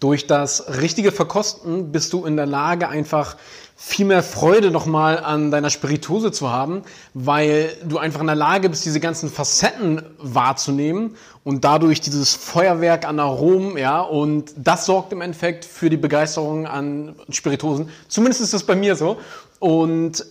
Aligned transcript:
Durch 0.00 0.26
das 0.26 0.80
richtige 0.80 1.12
Verkosten 1.12 1.92
bist 1.92 2.14
du 2.14 2.24
in 2.24 2.36
der 2.36 2.46
Lage, 2.46 2.88
einfach 2.88 3.36
viel 3.76 4.04
mehr 4.06 4.22
Freude 4.22 4.70
nochmal 4.70 5.18
an 5.18 5.50
deiner 5.50 5.70
Spiritose 5.70 6.32
zu 6.32 6.50
haben, 6.50 6.82
weil 7.14 7.74
du 7.84 7.96
einfach 7.96 8.20
in 8.20 8.26
der 8.26 8.36
Lage 8.36 8.68
bist, 8.68 8.84
diese 8.84 9.00
ganzen 9.00 9.30
Facetten 9.30 10.02
wahrzunehmen 10.18 11.16
und 11.44 11.64
dadurch 11.64 12.00
dieses 12.00 12.34
Feuerwerk 12.34 13.06
an 13.06 13.18
Aromen, 13.18 13.78
ja, 13.78 14.00
und 14.00 14.52
das 14.56 14.84
sorgt 14.84 15.12
im 15.12 15.22
Endeffekt 15.22 15.64
für 15.64 15.88
die 15.88 15.96
Begeisterung 15.96 16.66
an 16.66 17.14
Spiritosen. 17.30 17.88
Zumindest 18.08 18.42
ist 18.42 18.52
das 18.52 18.64
bei 18.64 18.76
mir 18.76 18.96
so. 18.96 19.18
Und 19.60 20.26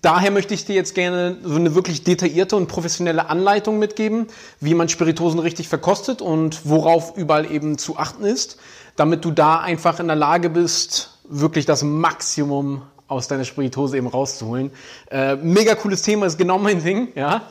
daher 0.00 0.30
möchte 0.30 0.54
ich 0.54 0.64
dir 0.64 0.74
jetzt 0.74 0.94
gerne 0.94 1.36
so 1.42 1.56
eine 1.56 1.74
wirklich 1.74 2.04
detaillierte 2.04 2.56
und 2.56 2.66
professionelle 2.66 3.28
Anleitung 3.28 3.78
mitgeben, 3.78 4.28
wie 4.60 4.74
man 4.74 4.88
Spiritosen 4.88 5.40
richtig 5.40 5.68
verkostet 5.68 6.22
und 6.22 6.68
worauf 6.68 7.16
überall 7.16 7.50
eben 7.50 7.76
zu 7.76 7.98
achten 7.98 8.24
ist, 8.24 8.58
damit 8.96 9.24
du 9.24 9.30
da 9.30 9.60
einfach 9.60 10.00
in 10.00 10.06
der 10.06 10.16
Lage 10.16 10.50
bist, 10.50 11.18
wirklich 11.28 11.66
das 11.66 11.82
Maximum 11.82 12.82
aus 13.08 13.28
deiner 13.28 13.44
Spiritose 13.44 13.96
eben 13.96 14.08
rauszuholen. 14.08 14.72
Äh, 15.10 15.36
mega 15.36 15.74
cooles 15.74 16.02
Thema, 16.02 16.26
ist 16.26 16.38
genau 16.38 16.58
mein 16.58 16.82
Ding, 16.82 17.08
ja. 17.14 17.42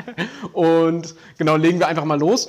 und 0.52 1.14
genau, 1.36 1.56
legen 1.56 1.78
wir 1.78 1.88
einfach 1.88 2.04
mal 2.04 2.18
los. 2.18 2.48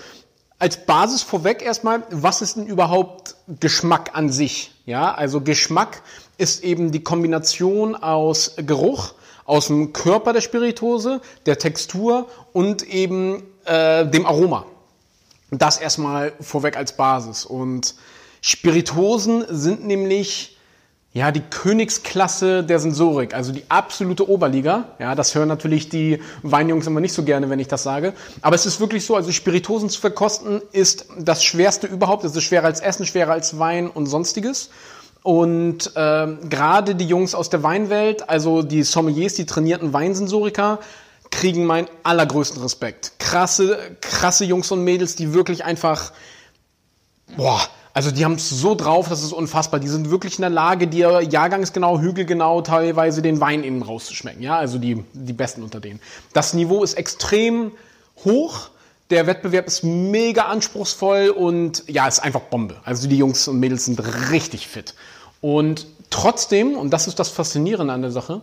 Als 0.57 0.85
Basis 0.85 1.21
vorweg 1.21 1.61
erstmal, 1.61 2.03
was 2.11 2.41
ist 2.41 2.55
denn 2.55 2.65
überhaupt 2.65 3.35
Geschmack 3.59 4.11
an 4.13 4.29
sich? 4.29 4.71
Ja, 4.85 5.13
also 5.13 5.41
Geschmack 5.41 6.01
ist 6.37 6.63
eben 6.63 6.91
die 6.91 7.03
Kombination 7.03 7.95
aus 7.95 8.55
Geruch, 8.57 9.15
aus 9.43 9.67
dem 9.67 9.91
Körper 9.91 10.31
der 10.31 10.41
Spiritose, 10.41 11.19
der 11.45 11.59
Textur 11.59 12.29
und 12.53 12.83
eben 12.83 13.43
äh, 13.65 14.05
dem 14.05 14.25
Aroma. 14.25 14.65
Das 15.51 15.77
erstmal 15.77 16.33
vorweg 16.39 16.77
als 16.77 16.95
Basis. 16.95 17.45
Und 17.45 17.95
Spiritosen 18.47 19.43
sind 19.49 19.87
nämlich 19.87 20.55
ja, 21.13 21.31
die 21.31 21.41
Königsklasse 21.41 22.63
der 22.63 22.77
Sensorik, 22.77 23.33
also 23.33 23.51
die 23.51 23.63
absolute 23.69 24.29
Oberliga. 24.29 24.89
Ja, 24.99 25.15
das 25.15 25.33
hören 25.33 25.47
natürlich 25.47 25.89
die 25.89 26.21
Weinjungs 26.43 26.85
immer 26.85 26.99
nicht 26.99 27.13
so 27.13 27.23
gerne, 27.23 27.49
wenn 27.49 27.57
ich 27.57 27.67
das 27.67 27.81
sage. 27.81 28.13
Aber 28.43 28.55
es 28.55 28.67
ist 28.67 28.79
wirklich 28.79 29.03
so, 29.03 29.15
also 29.15 29.31
Spiritosen 29.31 29.89
zu 29.89 29.99
verkosten 29.99 30.61
ist 30.73 31.07
das 31.17 31.43
Schwerste 31.43 31.87
überhaupt. 31.87 32.23
Es 32.23 32.35
ist 32.35 32.43
schwerer 32.43 32.65
als 32.65 32.81
Essen, 32.81 33.07
schwerer 33.07 33.31
als 33.31 33.57
Wein 33.57 33.89
und 33.89 34.05
sonstiges. 34.05 34.69
Und 35.23 35.95
äh, 35.95 36.27
gerade 36.47 36.93
die 36.93 37.07
Jungs 37.07 37.33
aus 37.33 37.49
der 37.49 37.63
Weinwelt, 37.63 38.29
also 38.29 38.61
die 38.61 38.83
Sommeliers, 38.83 39.33
die 39.33 39.47
trainierten 39.47 39.91
Weinsensoriker, 39.91 40.81
kriegen 41.31 41.65
meinen 41.65 41.87
allergrößten 42.03 42.61
Respekt. 42.61 43.13
Krasse, 43.17 43.79
krasse 44.01 44.45
Jungs 44.45 44.69
und 44.69 44.83
Mädels, 44.83 45.15
die 45.15 45.33
wirklich 45.33 45.65
einfach, 45.65 46.13
boah, 47.35 47.59
also 47.95 48.11
die 48.11 48.25
haben 48.25 48.33
es 48.33 48.49
so 48.49 48.75
drauf, 48.75 49.07
das 49.07 49.23
ist 49.23 49.31
unfassbar. 49.31 49.79
Die 49.79 49.87
sind 49.87 50.11
wirklich 50.11 50.37
in 50.37 50.41
der 50.41 50.49
Lage, 50.49 50.85
dir 50.85 51.21
jahrgangsgenau, 51.21 51.99
hügelgenau 51.99 52.61
teilweise 52.61 53.21
den 53.21 53.39
Wein 53.39 53.63
innen 53.63 53.81
rauszuschmecken. 53.81 54.43
Ja, 54.43 54.57
also 54.57 54.77
die, 54.77 55.01
die 55.13 55.31
Besten 55.31 55.63
unter 55.63 55.79
denen. 55.79 56.01
Das 56.33 56.53
Niveau 56.53 56.83
ist 56.83 56.95
extrem 56.95 57.71
hoch. 58.25 58.69
Der 59.11 59.27
Wettbewerb 59.27 59.67
ist 59.67 59.85
mega 59.85 60.43
anspruchsvoll 60.43 61.29
und 61.29 61.85
ja, 61.87 62.05
ist 62.05 62.19
einfach 62.19 62.41
Bombe. 62.41 62.75
Also 62.83 63.07
die 63.07 63.17
Jungs 63.17 63.47
und 63.47 63.61
Mädels 63.61 63.85
sind 63.85 64.01
richtig 64.29 64.67
fit. 64.67 64.93
Und 65.39 65.87
trotzdem, 66.09 66.75
und 66.75 66.89
das 66.89 67.07
ist 67.07 67.17
das 67.17 67.29
Faszinierende 67.29 67.93
an 67.93 68.01
der 68.01 68.11
Sache, 68.11 68.41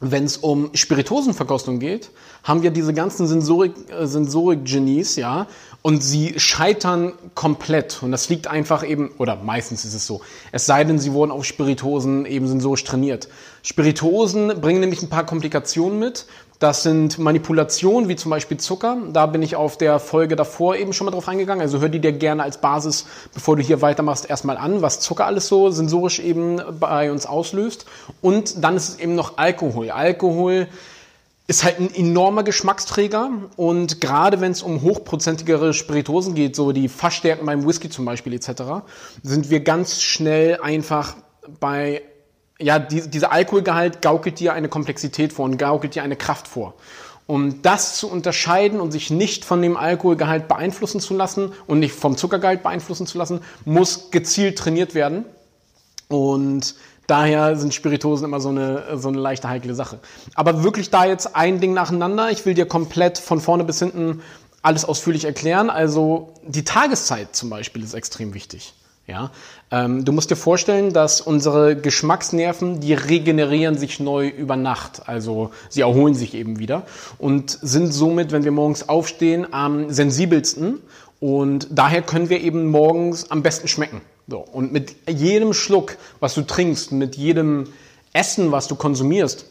wenn 0.00 0.24
es 0.24 0.36
um 0.36 0.70
Spiritosenverkostung 0.74 1.80
geht, 1.80 2.10
haben 2.44 2.62
wir 2.62 2.70
diese 2.70 2.92
ganzen 2.92 3.26
Sensorik, 3.26 3.72
Sensorik-Genies, 4.02 5.16
ja, 5.16 5.46
und 5.88 6.02
sie 6.02 6.34
scheitern 6.38 7.14
komplett. 7.34 8.02
Und 8.02 8.12
das 8.12 8.28
liegt 8.28 8.46
einfach 8.46 8.86
eben, 8.86 9.10
oder 9.16 9.36
meistens 9.36 9.86
ist 9.86 9.94
es 9.94 10.06
so, 10.06 10.20
es 10.52 10.66
sei 10.66 10.84
denn, 10.84 10.98
sie 10.98 11.14
wurden 11.14 11.30
auf 11.30 11.46
Spiritosen 11.46 12.26
eben 12.26 12.46
sensorisch 12.46 12.84
trainiert. 12.84 13.28
Spiritosen 13.62 14.60
bringen 14.60 14.80
nämlich 14.80 15.00
ein 15.00 15.08
paar 15.08 15.24
Komplikationen 15.24 15.98
mit. 15.98 16.26
Das 16.58 16.82
sind 16.82 17.18
Manipulationen, 17.18 18.10
wie 18.10 18.16
zum 18.16 18.28
Beispiel 18.28 18.58
Zucker. 18.58 18.98
Da 19.14 19.24
bin 19.24 19.40
ich 19.40 19.56
auf 19.56 19.78
der 19.78 19.98
Folge 19.98 20.36
davor 20.36 20.76
eben 20.76 20.92
schon 20.92 21.06
mal 21.06 21.10
drauf 21.10 21.26
eingegangen. 21.26 21.62
Also 21.62 21.80
hör 21.80 21.88
die 21.88 22.00
dir 22.00 22.12
gerne 22.12 22.42
als 22.42 22.60
Basis, 22.60 23.06
bevor 23.32 23.56
du 23.56 23.62
hier 23.62 23.80
weitermachst, 23.80 24.28
erstmal 24.28 24.58
an, 24.58 24.82
was 24.82 25.00
Zucker 25.00 25.24
alles 25.24 25.48
so 25.48 25.70
sensorisch 25.70 26.18
eben 26.18 26.60
bei 26.78 27.10
uns 27.10 27.24
auslöst. 27.24 27.86
Und 28.20 28.62
dann 28.62 28.76
ist 28.76 28.90
es 28.90 28.98
eben 28.98 29.14
noch 29.14 29.38
Alkohol. 29.38 29.90
Alkohol 29.90 30.68
ist 31.48 31.64
halt 31.64 31.80
ein 31.80 31.92
enormer 31.94 32.44
Geschmacksträger 32.44 33.30
und 33.56 34.02
gerade 34.02 34.40
wenn 34.42 34.52
es 34.52 34.62
um 34.62 34.82
hochprozentigere 34.82 35.72
Spiritosen 35.72 36.34
geht, 36.34 36.54
so 36.54 36.72
die 36.72 36.88
Fassstärken 36.88 37.46
beim 37.46 37.66
Whisky 37.66 37.88
zum 37.88 38.04
Beispiel 38.04 38.34
etc., 38.34 38.84
sind 39.22 39.48
wir 39.48 39.60
ganz 39.60 40.02
schnell 40.02 40.60
einfach 40.60 41.16
bei 41.58 42.02
ja, 42.60 42.78
die, 42.78 43.08
dieser 43.08 43.32
Alkoholgehalt 43.32 44.02
gaukelt 44.02 44.40
dir 44.40 44.52
eine 44.52 44.68
Komplexität 44.68 45.32
vor 45.32 45.46
und 45.46 45.56
gaukelt 45.56 45.94
dir 45.94 46.02
eine 46.02 46.16
Kraft 46.16 46.48
vor. 46.48 46.74
Um 47.26 47.62
das 47.62 47.96
zu 47.96 48.10
unterscheiden 48.10 48.80
und 48.80 48.90
sich 48.90 49.10
nicht 49.10 49.44
von 49.44 49.62
dem 49.62 49.76
Alkoholgehalt 49.76 50.48
beeinflussen 50.48 51.00
zu 51.00 51.14
lassen 51.14 51.52
und 51.66 51.78
nicht 51.78 51.94
vom 51.94 52.16
Zuckergehalt 52.16 52.62
beeinflussen 52.62 53.06
zu 53.06 53.16
lassen, 53.16 53.40
muss 53.64 54.10
gezielt 54.10 54.58
trainiert 54.58 54.94
werden. 54.94 55.24
Und 56.08 56.74
daher 57.08 57.56
sind 57.56 57.74
Spiritosen 57.74 58.24
immer 58.26 58.38
so 58.38 58.50
eine, 58.50 58.98
so 58.98 59.08
eine 59.08 59.18
leichte 59.18 59.48
heikle 59.48 59.74
Sache. 59.74 59.98
Aber 60.36 60.62
wirklich 60.62 60.90
da 60.90 61.04
jetzt 61.04 61.34
ein 61.34 61.58
Ding 61.58 61.74
nacheinander. 61.74 62.30
Ich 62.30 62.46
will 62.46 62.54
dir 62.54 62.66
komplett 62.66 63.18
von 63.18 63.40
vorne 63.40 63.64
bis 63.64 63.80
hinten 63.80 64.22
alles 64.62 64.84
ausführlich 64.84 65.24
erklären. 65.24 65.70
Also 65.70 66.34
die 66.46 66.64
Tageszeit 66.64 67.34
zum 67.34 67.50
Beispiel 67.50 67.82
ist 67.82 67.94
extrem 67.94 68.34
wichtig. 68.34 68.74
Ja, 69.06 69.30
ähm, 69.70 70.04
du 70.04 70.12
musst 70.12 70.30
dir 70.30 70.36
vorstellen, 70.36 70.92
dass 70.92 71.22
unsere 71.22 71.76
Geschmacksnerven, 71.76 72.80
die 72.80 72.92
regenerieren 72.92 73.78
sich 73.78 74.00
neu 74.00 74.28
über 74.28 74.56
Nacht. 74.56 75.08
Also 75.08 75.50
sie 75.70 75.80
erholen 75.80 76.14
sich 76.14 76.34
eben 76.34 76.58
wieder 76.58 76.82
und 77.16 77.58
sind 77.62 77.90
somit, 77.90 78.32
wenn 78.32 78.44
wir 78.44 78.50
morgens 78.52 78.90
aufstehen, 78.90 79.46
am 79.50 79.90
sensibelsten. 79.90 80.82
Und 81.20 81.68
daher 81.70 82.02
können 82.02 82.28
wir 82.28 82.42
eben 82.42 82.66
morgens 82.66 83.30
am 83.30 83.42
besten 83.42 83.66
schmecken. 83.66 84.02
So. 84.28 84.40
Und 84.40 84.72
mit 84.72 84.94
jedem 85.08 85.54
Schluck, 85.54 85.96
was 86.20 86.34
du 86.34 86.42
trinkst, 86.42 86.92
mit 86.92 87.16
jedem 87.16 87.64
Essen, 88.12 88.52
was 88.52 88.68
du 88.68 88.76
konsumierst, 88.76 89.46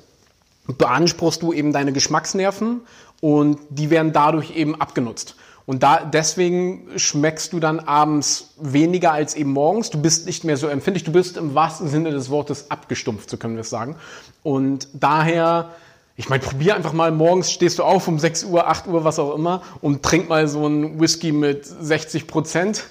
beanspruchst 0.67 1.41
du 1.41 1.51
eben 1.51 1.73
deine 1.73 1.93
Geschmacksnerven 1.93 2.81
und 3.19 3.59
die 3.69 3.89
werden 3.89 4.13
dadurch 4.13 4.55
eben 4.55 4.79
abgenutzt. 4.79 5.35
Und 5.66 5.83
da, 5.83 6.05
deswegen 6.05 6.87
schmeckst 6.95 7.51
du 7.51 7.59
dann 7.59 7.79
abends 7.79 8.53
weniger 8.57 9.11
als 9.11 9.35
eben 9.35 9.51
morgens. 9.51 9.89
Du 9.89 10.01
bist 10.01 10.25
nicht 10.25 10.43
mehr 10.45 10.55
so 10.55 10.67
empfindlich. 10.67 11.03
Du 11.03 11.11
bist 11.11 11.35
im 11.35 11.55
wahrsten 11.55 11.89
Sinne 11.89 12.11
des 12.11 12.29
Wortes 12.29 12.71
abgestumpft, 12.71 13.29
so 13.29 13.35
können 13.35 13.55
wir 13.55 13.61
es 13.61 13.69
sagen. 13.69 13.95
Und 14.43 14.87
daher, 14.93 15.71
ich 16.16 16.29
meine, 16.29 16.41
probier 16.41 16.75
einfach 16.75 16.93
mal, 16.93 17.11
morgens 17.11 17.51
stehst 17.51 17.79
du 17.79 17.83
auf 17.83 18.07
um 18.07 18.17
6 18.17 18.45
Uhr, 18.45 18.67
8 18.67 18.87
Uhr, 18.87 19.03
was 19.03 19.19
auch 19.19 19.35
immer 19.35 19.61
und 19.81 20.03
trink 20.03 20.29
mal 20.29 20.47
so 20.47 20.66
einen 20.66 21.01
Whisky 21.01 21.33
mit 21.33 21.66
60 21.66 22.27
Prozent. 22.27 22.85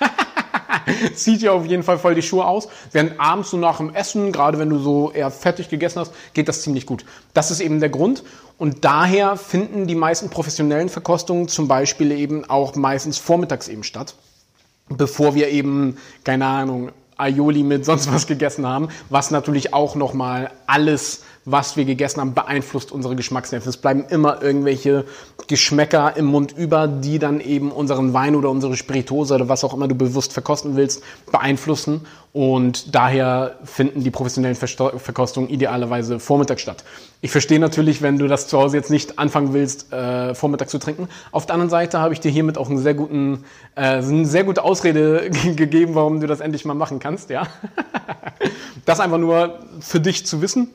Zieht 1.14 1.42
dir 1.42 1.52
auf 1.52 1.66
jeden 1.66 1.82
Fall 1.82 1.98
voll 1.98 2.14
die 2.14 2.22
Schuhe 2.22 2.46
aus. 2.46 2.68
Während 2.92 3.18
abends 3.20 3.50
so 3.50 3.56
nach 3.56 3.78
dem 3.78 3.94
Essen, 3.94 4.32
gerade 4.32 4.58
wenn 4.58 4.70
du 4.70 4.78
so 4.78 5.10
eher 5.12 5.30
fettig 5.30 5.68
gegessen 5.68 6.00
hast, 6.00 6.12
geht 6.34 6.48
das 6.48 6.62
ziemlich 6.62 6.86
gut. 6.86 7.04
Das 7.32 7.50
ist 7.50 7.60
eben 7.60 7.80
der 7.80 7.90
Grund. 7.90 8.22
Und 8.58 8.84
daher 8.84 9.36
finden 9.36 9.86
die 9.86 9.94
meisten 9.94 10.30
professionellen 10.30 10.88
Verkostungen 10.88 11.48
zum 11.48 11.66
Beispiel 11.66 12.12
eben 12.12 12.48
auch 12.48 12.76
meistens 12.76 13.18
vormittags 13.18 13.68
eben 13.68 13.82
statt, 13.82 14.14
bevor 14.88 15.34
wir 15.34 15.48
eben, 15.48 15.96
keine 16.22 16.46
Ahnung, 16.46 16.92
Aioli 17.16 17.62
mit 17.62 17.84
sonst 17.84 18.12
was 18.12 18.26
gegessen 18.26 18.66
haben, 18.66 18.88
was 19.08 19.30
natürlich 19.30 19.72
auch 19.72 19.94
nochmal 19.94 20.50
alles 20.66 21.22
was 21.44 21.76
wir 21.76 21.84
gegessen 21.84 22.20
haben, 22.20 22.34
beeinflusst 22.34 22.90
unsere 22.90 23.16
Geschmacksnerven. 23.16 23.68
Es 23.68 23.76
bleiben 23.76 24.04
immer 24.08 24.42
irgendwelche 24.42 25.04
Geschmäcker 25.46 26.16
im 26.16 26.26
Mund 26.26 26.56
über, 26.56 26.88
die 26.88 27.18
dann 27.18 27.40
eben 27.40 27.70
unseren 27.70 28.14
Wein 28.14 28.34
oder 28.34 28.50
unsere 28.50 28.76
Spiritose 28.76 29.34
oder 29.34 29.48
was 29.48 29.62
auch 29.62 29.74
immer 29.74 29.88
du 29.88 29.94
bewusst 29.94 30.32
verkosten 30.32 30.76
willst, 30.76 31.02
beeinflussen. 31.30 32.06
Und 32.32 32.94
daher 32.94 33.58
finden 33.64 34.02
die 34.02 34.10
professionellen 34.10 34.56
Verkostungen 34.56 35.48
idealerweise 35.48 36.18
vormittags 36.18 36.62
statt. 36.62 36.82
Ich 37.20 37.30
verstehe 37.30 37.60
natürlich, 37.60 38.02
wenn 38.02 38.18
du 38.18 38.26
das 38.26 38.48
zu 38.48 38.58
Hause 38.58 38.76
jetzt 38.76 38.90
nicht 38.90 39.18
anfangen 39.18 39.52
willst, 39.52 39.92
äh, 39.92 40.34
vormittags 40.34 40.72
zu 40.72 40.78
trinken. 40.78 41.08
Auf 41.30 41.46
der 41.46 41.54
anderen 41.54 41.70
Seite 41.70 42.00
habe 42.00 42.12
ich 42.12 42.20
dir 42.20 42.30
hiermit 42.30 42.58
auch 42.58 42.68
einen 42.68 42.78
sehr 42.78 42.94
guten, 42.94 43.44
äh, 43.76 43.98
eine 43.98 44.26
sehr 44.26 44.44
gute 44.44 44.64
Ausrede 44.64 45.30
gegeben, 45.56 45.94
warum 45.94 46.20
du 46.20 46.26
das 46.26 46.40
endlich 46.40 46.64
mal 46.64 46.74
machen 46.74 46.98
kannst. 46.98 47.30
Ja, 47.30 47.46
das 48.84 48.98
einfach 48.98 49.18
nur 49.18 49.60
für 49.80 50.00
dich 50.00 50.26
zu 50.26 50.42
wissen. 50.42 50.70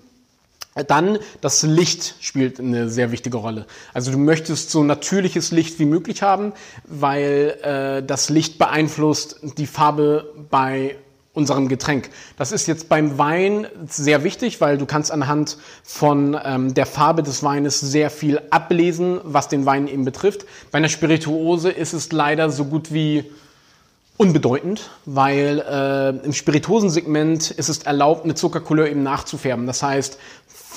Dann 0.88 1.20
das 1.42 1.64
Licht 1.64 2.16
spielt 2.20 2.60
eine 2.60 2.90
sehr 2.90 3.12
wichtige 3.12 3.38
Rolle. 3.38 3.66
Also 3.94 4.12
du 4.12 4.18
möchtest 4.18 4.70
so 4.72 4.84
natürliches 4.84 5.52
Licht 5.52 5.80
wie 5.80 5.86
möglich 5.86 6.22
haben, 6.22 6.54
weil 6.86 7.58
äh, 7.64 8.04
das 8.06 8.30
Licht 8.30 8.58
beeinflusst 8.58 9.40
die 9.58 9.68
Farbe 9.68 10.34
bei 10.50 10.96
unserem 11.34 11.70
Getränk. 11.70 12.10
Das 12.38 12.52
ist 12.52 12.68
jetzt 12.68 12.90
beim 12.90 13.18
Wein 13.18 13.68
sehr 13.88 14.24
wichtig, 14.24 14.62
weil 14.62 14.78
du 14.78 14.86
kannst 14.86 15.12
anhand 15.12 15.58
von 15.84 16.38
ähm, 16.44 16.74
der 16.74 16.86
Farbe 16.86 17.24
des 17.24 17.44
Weines 17.44 17.80
sehr 17.80 18.10
viel 18.10 18.42
ablesen, 18.50 19.22
was 19.24 19.48
den 19.48 19.66
Wein 19.66 19.88
eben 19.88 20.06
betrifft. 20.06 20.46
Bei 20.72 20.78
einer 20.78 20.90
Spirituose 20.90 21.70
ist 21.70 21.94
es 21.94 22.12
leider 22.12 22.50
so 22.50 22.66
gut 22.66 22.92
wie 22.92 23.26
unbedeutend, 24.18 24.90
weil 25.06 25.64
äh, 25.66 26.26
im 26.26 26.34
Spiritosensegment 26.34 27.52
ist 27.52 27.70
es 27.70 27.84
erlaubt, 27.84 28.26
eine 28.26 28.36
Zuckercouleur 28.36 28.88
eben 28.90 29.02
nachzufärben. 29.02 29.66
Das 29.66 29.82
heißt, 29.82 30.18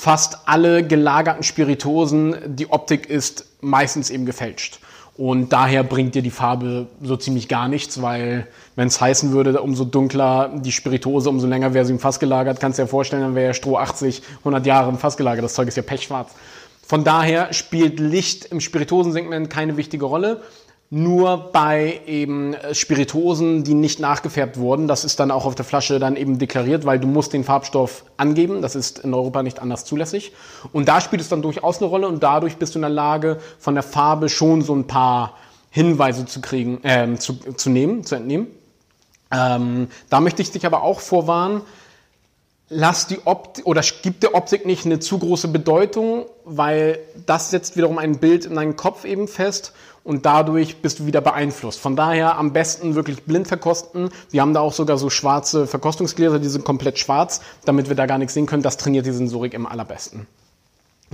fast 0.03 0.49
alle 0.49 0.85
gelagerten 0.85 1.43
Spiritosen, 1.43 2.35
die 2.45 2.69
Optik 2.69 3.09
ist 3.09 3.45
meistens 3.61 4.09
eben 4.09 4.25
gefälscht. 4.25 4.79
Und 5.15 5.53
daher 5.53 5.85
bringt 5.85 6.13
dir 6.13 6.21
die 6.21 6.29
Farbe 6.29 6.87
so 7.01 7.15
ziemlich 7.15 7.47
gar 7.47 7.69
nichts, 7.69 8.01
weil 8.01 8.45
wenn 8.75 8.89
es 8.89 8.99
heißen 8.99 9.31
würde, 9.31 9.61
umso 9.61 9.85
dunkler 9.85 10.51
die 10.55 10.73
Spiritose, 10.73 11.29
umso 11.29 11.47
länger 11.47 11.73
wäre 11.73 11.85
sie 11.85 11.93
im 11.93 11.99
Fass 11.99 12.19
gelagert. 12.19 12.59
Kannst 12.59 12.79
du 12.79 12.83
dir 12.83 12.89
vorstellen, 12.89 13.21
dann 13.21 13.35
wäre 13.35 13.47
ja 13.47 13.53
Stroh 13.53 13.77
80, 13.77 14.23
100 14.39 14.65
Jahre 14.65 14.89
im 14.89 14.97
Fass 14.97 15.15
gelagert. 15.15 15.45
Das 15.45 15.53
Zeug 15.53 15.69
ist 15.69 15.77
ja 15.77 15.83
pechschwarz. 15.83 16.31
Von 16.85 17.05
daher 17.05 17.53
spielt 17.53 17.97
Licht 18.01 18.43
im 18.43 18.59
Spiritosensegment 18.59 19.49
keine 19.49 19.77
wichtige 19.77 20.03
Rolle 20.03 20.41
nur 20.95 21.49
bei 21.51 22.01
eben 22.05 22.53
äh, 22.53 22.75
Spiritosen, 22.75 23.63
die 23.63 23.73
nicht 23.73 23.99
nachgefärbt 23.99 24.57
wurden. 24.57 24.87
Das 24.87 25.03
ist 25.03 25.19
dann 25.19 25.31
auch 25.31 25.45
auf 25.45 25.55
der 25.55 25.65
Flasche 25.65 25.97
dann 25.97 26.15
eben 26.15 26.37
deklariert, 26.37 26.85
weil 26.85 26.99
du 26.99 27.07
musst 27.07 27.33
den 27.33 27.43
Farbstoff 27.43 28.05
angeben. 28.15 28.61
Das 28.61 28.75
ist 28.75 28.99
in 28.99 29.11
Europa 29.11 29.41
nicht 29.41 29.59
anders 29.59 29.85
zulässig. 29.85 30.33
Und 30.71 30.87
da 30.87 31.01
spielt 31.01 31.23
es 31.23 31.29
dann 31.29 31.41
durchaus 31.41 31.79
eine 31.79 31.87
Rolle 31.87 32.07
und 32.07 32.21
dadurch 32.21 32.57
bist 32.57 32.75
du 32.75 32.77
in 32.77 32.83
der 32.83 32.91
Lage, 32.91 33.39
von 33.57 33.73
der 33.73 33.81
Farbe 33.83 34.29
schon 34.29 34.61
so 34.61 34.75
ein 34.75 34.85
paar 34.85 35.35
Hinweise 35.71 36.27
zu 36.27 36.41
kriegen, 36.41 36.83
äh, 36.83 37.17
zu, 37.17 37.33
zu 37.33 37.71
nehmen, 37.71 38.03
zu 38.03 38.13
entnehmen. 38.13 38.45
Ähm, 39.31 39.87
da 40.11 40.19
möchte 40.19 40.43
ich 40.43 40.51
dich 40.51 40.63
aber 40.63 40.83
auch 40.83 40.99
vorwarnen, 40.99 41.61
lass 42.69 43.07
die 43.07 43.19
Optik 43.25 43.65
oder 43.65 43.81
gib 44.01 44.19
der 44.21 44.35
Optik 44.35 44.65
nicht 44.65 44.85
eine 44.85 44.99
zu 44.99 45.19
große 45.19 45.47
Bedeutung, 45.47 46.25
weil 46.45 46.99
das 47.25 47.51
setzt 47.51 47.75
wiederum 47.75 47.97
ein 47.97 48.17
Bild 48.19 48.45
in 48.45 48.55
deinen 48.55 48.75
Kopf 48.75 49.05
eben 49.05 49.27
fest 49.27 49.73
und 50.03 50.25
dadurch 50.25 50.81
bist 50.81 50.99
du 50.99 51.05
wieder 51.05 51.21
beeinflusst. 51.21 51.79
Von 51.79 51.95
daher 51.95 52.37
am 52.37 52.53
besten 52.53 52.95
wirklich 52.95 53.23
blind 53.23 53.47
verkosten. 53.47 54.09
Wir 54.31 54.41
haben 54.41 54.53
da 54.53 54.59
auch 54.59 54.73
sogar 54.73 54.97
so 54.97 55.09
schwarze 55.09 55.67
Verkostungsgläser, 55.67 56.39
die 56.39 56.49
sind 56.49 56.65
komplett 56.65 56.99
schwarz, 56.99 57.41
damit 57.65 57.89
wir 57.89 57.95
da 57.95 58.05
gar 58.05 58.17
nichts 58.17 58.33
sehen 58.33 58.45
können. 58.45 58.63
Das 58.63 58.77
trainiert 58.77 59.05
die 59.05 59.11
Sensorik 59.11 59.53
im 59.53 59.65
allerbesten. 59.65 60.27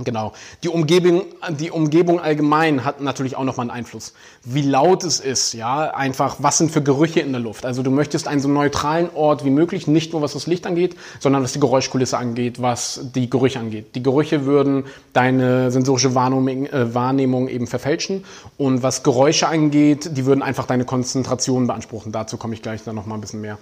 Genau. 0.04 0.32
Die 0.62 0.68
Umgebung, 0.68 1.24
die 1.58 1.70
Umgebung 1.70 2.20
allgemein 2.20 2.84
hat 2.84 3.00
natürlich 3.00 3.36
auch 3.36 3.44
nochmal 3.44 3.64
einen 3.64 3.70
Einfluss. 3.70 4.14
Wie 4.44 4.62
laut 4.62 5.04
es 5.04 5.20
ist, 5.20 5.52
ja, 5.52 5.90
einfach, 5.90 6.36
was 6.38 6.58
sind 6.58 6.70
für 6.70 6.82
Gerüche 6.82 7.20
in 7.20 7.32
der 7.32 7.40
Luft. 7.40 7.66
Also 7.66 7.82
du 7.82 7.90
möchtest 7.90 8.28
einen 8.28 8.40
so 8.40 8.48
neutralen 8.48 9.10
Ort 9.14 9.44
wie 9.44 9.50
möglich, 9.50 9.86
nicht 9.86 10.12
nur 10.12 10.22
was 10.22 10.32
das 10.32 10.46
Licht 10.46 10.66
angeht, 10.66 10.96
sondern 11.18 11.42
was 11.42 11.52
die 11.52 11.60
Geräuschkulisse 11.60 12.18
angeht, 12.18 12.62
was 12.62 13.00
die 13.14 13.28
Gerüche 13.28 13.58
angeht. 13.58 13.94
Die 13.94 14.02
Gerüche 14.02 14.46
würden 14.46 14.84
deine 15.12 15.70
sensorische 15.70 16.14
Wahrnehmung, 16.14 16.66
äh, 16.66 16.94
Wahrnehmung 16.94 17.48
eben 17.48 17.66
verfälschen. 17.66 18.24
Und 18.56 18.82
was 18.82 19.02
Geräusche 19.02 19.48
angeht, 19.48 20.16
die 20.16 20.26
würden 20.26 20.42
einfach 20.42 20.66
deine 20.66 20.84
Konzentration 20.84 21.66
beanspruchen. 21.66 22.12
Dazu 22.12 22.36
komme 22.36 22.54
ich 22.54 22.62
gleich 22.62 22.82
dann 22.84 22.94
nochmal 22.94 23.18
ein 23.18 23.20
bisschen 23.20 23.40
mehr. 23.40 23.58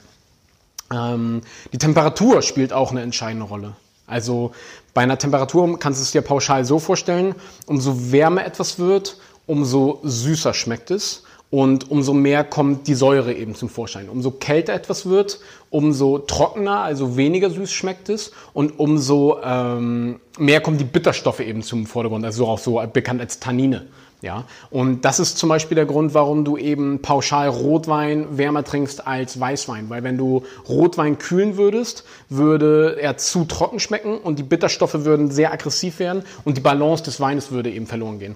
Ähm, 0.93 1.43
die 1.73 1.79
Temperatur 1.79 2.43
spielt 2.43 2.73
auch 2.73 2.90
eine 2.90 3.02
entscheidende 3.02 3.46
Rolle. 3.46 3.75
Also 4.09 4.53
bei 4.95 5.03
einer 5.03 5.19
Temperatur 5.19 5.79
kannst 5.79 6.01
du 6.01 6.03
es 6.03 6.11
dir 6.11 6.23
pauschal 6.23 6.65
so 6.65 6.79
vorstellen, 6.79 7.35
umso 7.67 8.11
wärmer 8.11 8.45
etwas 8.45 8.79
wird, 8.79 9.19
umso 9.47 10.01
süßer 10.03 10.55
schmeckt 10.55 10.91
es 10.91 11.25
und 11.51 11.91
umso 11.91 12.13
mehr 12.13 12.45
kommt 12.45 12.87
die 12.89 12.95
Säure 12.95 13.33
eben 13.33 13.55
zum 13.55 13.69
Vorschein. 13.69 14.09
Umso 14.09 14.33
kälter 14.33 14.75
etwas 14.75 15.07
wird, 15.07 15.41
umso 15.71 16.19
trockener, 16.19 16.81
also 16.81 17.17
weniger 17.17 17.51
süß 17.51 17.71
schmeckt 17.71 18.09
es 18.09 18.33
und 18.53 18.79
umso 18.79 19.39
ähm, 19.43 20.21
mehr 20.39 20.61
kommen 20.61 20.79
die 20.79 20.85
Bitterstoffe 20.85 21.41
eben 21.41 21.63
zum 21.63 21.87
Vordergrund, 21.87 22.25
also 22.25 22.47
auch 22.47 22.59
so 22.59 22.83
bekannt 22.93 23.21
als 23.21 23.41
Tannine. 23.41 23.87
Ja, 24.20 24.44
und 24.70 25.05
das 25.05 25.20
ist 25.20 25.38
zum 25.38 25.49
Beispiel 25.49 25.76
der 25.76 25.87
Grund, 25.87 26.12
warum 26.12 26.44
du 26.44 26.56
eben 26.56 27.00
pauschal 27.03 27.49
Rotwein 27.49 28.37
wärmer 28.37 28.65
trinkst 28.65 29.06
als 29.06 29.38
Weißwein. 29.38 29.88
Weil 29.91 30.03
wenn 30.03 30.19
du 30.19 30.43
Rotwein 30.69 31.19
kühlen 31.19 31.56
würdest, 31.56 32.05
würde 32.29 32.97
er 33.00 33.17
zu 33.17 33.44
trocken 33.44 33.79
schmecken 33.79 34.19
und 34.19 34.41
die 34.41 34.43
Bitterstoffe 34.43 35.05
würden 35.05 35.31
sehr 35.31 35.53
aggressiv 35.53 36.00
werden 36.00 36.25
und 36.44 36.56
die 36.56 36.61
Balance 36.61 37.05
des 37.05 37.20
Weines 37.20 37.53
würde 37.53 37.70
eben 37.70 37.87
verloren 37.87 38.19
gehen. 38.19 38.35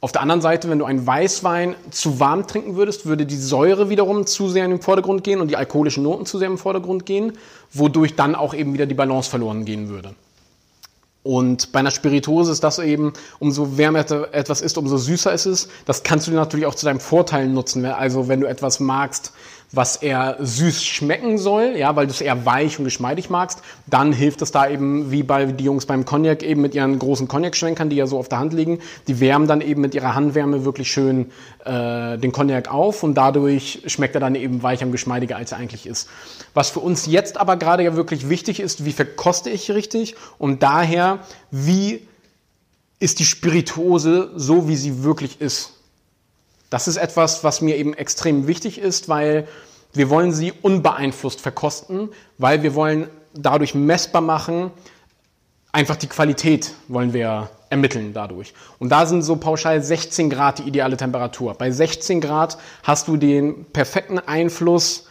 Auf 0.00 0.12
der 0.12 0.20
anderen 0.20 0.42
Seite, 0.42 0.68
wenn 0.68 0.78
du 0.78 0.84
einen 0.84 1.04
Weißwein 1.04 1.74
zu 1.90 2.20
warm 2.20 2.46
trinken 2.46 2.76
würdest, 2.76 3.06
würde 3.06 3.26
die 3.26 3.36
Säure 3.36 3.88
wiederum 3.88 4.26
zu 4.26 4.48
sehr 4.48 4.66
in 4.66 4.70
den 4.70 4.82
Vordergrund 4.82 5.24
gehen 5.24 5.40
und 5.40 5.48
die 5.48 5.56
alkoholischen 5.56 6.04
Noten 6.04 6.26
zu 6.26 6.38
sehr 6.38 6.46
im 6.46 6.58
Vordergrund 6.58 7.06
gehen, 7.06 7.32
wodurch 7.72 8.14
dann 8.14 8.36
auch 8.36 8.54
eben 8.54 8.74
wieder 8.74 8.86
die 8.86 8.94
Balance 8.94 9.30
verloren 9.30 9.64
gehen 9.64 9.88
würde. 9.88 10.14
Und 11.24 11.72
bei 11.72 11.80
einer 11.80 11.90
Spiritose 11.90 12.52
ist 12.52 12.62
das 12.62 12.78
eben, 12.78 13.14
umso 13.38 13.78
wärmer 13.78 14.00
etwas 14.32 14.60
ist, 14.60 14.76
umso 14.76 14.98
süßer 14.98 15.32
ist 15.32 15.46
es. 15.46 15.68
Das 15.86 16.02
kannst 16.02 16.28
du 16.28 16.32
natürlich 16.32 16.66
auch 16.66 16.74
zu 16.74 16.84
deinem 16.84 17.00
Vorteil 17.00 17.48
nutzen. 17.48 17.86
Also 17.86 18.28
wenn 18.28 18.42
du 18.42 18.46
etwas 18.46 18.78
magst, 18.78 19.32
was 19.76 19.96
eher 19.96 20.36
süß 20.40 20.84
schmecken 20.84 21.38
soll, 21.38 21.74
ja, 21.76 21.96
weil 21.96 22.06
du 22.06 22.12
es 22.12 22.20
eher 22.20 22.44
weich 22.46 22.78
und 22.78 22.84
geschmeidig 22.84 23.30
magst, 23.30 23.60
dann 23.86 24.12
hilft 24.12 24.42
es 24.42 24.52
da 24.52 24.68
eben, 24.68 25.10
wie 25.10 25.22
bei 25.22 25.46
die 25.46 25.64
Jungs 25.64 25.86
beim 25.86 26.04
Cognac 26.04 26.42
eben 26.42 26.60
mit 26.60 26.74
ihren 26.74 26.98
großen 26.98 27.28
Cognac-Schwenkern, 27.28 27.90
die 27.90 27.96
ja 27.96 28.06
so 28.06 28.18
auf 28.18 28.28
der 28.28 28.38
Hand 28.38 28.52
liegen, 28.52 28.80
die 29.08 29.20
wärmen 29.20 29.48
dann 29.48 29.60
eben 29.60 29.80
mit 29.80 29.94
ihrer 29.94 30.14
Handwärme 30.14 30.64
wirklich 30.64 30.90
schön 30.90 31.30
äh, 31.64 32.18
den 32.18 32.32
Cognac 32.32 32.72
auf 32.72 33.02
und 33.02 33.14
dadurch 33.14 33.82
schmeckt 33.86 34.14
er 34.14 34.20
dann 34.20 34.34
eben 34.34 34.62
weicher 34.62 34.86
und 34.86 34.92
geschmeidiger, 34.92 35.36
als 35.36 35.52
er 35.52 35.58
eigentlich 35.58 35.86
ist. 35.86 36.08
Was 36.54 36.70
für 36.70 36.80
uns 36.80 37.06
jetzt 37.06 37.36
aber 37.36 37.56
gerade 37.56 37.82
ja 37.82 37.96
wirklich 37.96 38.28
wichtig 38.28 38.60
ist, 38.60 38.84
wie 38.84 38.92
verkoste 38.92 39.50
ich 39.50 39.70
richtig 39.70 40.14
und 40.38 40.62
daher, 40.62 41.20
wie 41.50 42.06
ist 42.98 43.18
die 43.18 43.24
Spirituose 43.24 44.30
so, 44.36 44.68
wie 44.68 44.76
sie 44.76 45.02
wirklich 45.02 45.40
ist. 45.40 45.72
Das 46.74 46.88
ist 46.88 46.96
etwas, 46.96 47.44
was 47.44 47.60
mir 47.60 47.76
eben 47.76 47.94
extrem 47.94 48.48
wichtig 48.48 48.78
ist, 48.78 49.08
weil 49.08 49.46
wir 49.92 50.10
wollen 50.10 50.32
sie 50.32 50.52
unbeeinflusst 50.60 51.40
verkosten, 51.40 52.08
weil 52.36 52.64
wir 52.64 52.74
wollen 52.74 53.06
dadurch 53.32 53.76
messbar 53.76 54.22
machen, 54.22 54.72
einfach 55.70 55.94
die 55.94 56.08
Qualität 56.08 56.72
wollen 56.88 57.12
wir 57.12 57.48
ermitteln 57.70 58.12
dadurch. 58.12 58.54
Und 58.80 58.88
da 58.88 59.06
sind 59.06 59.22
so 59.22 59.36
pauschal 59.36 59.84
16 59.84 60.30
Grad 60.30 60.58
die 60.58 60.64
ideale 60.64 60.96
Temperatur. 60.96 61.54
Bei 61.54 61.70
16 61.70 62.20
Grad 62.20 62.58
hast 62.82 63.06
du 63.06 63.16
den 63.18 63.66
perfekten 63.66 64.18
Einfluss 64.18 65.06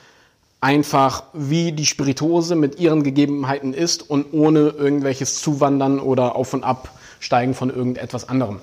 einfach, 0.59 1.23
wie 1.31 1.71
die 1.71 1.85
Spiritose 1.85 2.57
mit 2.57 2.77
ihren 2.77 3.03
Gegebenheiten 3.03 3.73
ist 3.73 4.09
und 4.09 4.33
ohne 4.33 4.67
irgendwelches 4.67 5.41
Zuwandern 5.41 6.01
oder 6.01 6.35
Auf- 6.35 6.53
und 6.53 6.65
Absteigen 6.65 7.53
von 7.53 7.69
irgendetwas 7.69 8.27
anderem. 8.27 8.59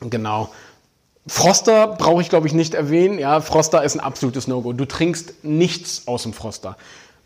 Genau. 0.00 0.50
Froster 1.26 1.88
brauche 1.88 2.22
ich, 2.22 2.28
glaube 2.28 2.46
ich, 2.46 2.52
nicht 2.52 2.74
erwähnen. 2.74 3.18
Ja, 3.18 3.40
Froster 3.40 3.82
ist 3.82 3.94
ein 3.94 4.00
absolutes 4.00 4.46
No-Go. 4.46 4.72
Du 4.72 4.84
trinkst 4.84 5.44
nichts 5.44 6.06
aus 6.06 6.22
dem 6.22 6.32
Froster. 6.32 6.76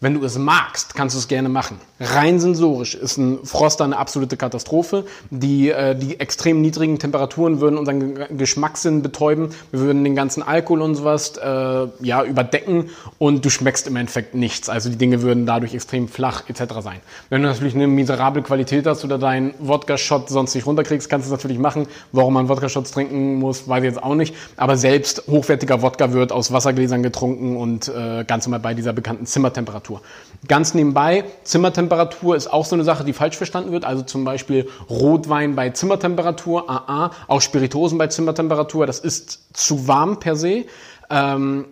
Wenn 0.03 0.15
du 0.15 0.25
es 0.25 0.39
magst, 0.39 0.95
kannst 0.95 1.15
du 1.15 1.19
es 1.19 1.29
gerne 1.29 1.51
machen. 1.51 1.79
Rein 2.01 2.41
sensorisch 2.41 2.95
ist 2.95 3.19
ein 3.19 3.45
Froster 3.45 3.85
eine 3.85 3.99
absolute 3.99 4.39
Katastrophe. 4.39 5.05
Die, 5.29 5.69
äh, 5.69 5.95
die 5.95 6.19
extrem 6.19 6.63
niedrigen 6.63 6.99
Temperaturen 6.99 7.61
würden 7.61 7.79
unseren 7.79 8.15
Geschmackssinn 8.39 9.03
betäuben. 9.03 9.51
Wir 9.71 9.81
würden 9.81 10.03
den 10.03 10.17
ganzen 10.17 10.43
Alkohol 10.43 10.81
und 10.81 10.95
sowas 10.95 11.37
äh, 11.37 11.87
ja, 12.01 12.25
überdecken 12.25 12.89
und 13.19 13.45
du 13.45 13.51
schmeckst 13.51 13.87
im 13.89 13.97
Endeffekt 13.97 14.35
nichts. 14.35 14.71
Also 14.71 14.89
die 14.89 14.97
Dinge 14.97 15.21
würden 15.21 15.45
dadurch 15.45 15.75
extrem 15.75 16.09
flach 16.09 16.49
etc. 16.49 16.77
sein. 16.83 17.01
Wenn 17.29 17.43
du 17.43 17.49
natürlich 17.49 17.75
eine 17.75 17.87
miserable 17.87 18.43
Qualität 18.43 18.87
hast 18.87 19.05
oder 19.05 19.19
deinen 19.19 19.53
Wodka-Shot 19.59 20.31
sonst 20.31 20.55
nicht 20.55 20.65
runterkriegst, 20.65 21.11
kannst 21.11 21.29
du 21.29 21.35
es 21.35 21.39
natürlich 21.39 21.59
machen. 21.59 21.87
Warum 22.13 22.33
man 22.33 22.49
Wodka-Shots 22.49 22.93
trinken 22.93 23.35
muss, 23.35 23.69
weiß 23.69 23.85
ich 23.85 23.91
jetzt 23.91 24.03
auch 24.03 24.15
nicht. 24.15 24.35
Aber 24.57 24.79
selbst 24.79 25.25
hochwertiger 25.29 25.83
Wodka 25.83 26.15
wird 26.15 26.33
aus 26.33 26.53
Wassergläsern 26.53 27.03
getrunken 27.03 27.59
und 27.59 27.89
äh, 27.89 28.25
ganz 28.25 28.47
normal 28.47 28.61
bei 28.61 28.73
dieser 28.73 28.95
bekannten 28.95 29.27
Zimmertemperatur. 29.27 29.90
Zimmertemperatur. 29.91 30.01
Ganz 30.49 30.75
nebenbei, 30.75 31.25
Zimmertemperatur 31.45 32.35
ist 32.37 32.53
auch 32.53 32.65
so 32.65 32.75
eine 32.75 32.85
Sache, 32.85 33.05
die 33.05 33.13
falsch 33.13 33.37
verstanden 33.37 33.73
wird. 33.73 33.85
Also 33.85 34.03
zum 34.03 34.25
Beispiel 34.25 34.69
Rotwein 34.89 35.55
bei 35.55 35.71
Zimmertemperatur, 35.71 36.69
AA, 36.69 37.11
auch 37.29 37.41
Spiritosen 37.41 37.99
bei 37.99 38.07
Zimmertemperatur, 38.07 38.87
das 38.87 39.01
ist 39.01 39.57
zu 39.57 39.87
warm 39.87 40.19
per 40.19 40.37
se. 40.37 40.65
Ähm, 41.11 41.67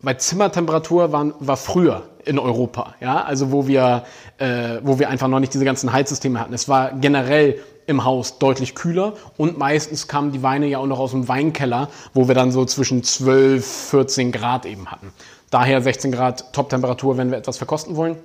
weil 0.00 0.18
Zimmertemperatur 0.18 1.10
war, 1.10 1.32
war 1.40 1.56
früher 1.56 2.02
in 2.24 2.38
Europa, 2.38 2.94
ja, 3.00 3.24
also 3.24 3.50
wo 3.50 3.66
wir, 3.66 4.04
äh, 4.36 4.78
wo 4.82 5.00
wir 5.00 5.08
einfach 5.08 5.26
noch 5.26 5.40
nicht 5.40 5.54
diese 5.54 5.64
ganzen 5.64 5.92
Heizsysteme 5.92 6.38
hatten. 6.38 6.54
Es 6.54 6.68
war 6.68 6.92
generell 6.92 7.58
im 7.88 8.04
Haus 8.04 8.38
deutlich 8.38 8.76
kühler 8.76 9.14
und 9.38 9.58
meistens 9.58 10.06
kamen 10.06 10.30
die 10.30 10.42
Weine 10.42 10.66
ja 10.66 10.78
auch 10.78 10.86
noch 10.86 11.00
aus 11.00 11.12
dem 11.12 11.26
Weinkeller, 11.26 11.88
wo 12.14 12.28
wir 12.28 12.34
dann 12.34 12.52
so 12.52 12.64
zwischen 12.64 13.02
12, 13.02 13.66
14 13.66 14.30
Grad 14.30 14.66
eben 14.66 14.90
hatten. 14.90 15.12
Daher 15.50 15.80
16 15.80 16.12
Grad 16.12 16.52
Top-Temperatur, 16.52 17.16
wenn 17.16 17.30
wir 17.30 17.38
etwas 17.38 17.56
verkosten 17.56 17.96
wollen. 17.96 18.16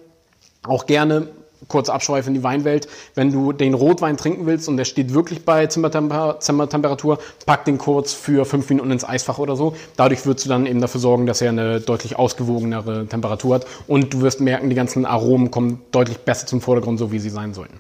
Auch 0.64 0.86
gerne 0.86 1.28
kurz 1.68 1.90
abschweifen 1.90 2.36
in 2.36 2.42
die 2.42 2.44
Weinwelt. 2.44 2.88
Wenn 3.16 3.32
du 3.32 3.54
den 3.54 3.74
Rotwein 3.74 4.18
trinken 4.18 4.46
willst 4.46 4.68
und 4.68 4.78
der 4.78 4.86
steht 4.86 5.14
wirklich 5.14 5.46
bei 5.46 5.68
Zimmertemperatur, 5.68 7.20
pack 7.46 7.66
den 7.66 7.78
kurz 7.78 8.14
für 8.14 8.46
fünf 8.46 8.70
Minuten 8.70 8.92
ins 8.92 9.06
Eisfach 9.06 9.38
oder 9.38 9.56
so. 9.56 9.76
Dadurch 9.96 10.26
wirst 10.26 10.46
du 10.46 10.50
dann 10.50 10.66
eben 10.66 10.82
dafür 10.82 11.00
sorgen, 11.00 11.26
dass 11.26 11.42
er 11.42 11.50
eine 11.50 11.80
deutlich 11.80 12.18
ausgewogenere 12.18 13.08
Temperatur 13.08 13.56
hat 13.56 13.66
und 13.88 14.14
du 14.14 14.22
wirst 14.22 14.42
merken, 14.42 14.70
die 14.70 14.76
ganzen 14.76 15.06
Aromen 15.06 15.52
kommen 15.52 15.82
deutlich 15.92 16.20
besser 16.20 16.48
zum 16.48 16.62
Vordergrund, 16.62 17.00
so 17.00 17.12
wie 17.12 17.20
sie 17.20 17.30
sein 17.30 17.54
sollten. 17.54 17.80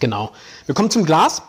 Genau. 0.00 0.32
Wir 0.66 0.74
kommen 0.74 0.90
zum 0.90 1.04
Glas. 1.04 1.42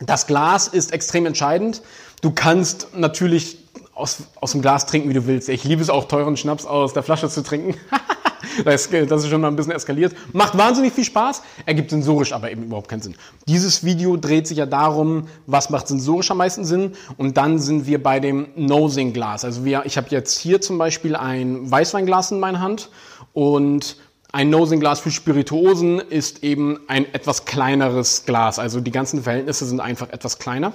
Das 0.00 0.26
Glas 0.26 0.68
ist 0.68 0.92
extrem 0.92 1.26
entscheidend. 1.26 1.82
Du 2.22 2.30
kannst 2.30 2.88
natürlich 2.94 3.58
aus, 3.98 4.22
aus 4.40 4.52
dem 4.52 4.62
Glas 4.62 4.86
trinken, 4.86 5.08
wie 5.08 5.14
du 5.14 5.26
willst. 5.26 5.48
Ich 5.48 5.64
liebe 5.64 5.82
es 5.82 5.90
auch, 5.90 6.06
teuren 6.06 6.36
Schnaps 6.36 6.64
aus 6.66 6.92
der 6.92 7.02
Flasche 7.02 7.28
zu 7.28 7.42
trinken. 7.42 7.74
das, 8.64 8.86
ist 8.86 9.28
schon 9.28 9.40
mal 9.40 9.48
ein 9.48 9.56
bisschen 9.56 9.72
eskaliert. 9.72 10.14
Macht 10.32 10.56
wahnsinnig 10.56 10.92
viel 10.92 11.04
Spaß, 11.04 11.42
ergibt 11.66 11.90
sensorisch 11.90 12.32
aber 12.32 12.50
eben 12.50 12.64
überhaupt 12.64 12.88
keinen 12.88 13.02
Sinn. 13.02 13.14
Dieses 13.46 13.84
Video 13.84 14.16
dreht 14.16 14.46
sich 14.46 14.58
ja 14.58 14.66
darum, 14.66 15.28
was 15.46 15.70
macht 15.70 15.88
sensorisch 15.88 16.30
am 16.30 16.38
meisten 16.38 16.64
Sinn. 16.64 16.92
Und 17.16 17.36
dann 17.36 17.58
sind 17.58 17.86
wir 17.86 18.02
bei 18.02 18.20
dem 18.20 18.48
Nosing-Glas. 18.56 19.44
Also 19.44 19.64
wir, 19.64 19.82
ich 19.84 19.96
habe 19.96 20.08
jetzt 20.10 20.38
hier 20.38 20.60
zum 20.60 20.78
Beispiel 20.78 21.16
ein 21.16 21.70
Weißweinglas 21.70 22.30
in 22.30 22.40
meiner 22.40 22.60
Hand 22.60 22.90
und 23.32 23.96
ein 24.30 24.50
Nosing-Glas 24.50 25.00
für 25.00 25.10
Spirituosen 25.10 26.00
ist 26.00 26.44
eben 26.44 26.80
ein 26.86 27.12
etwas 27.14 27.46
kleineres 27.46 28.26
Glas. 28.26 28.58
Also 28.58 28.80
die 28.80 28.90
ganzen 28.90 29.22
Verhältnisse 29.22 29.64
sind 29.64 29.80
einfach 29.80 30.10
etwas 30.10 30.38
kleiner. 30.38 30.72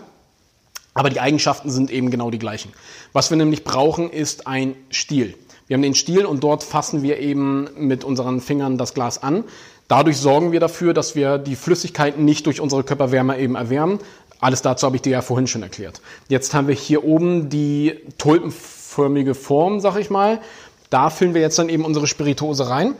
Aber 0.93 1.09
die 1.09 1.19
Eigenschaften 1.19 1.69
sind 1.69 1.91
eben 1.91 2.12
genau 2.12 2.29
die 2.29 2.39
gleichen. 2.39 2.71
Was 3.13 3.29
wir 3.29 3.38
nämlich 3.38 3.63
brauchen, 3.63 4.09
ist 4.09 4.47
ein 4.47 4.75
Stiel. 4.89 5.35
Wir 5.67 5.75
haben 5.75 5.81
den 5.81 5.95
Stiel 5.95 6.25
und 6.25 6.43
dort 6.43 6.63
fassen 6.63 7.03
wir 7.03 7.19
eben 7.19 7.69
mit 7.77 8.03
unseren 8.03 8.41
Fingern 8.41 8.77
das 8.77 8.93
Glas 8.93 9.23
an. 9.23 9.43
Dadurch 9.88 10.17
sorgen 10.17 10.51
wir 10.51 10.59
dafür, 10.59 10.93
dass 10.93 11.15
wir 11.15 11.38
die 11.38 11.55
Flüssigkeit 11.55 12.19
nicht 12.19 12.45
durch 12.45 12.62
unsere 12.62 12.83
Körperwärme 12.83 13.39
eben 13.39 13.55
erwärmen. 13.55 14.00
Alles 14.39 14.62
dazu 14.62 14.85
habe 14.85 14.97
ich 14.97 15.01
dir 15.01 15.12
ja 15.12 15.21
vorhin 15.21 15.47
schon 15.47 15.63
erklärt. 15.63 16.01
Jetzt 16.27 16.53
haben 16.53 16.67
wir 16.67 16.75
hier 16.75 17.03
oben 17.03 17.50
die 17.50 18.00
tulpenförmige 18.17 19.35
Form, 19.35 19.79
sag 19.79 19.97
ich 19.97 20.09
mal. 20.09 20.41
Da 20.89 21.09
füllen 21.09 21.33
wir 21.33 21.41
jetzt 21.41 21.57
dann 21.57 21.69
eben 21.69 21.85
unsere 21.85 22.07
Spirituose 22.07 22.69
rein. 22.69 22.95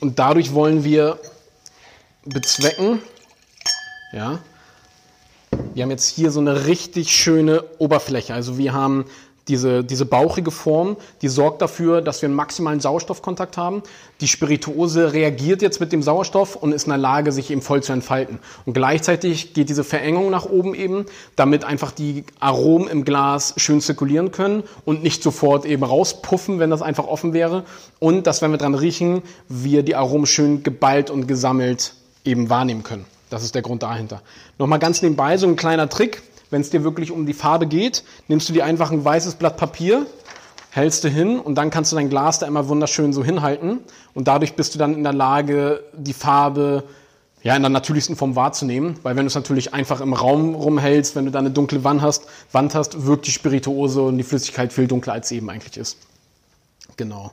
Und 0.00 0.18
dadurch 0.18 0.54
wollen 0.54 0.84
wir 0.84 1.18
bezwecken, 2.24 3.00
ja, 4.12 4.38
wir 5.80 5.84
haben 5.84 5.92
jetzt 5.92 6.14
hier 6.14 6.30
so 6.30 6.40
eine 6.40 6.66
richtig 6.66 7.10
schöne 7.10 7.64
Oberfläche. 7.78 8.34
Also 8.34 8.58
wir 8.58 8.74
haben 8.74 9.06
diese, 9.48 9.82
diese 9.82 10.04
bauchige 10.04 10.50
Form, 10.50 10.98
die 11.22 11.28
sorgt 11.28 11.62
dafür, 11.62 12.02
dass 12.02 12.20
wir 12.20 12.26
einen 12.26 12.36
maximalen 12.36 12.80
Sauerstoffkontakt 12.80 13.56
haben. 13.56 13.82
Die 14.20 14.28
Spirituose 14.28 15.14
reagiert 15.14 15.62
jetzt 15.62 15.80
mit 15.80 15.90
dem 15.92 16.02
Sauerstoff 16.02 16.54
und 16.54 16.72
ist 16.72 16.84
in 16.84 16.90
der 16.90 16.98
Lage, 16.98 17.32
sich 17.32 17.50
eben 17.50 17.62
voll 17.62 17.82
zu 17.82 17.94
entfalten. 17.94 18.40
Und 18.66 18.74
gleichzeitig 18.74 19.54
geht 19.54 19.70
diese 19.70 19.82
Verengung 19.82 20.28
nach 20.28 20.44
oben 20.44 20.74
eben, 20.74 21.06
damit 21.34 21.64
einfach 21.64 21.92
die 21.92 22.24
Aromen 22.40 22.86
im 22.86 23.06
Glas 23.06 23.54
schön 23.56 23.80
zirkulieren 23.80 24.32
können 24.32 24.64
und 24.84 25.02
nicht 25.02 25.22
sofort 25.22 25.64
eben 25.64 25.82
rauspuffen, 25.82 26.58
wenn 26.58 26.68
das 26.68 26.82
einfach 26.82 27.06
offen 27.06 27.32
wäre. 27.32 27.64
Und 28.00 28.26
dass, 28.26 28.42
wenn 28.42 28.50
wir 28.50 28.58
dran 28.58 28.74
riechen, 28.74 29.22
wir 29.48 29.82
die 29.82 29.96
Aromen 29.96 30.26
schön 30.26 30.62
geballt 30.62 31.08
und 31.08 31.26
gesammelt 31.26 31.94
eben 32.26 32.50
wahrnehmen 32.50 32.82
können. 32.82 33.06
Das 33.30 33.42
ist 33.42 33.54
der 33.54 33.62
Grund 33.62 33.82
dahinter. 33.82 34.20
Nochmal 34.58 34.78
ganz 34.78 35.00
nebenbei 35.02 35.36
so 35.36 35.46
ein 35.46 35.56
kleiner 35.56 35.88
Trick. 35.88 36.22
Wenn 36.50 36.60
es 36.60 36.70
dir 36.70 36.82
wirklich 36.82 37.12
um 37.12 37.26
die 37.26 37.32
Farbe 37.32 37.66
geht, 37.66 38.02
nimmst 38.26 38.48
du 38.48 38.52
dir 38.52 38.64
einfach 38.64 38.90
ein 38.90 39.04
weißes 39.04 39.36
Blatt 39.36 39.56
Papier, 39.56 40.04
hältst 40.70 41.04
du 41.04 41.08
hin 41.08 41.38
und 41.38 41.54
dann 41.54 41.70
kannst 41.70 41.92
du 41.92 41.96
dein 41.96 42.10
Glas 42.10 42.40
da 42.40 42.46
immer 42.46 42.68
wunderschön 42.68 43.12
so 43.12 43.22
hinhalten 43.22 43.78
und 44.14 44.26
dadurch 44.26 44.54
bist 44.54 44.74
du 44.74 44.78
dann 44.80 44.94
in 44.94 45.04
der 45.04 45.12
Lage, 45.12 45.84
die 45.96 46.12
Farbe 46.12 46.82
ja, 47.42 47.56
in 47.56 47.62
der 47.62 47.70
natürlichsten 47.70 48.16
Form 48.16 48.36
wahrzunehmen, 48.36 48.96
weil 49.02 49.16
wenn 49.16 49.24
du 49.24 49.28
es 49.28 49.34
natürlich 49.34 49.72
einfach 49.72 50.00
im 50.00 50.12
Raum 50.12 50.54
rumhältst, 50.54 51.16
wenn 51.16 51.24
du 51.24 51.30
da 51.30 51.38
eine 51.38 51.50
dunkle 51.50 51.84
Wand 51.84 52.02
hast, 52.02 52.24
Wand 52.52 52.74
hast, 52.74 53.06
wirkt 53.06 53.26
die 53.26 53.32
Spirituose 53.32 54.02
und 54.02 54.18
die 54.18 54.24
Flüssigkeit 54.24 54.72
viel 54.72 54.88
dunkler, 54.88 55.14
als 55.14 55.28
sie 55.28 55.36
eben 55.36 55.48
eigentlich 55.48 55.76
ist. 55.76 55.96
Genau. 56.96 57.32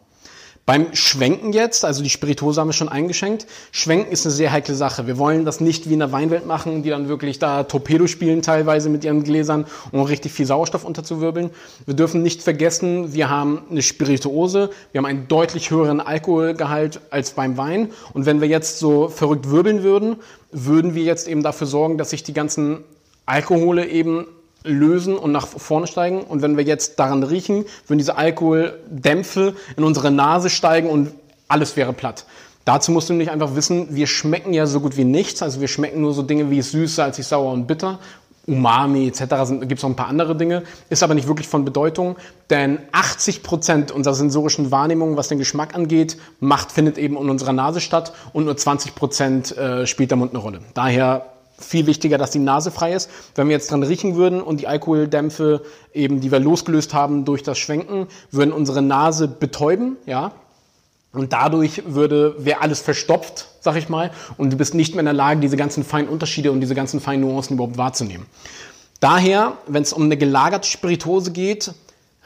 Beim 0.67 0.93
Schwenken 0.93 1.53
jetzt, 1.53 1.85
also 1.85 2.03
die 2.03 2.09
Spirituose 2.09 2.59
haben 2.59 2.67
wir 2.67 2.73
schon 2.73 2.89
eingeschenkt. 2.89 3.47
Schwenken 3.71 4.11
ist 4.11 4.25
eine 4.25 4.35
sehr 4.35 4.51
heikle 4.51 4.75
Sache. 4.75 5.07
Wir 5.07 5.17
wollen 5.17 5.45
das 5.45 5.61
nicht 5.61 5.87
wie 5.87 5.93
in 5.93 5.99
der 5.99 6.11
Weinwelt 6.11 6.45
machen, 6.45 6.83
die 6.83 6.89
dann 6.89 7.07
wirklich 7.07 7.39
da 7.39 7.63
Torpedo 7.63 8.05
spielen 8.05 8.41
teilweise 8.41 8.89
mit 8.89 9.05
ihren 9.05 9.23
Gläsern, 9.23 9.65
um 9.93 10.01
richtig 10.01 10.33
viel 10.33 10.45
Sauerstoff 10.45 10.83
unterzuwirbeln. 10.83 11.51
Wir 11.85 11.93
dürfen 11.93 12.21
nicht 12.21 12.43
vergessen, 12.43 13.13
wir 13.13 13.29
haben 13.29 13.61
eine 13.71 13.81
Spirituose, 13.81 14.69
wir 14.91 14.99
haben 14.99 15.05
einen 15.05 15.29
deutlich 15.29 15.71
höheren 15.71 16.01
Alkoholgehalt 16.01 16.99
als 17.11 17.31
beim 17.31 17.55
Wein. 17.55 17.91
Und 18.11 18.25
wenn 18.25 18.41
wir 18.41 18.49
jetzt 18.49 18.79
so 18.79 19.07
verrückt 19.07 19.49
wirbeln 19.49 19.83
würden, 19.83 20.17
würden 20.51 20.95
wir 20.95 21.03
jetzt 21.03 21.29
eben 21.29 21.43
dafür 21.43 21.67
sorgen, 21.67 21.97
dass 21.97 22.09
sich 22.09 22.23
die 22.23 22.33
ganzen 22.33 22.83
Alkohole 23.25 23.87
eben 23.87 24.27
lösen 24.63 25.17
und 25.17 25.31
nach 25.31 25.47
vorne 25.47 25.87
steigen. 25.87 26.21
Und 26.21 26.41
wenn 26.41 26.57
wir 26.57 26.63
jetzt 26.63 26.99
daran 26.99 27.23
riechen, 27.23 27.65
würden 27.87 27.99
diese 27.99 28.17
Alkoholdämpfe 28.17 29.55
in 29.75 29.83
unsere 29.83 30.11
Nase 30.11 30.49
steigen 30.49 30.89
und 30.89 31.11
alles 31.47 31.75
wäre 31.75 31.93
platt. 31.93 32.25
Dazu 32.65 32.91
musst 32.91 33.07
du 33.07 33.13
nämlich 33.13 33.31
einfach 33.31 33.55
wissen, 33.55 33.95
wir 33.95 34.07
schmecken 34.07 34.53
ja 34.53 34.65
so 34.65 34.81
gut 34.81 34.97
wie 34.97 35.05
nichts. 35.05 35.41
Also 35.41 35.61
wir 35.61 35.69
schmecken 35.69 36.01
nur 36.01 36.13
so 36.13 36.21
Dinge 36.21 36.49
wie 36.49 36.61
süß, 36.61 36.95
salzig, 36.95 37.25
sauer 37.25 37.53
und 37.53 37.65
bitter. 37.65 37.99
Umami 38.47 39.07
etc. 39.07 39.19
gibt 39.61 39.73
es 39.73 39.83
noch 39.83 39.89
ein 39.89 39.95
paar 39.95 40.07
andere 40.07 40.35
Dinge, 40.35 40.63
ist 40.89 41.03
aber 41.03 41.13
nicht 41.13 41.27
wirklich 41.27 41.49
von 41.49 41.65
Bedeutung, 41.65 42.15
denn 42.49 42.79
80 42.93 43.43
Prozent 43.43 43.91
unserer 43.91 44.13
sensorischen 44.13 44.71
Wahrnehmung, 44.71 45.17
was 45.17 45.27
den 45.27 45.37
Geschmack 45.37 45.75
angeht, 45.75 46.17
macht, 46.39 46.71
findet 46.71 46.97
eben 46.97 47.17
in 47.17 47.29
unserer 47.29 47.51
Nase 47.51 47.81
statt 47.81 48.13
und 48.31 48.45
nur 48.45 48.55
20 48.55 48.95
Prozent 48.95 49.57
äh, 49.57 49.85
spielt 49.85 50.11
der 50.11 50.17
Mund 50.17 50.31
eine 50.31 50.39
Rolle. 50.39 50.59
Daher 50.73 51.25
viel 51.59 51.87
wichtiger, 51.87 52.17
dass 52.17 52.31
die 52.31 52.39
Nase 52.39 52.71
frei 52.71 52.93
ist. 52.93 53.09
Wenn 53.35 53.47
wir 53.47 53.55
jetzt 53.55 53.71
dran 53.71 53.83
riechen 53.83 54.15
würden 54.15 54.41
und 54.41 54.59
die 54.59 54.67
Alkoholdämpfe 54.67 55.63
eben, 55.93 56.21
die 56.21 56.31
wir 56.31 56.39
losgelöst 56.39 56.93
haben 56.93 57.25
durch 57.25 57.43
das 57.43 57.57
Schwenken, 57.57 58.07
würden 58.31 58.51
unsere 58.51 58.81
Nase 58.81 59.27
betäuben, 59.27 59.97
ja. 60.05 60.31
Und 61.13 61.33
dadurch 61.33 61.83
würde, 61.87 62.35
wäre 62.37 62.61
alles 62.61 62.79
verstopft, 62.79 63.47
sag 63.59 63.75
ich 63.75 63.89
mal, 63.89 64.11
und 64.37 64.53
du 64.53 64.57
bist 64.57 64.75
nicht 64.75 64.93
mehr 64.93 64.99
in 64.99 65.05
der 65.05 65.13
Lage, 65.13 65.39
diese 65.39 65.57
ganzen 65.57 65.83
feinen 65.83 66.09
Unterschiede 66.09 66.51
und 66.51 66.61
diese 66.61 66.75
ganzen 66.75 66.99
feinen 66.99 67.21
Nuancen 67.21 67.55
überhaupt 67.55 67.77
wahrzunehmen. 67.77 68.27
Daher, 68.99 69.53
wenn 69.67 69.83
es 69.83 69.93
um 69.93 70.03
eine 70.03 70.17
gelagerte 70.17 70.67
Spirituose 70.67 71.31
geht, 71.31 71.71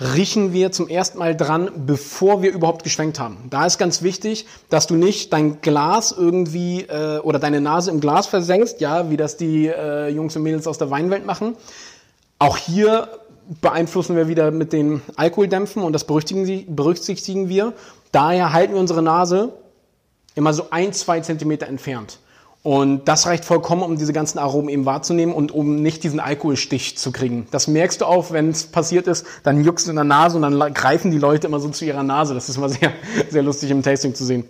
riechen 0.01 0.51
wir 0.51 0.71
zum 0.71 0.87
ersten 0.89 1.19
Mal 1.19 1.37
dran, 1.37 1.69
bevor 1.85 2.41
wir 2.41 2.51
überhaupt 2.51 2.83
geschwenkt 2.83 3.19
haben. 3.19 3.37
Da 3.51 3.67
ist 3.67 3.77
ganz 3.77 4.01
wichtig, 4.01 4.47
dass 4.69 4.87
du 4.87 4.95
nicht 4.95 5.31
dein 5.31 5.61
Glas 5.61 6.11
irgendwie 6.11 6.81
äh, 6.81 7.19
oder 7.19 7.37
deine 7.37 7.61
Nase 7.61 7.91
im 7.91 7.99
Glas 7.99 8.25
versenkst, 8.25 8.81
ja, 8.81 9.11
wie 9.11 9.17
das 9.17 9.37
die 9.37 9.67
äh, 9.67 10.09
Jungs 10.09 10.35
und 10.35 10.41
Mädels 10.41 10.65
aus 10.65 10.79
der 10.79 10.89
Weinwelt 10.89 11.25
machen. 11.25 11.55
Auch 12.39 12.57
hier 12.57 13.09
beeinflussen 13.61 14.15
wir 14.15 14.27
wieder 14.27 14.49
mit 14.49 14.73
den 14.73 15.01
Alkoholdämpfen 15.15 15.83
und 15.83 15.93
das 15.93 16.05
berücksichtigen, 16.05 16.75
berücksichtigen 16.75 17.47
wir. 17.47 17.73
Daher 18.11 18.53
halten 18.53 18.73
wir 18.73 18.79
unsere 18.79 19.03
Nase 19.03 19.53
immer 20.33 20.53
so 20.53 20.67
ein, 20.71 20.93
zwei 20.93 21.19
Zentimeter 21.19 21.67
entfernt. 21.67 22.17
Und 22.63 23.07
das 23.07 23.25
reicht 23.25 23.43
vollkommen, 23.43 23.81
um 23.81 23.97
diese 23.97 24.13
ganzen 24.13 24.37
Aromen 24.37 24.69
eben 24.69 24.85
wahrzunehmen 24.85 25.33
und 25.33 25.51
um 25.51 25.81
nicht 25.81 26.03
diesen 26.03 26.19
Alkoholstich 26.19 26.95
zu 26.95 27.11
kriegen. 27.11 27.47
Das 27.49 27.67
merkst 27.67 28.01
du 28.01 28.05
auch, 28.05 28.31
wenn 28.31 28.49
es 28.49 28.65
passiert 28.65 29.07
ist, 29.07 29.25
dann 29.41 29.63
juckst 29.63 29.87
du 29.87 29.89
in 29.89 29.95
der 29.95 30.05
Nase 30.05 30.37
und 30.37 30.43
dann 30.43 30.73
greifen 30.73 31.09
die 31.09 31.17
Leute 31.17 31.47
immer 31.47 31.59
so 31.59 31.69
zu 31.69 31.85
ihrer 31.85 32.03
Nase. 32.03 32.35
Das 32.35 32.49
ist 32.49 32.57
immer 32.57 32.69
sehr, 32.69 32.93
sehr 33.29 33.41
lustig 33.41 33.71
im 33.71 33.81
Tasting 33.81 34.13
zu 34.13 34.25
sehen. 34.25 34.45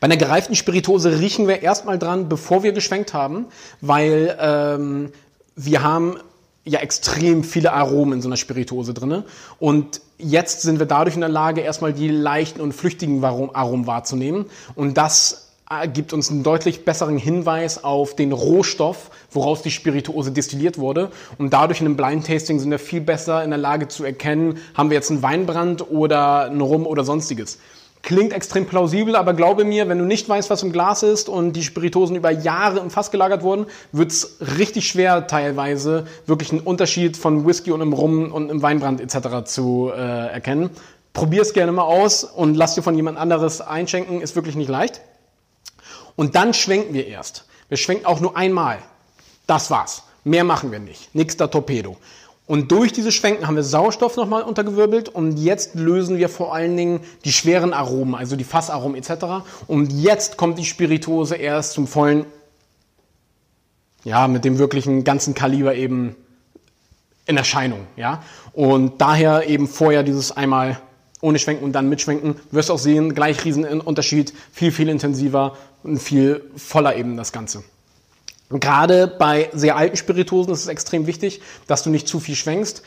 Bei 0.00 0.06
einer 0.06 0.16
gereiften 0.16 0.54
Spirituose 0.54 1.20
riechen 1.20 1.48
wir 1.48 1.62
erstmal 1.62 1.98
dran, 1.98 2.28
bevor 2.28 2.62
wir 2.62 2.72
geschwenkt 2.72 3.12
haben, 3.12 3.46
weil 3.80 4.36
ähm, 4.40 5.12
wir 5.54 5.82
haben 5.82 6.16
ja 6.64 6.80
extrem 6.80 7.44
viele 7.44 7.72
Aromen 7.72 8.14
in 8.14 8.22
so 8.22 8.28
einer 8.28 8.36
Spirituose 8.36 8.94
drinne 8.94 9.24
und 9.58 10.00
jetzt 10.18 10.62
sind 10.62 10.78
wir 10.78 10.86
dadurch 10.86 11.16
in 11.16 11.20
der 11.20 11.28
Lage, 11.28 11.60
erstmal 11.60 11.92
die 11.92 12.08
leichten 12.08 12.60
und 12.60 12.72
flüchtigen 12.72 13.22
Aromen 13.24 13.86
wahrzunehmen 13.86 14.46
und 14.76 14.96
das 14.96 15.51
gibt 15.92 16.12
uns 16.12 16.30
einen 16.30 16.42
deutlich 16.42 16.84
besseren 16.84 17.16
Hinweis 17.16 17.82
auf 17.84 18.16
den 18.16 18.32
Rohstoff, 18.32 19.10
woraus 19.30 19.62
die 19.62 19.70
Spirituose 19.70 20.32
destilliert 20.32 20.78
wurde. 20.78 21.10
Und 21.38 21.52
dadurch 21.52 21.80
in 21.80 21.86
einem 21.86 21.96
Blind 21.96 22.26
Tasting 22.26 22.58
sind 22.58 22.70
wir 22.70 22.78
viel 22.78 23.00
besser 23.00 23.42
in 23.44 23.50
der 23.50 23.58
Lage 23.58 23.88
zu 23.88 24.04
erkennen, 24.04 24.58
haben 24.74 24.90
wir 24.90 24.96
jetzt 24.96 25.10
einen 25.10 25.22
Weinbrand 25.22 25.90
oder 25.90 26.44
einen 26.44 26.60
Rum 26.60 26.86
oder 26.86 27.04
sonstiges. 27.04 27.58
Klingt 28.02 28.32
extrem 28.32 28.66
plausibel, 28.66 29.14
aber 29.14 29.32
glaube 29.32 29.64
mir, 29.64 29.88
wenn 29.88 29.98
du 29.98 30.04
nicht 30.04 30.28
weißt, 30.28 30.50
was 30.50 30.64
im 30.64 30.72
Glas 30.72 31.04
ist 31.04 31.28
und 31.28 31.52
die 31.52 31.62
Spirituosen 31.62 32.16
über 32.16 32.32
Jahre 32.32 32.80
im 32.80 32.90
Fass 32.90 33.12
gelagert 33.12 33.44
wurden, 33.44 33.66
wird's 33.92 34.38
richtig 34.58 34.88
schwer 34.88 35.28
teilweise 35.28 36.06
wirklich 36.26 36.50
einen 36.50 36.62
Unterschied 36.62 37.16
von 37.16 37.46
Whisky 37.46 37.70
und 37.70 37.80
im 37.80 37.92
Rum 37.92 38.32
und 38.32 38.50
im 38.50 38.60
Weinbrand 38.60 39.00
etc. 39.00 39.44
zu 39.44 39.92
äh, 39.94 40.00
erkennen. 40.00 40.70
Probier 41.12 41.42
es 41.42 41.52
gerne 41.52 41.70
mal 41.70 41.82
aus 41.82 42.24
und 42.24 42.56
lass 42.56 42.74
dir 42.74 42.82
von 42.82 42.96
jemand 42.96 43.18
anderes 43.18 43.60
einschenken, 43.60 44.20
ist 44.20 44.34
wirklich 44.34 44.56
nicht 44.56 44.68
leicht. 44.68 45.00
Und 46.16 46.34
dann 46.34 46.54
schwenken 46.54 46.94
wir 46.94 47.06
erst. 47.06 47.44
Wir 47.68 47.76
schwenken 47.76 48.06
auch 48.06 48.20
nur 48.20 48.36
einmal. 48.36 48.78
Das 49.46 49.70
war's. 49.70 50.04
Mehr 50.24 50.44
machen 50.44 50.70
wir 50.70 50.78
nicht. 50.78 51.10
Da 51.38 51.46
Torpedo. 51.46 51.96
Und 52.46 52.70
durch 52.70 52.92
diese 52.92 53.12
Schwenken 53.12 53.46
haben 53.46 53.56
wir 53.56 53.62
Sauerstoff 53.62 54.16
nochmal 54.16 54.42
untergewirbelt 54.42 55.08
und 55.08 55.38
jetzt 55.38 55.74
lösen 55.74 56.18
wir 56.18 56.28
vor 56.28 56.54
allen 56.54 56.76
Dingen 56.76 57.00
die 57.24 57.32
schweren 57.32 57.72
Aromen, 57.72 58.14
also 58.14 58.36
die 58.36 58.44
Fassaromen 58.44 58.96
etc. 58.96 59.44
Und 59.68 59.92
jetzt 59.92 60.36
kommt 60.36 60.58
die 60.58 60.64
Spirituose 60.64 61.36
erst 61.36 61.72
zum 61.72 61.86
vollen, 61.86 62.26
ja, 64.04 64.26
mit 64.26 64.44
dem 64.44 64.58
wirklichen 64.58 65.04
ganzen 65.04 65.34
Kaliber 65.34 65.74
eben 65.76 66.16
in 67.26 67.36
Erscheinung, 67.36 67.86
ja. 67.96 68.22
Und 68.52 69.00
daher 69.00 69.48
eben 69.48 69.68
vorher 69.68 70.02
dieses 70.02 70.32
einmal 70.32 70.80
ohne 71.22 71.38
Schwenken 71.38 71.64
und 71.64 71.72
dann 71.72 71.88
mitschwenken, 71.88 72.34
wirst 72.50 72.68
du 72.68 72.74
auch 72.74 72.78
sehen, 72.78 73.14
gleich 73.14 73.44
riesen 73.46 73.64
Unterschied, 73.80 74.34
viel, 74.52 74.72
viel 74.72 74.90
intensiver 74.90 75.56
und 75.82 75.98
viel 75.98 76.42
voller 76.56 76.96
eben 76.96 77.16
das 77.16 77.32
Ganze. 77.32 77.64
Gerade 78.50 79.06
bei 79.06 79.48
sehr 79.54 79.76
alten 79.76 79.96
Spirituosen 79.96 80.52
ist 80.52 80.60
es 80.60 80.66
extrem 80.66 81.06
wichtig, 81.06 81.40
dass 81.66 81.82
du 81.82 81.90
nicht 81.90 82.06
zu 82.06 82.20
viel 82.20 82.34
schwenkst. 82.34 82.82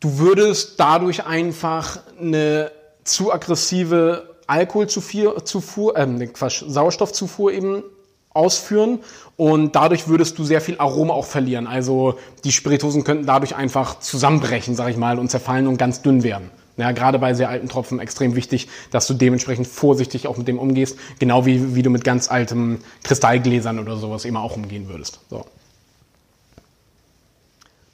Du 0.00 0.18
würdest 0.18 0.80
dadurch 0.80 1.26
einfach 1.26 2.00
eine 2.18 2.70
zu 3.04 3.32
aggressive 3.32 4.30
Alkoholzufuhr, 4.46 5.96
äh, 5.96 6.26
Quatsch, 6.28 6.64
Sauerstoffzufuhr 6.66 7.52
eben 7.52 7.82
ausführen 8.30 9.00
und 9.36 9.74
dadurch 9.76 10.08
würdest 10.08 10.38
du 10.38 10.44
sehr 10.44 10.60
viel 10.60 10.78
Aroma 10.78 11.12
auch 11.12 11.26
verlieren. 11.26 11.66
Also 11.66 12.18
die 12.44 12.52
Spirituosen 12.52 13.04
könnten 13.04 13.26
dadurch 13.26 13.56
einfach 13.56 13.98
zusammenbrechen, 13.98 14.74
sag 14.74 14.88
ich 14.90 14.96
mal, 14.96 15.18
und 15.18 15.30
zerfallen 15.30 15.66
und 15.66 15.76
ganz 15.76 16.02
dünn 16.02 16.22
werden. 16.22 16.50
Ja, 16.76 16.92
gerade 16.92 17.18
bei 17.18 17.34
sehr 17.34 17.50
alten 17.50 17.68
Tropfen 17.68 17.98
extrem 17.98 18.34
wichtig, 18.34 18.68
dass 18.90 19.06
du 19.06 19.14
dementsprechend 19.14 19.66
vorsichtig 19.66 20.26
auch 20.26 20.38
mit 20.38 20.48
dem 20.48 20.58
umgehst, 20.58 20.96
genau 21.18 21.44
wie, 21.44 21.74
wie 21.74 21.82
du 21.82 21.90
mit 21.90 22.02
ganz 22.02 22.30
alten 22.30 22.82
Kristallgläsern 23.02 23.78
oder 23.78 23.96
sowas 23.96 24.24
immer 24.24 24.40
auch 24.40 24.56
umgehen 24.56 24.88
würdest. 24.88 25.20
So. 25.28 25.44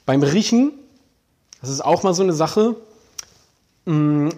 Beim 0.05 0.23
Riechen, 0.23 0.71
das 1.61 1.69
ist 1.69 1.81
auch 1.81 2.03
mal 2.03 2.13
so 2.13 2.23
eine 2.23 2.33
Sache, 2.33 2.77
mm, 3.85 4.29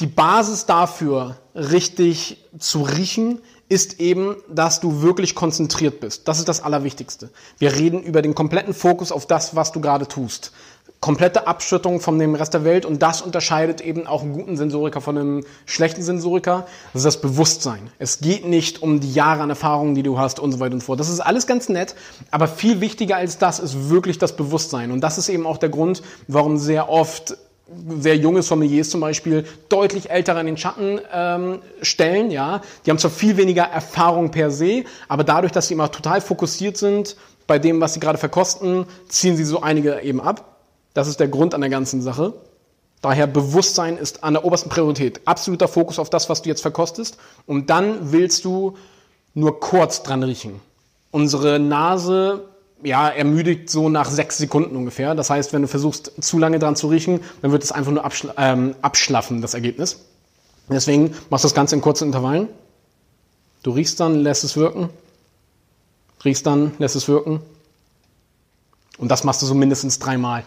die 0.00 0.06
Basis 0.06 0.66
dafür, 0.66 1.38
richtig 1.54 2.44
zu 2.58 2.82
riechen, 2.82 3.40
ist 3.68 3.98
eben, 3.98 4.36
dass 4.48 4.80
du 4.80 5.02
wirklich 5.02 5.34
konzentriert 5.34 6.00
bist. 6.00 6.28
Das 6.28 6.38
ist 6.38 6.48
das 6.48 6.60
Allerwichtigste. 6.60 7.30
Wir 7.58 7.74
reden 7.74 8.02
über 8.02 8.22
den 8.22 8.34
kompletten 8.34 8.74
Fokus 8.74 9.10
auf 9.10 9.26
das, 9.26 9.56
was 9.56 9.72
du 9.72 9.80
gerade 9.80 10.06
tust. 10.06 10.52
Komplette 11.00 11.46
Abschüttung 11.46 12.00
von 12.00 12.18
dem 12.18 12.34
Rest 12.34 12.54
der 12.54 12.64
Welt 12.64 12.86
und 12.86 13.02
das 13.02 13.22
unterscheidet 13.22 13.80
eben 13.80 14.06
auch 14.06 14.22
einen 14.22 14.32
guten 14.32 14.56
Sensoriker 14.56 15.00
von 15.00 15.16
einem 15.16 15.44
schlechten 15.66 16.02
Sensoriker. 16.02 16.66
Das 16.92 17.00
ist 17.00 17.06
das 17.06 17.20
Bewusstsein. 17.20 17.90
Es 17.98 18.20
geht 18.20 18.46
nicht 18.46 18.82
um 18.82 19.00
die 19.00 19.12
Jahre 19.12 19.42
an 19.42 19.50
Erfahrungen, 19.50 19.94
die 19.94 20.02
du 20.02 20.18
hast 20.18 20.40
und 20.40 20.52
so 20.52 20.60
weiter 20.60 20.74
und 20.74 20.80
so 20.80 20.86
fort. 20.86 21.00
Das 21.00 21.08
ist 21.08 21.20
alles 21.20 21.46
ganz 21.46 21.68
nett, 21.68 21.94
aber 22.30 22.48
viel 22.48 22.80
wichtiger 22.80 23.16
als 23.16 23.38
das 23.38 23.58
ist 23.58 23.90
wirklich 23.90 24.18
das 24.18 24.36
Bewusstsein. 24.36 24.90
Und 24.90 25.00
das 25.00 25.18
ist 25.18 25.28
eben 25.28 25.46
auch 25.46 25.58
der 25.58 25.68
Grund, 25.68 26.02
warum 26.28 26.56
sehr 26.56 26.88
oft 26.88 27.36
sehr 27.98 28.16
junge 28.16 28.42
Sommeliers 28.42 28.90
zum 28.90 29.00
Beispiel 29.00 29.44
deutlich 29.68 30.10
ältere 30.10 30.40
in 30.40 30.46
den 30.46 30.56
Schatten 30.56 31.00
ähm, 31.12 31.58
stellen. 31.82 32.30
Ja, 32.30 32.60
die 32.84 32.90
haben 32.90 32.98
zwar 32.98 33.10
viel 33.10 33.36
weniger 33.36 33.64
Erfahrung 33.64 34.30
per 34.30 34.50
se, 34.50 34.84
aber 35.08 35.24
dadurch, 35.24 35.52
dass 35.52 35.68
sie 35.68 35.74
immer 35.74 35.90
total 35.90 36.20
fokussiert 36.20 36.76
sind 36.76 37.16
bei 37.46 37.58
dem, 37.58 37.80
was 37.80 37.94
sie 37.94 38.00
gerade 38.00 38.18
verkosten, 38.18 38.86
ziehen 39.08 39.36
sie 39.36 39.44
so 39.44 39.62
einige 39.62 40.00
eben 40.02 40.20
ab. 40.20 40.55
Das 40.96 41.08
ist 41.08 41.20
der 41.20 41.28
Grund 41.28 41.52
an 41.52 41.60
der 41.60 41.68
ganzen 41.68 42.00
Sache. 42.00 42.32
Daher 43.02 43.26
Bewusstsein 43.26 43.98
ist 43.98 44.24
an 44.24 44.32
der 44.32 44.46
obersten 44.46 44.70
Priorität. 44.70 45.20
Absoluter 45.26 45.68
Fokus 45.68 45.98
auf 45.98 46.08
das, 46.08 46.30
was 46.30 46.40
du 46.40 46.48
jetzt 46.48 46.62
verkostest. 46.62 47.18
Und 47.44 47.68
dann 47.68 48.12
willst 48.12 48.46
du 48.46 48.78
nur 49.34 49.60
kurz 49.60 50.02
dran 50.02 50.22
riechen. 50.22 50.58
Unsere 51.10 51.58
Nase 51.58 52.48
ja, 52.82 53.10
ermüdigt 53.10 53.68
so 53.68 53.90
nach 53.90 54.08
sechs 54.08 54.38
Sekunden 54.38 54.74
ungefähr. 54.74 55.14
Das 55.14 55.28
heißt, 55.28 55.52
wenn 55.52 55.60
du 55.60 55.68
versuchst, 55.68 56.12
zu 56.18 56.38
lange 56.38 56.58
dran 56.58 56.76
zu 56.76 56.88
riechen, 56.88 57.20
dann 57.42 57.52
wird 57.52 57.62
es 57.62 57.72
einfach 57.72 57.92
nur 57.92 58.02
abschla 58.02 58.32
ähm, 58.38 58.74
abschlaffen, 58.80 59.42
das 59.42 59.52
Ergebnis. 59.52 60.00
Deswegen 60.70 61.14
machst 61.28 61.44
du 61.44 61.48
das 61.48 61.54
Ganze 61.54 61.74
in 61.74 61.82
kurzen 61.82 62.04
Intervallen. 62.04 62.48
Du 63.62 63.72
riechst 63.72 64.00
dann, 64.00 64.14
lässt 64.14 64.44
es 64.44 64.56
wirken. 64.56 64.88
Riechst 66.24 66.46
dann, 66.46 66.72
lässt 66.78 66.96
es 66.96 67.06
wirken. 67.06 67.42
Und 68.98 69.10
das 69.10 69.24
machst 69.24 69.42
du 69.42 69.46
so 69.46 69.54
mindestens 69.54 69.98
dreimal. 69.98 70.44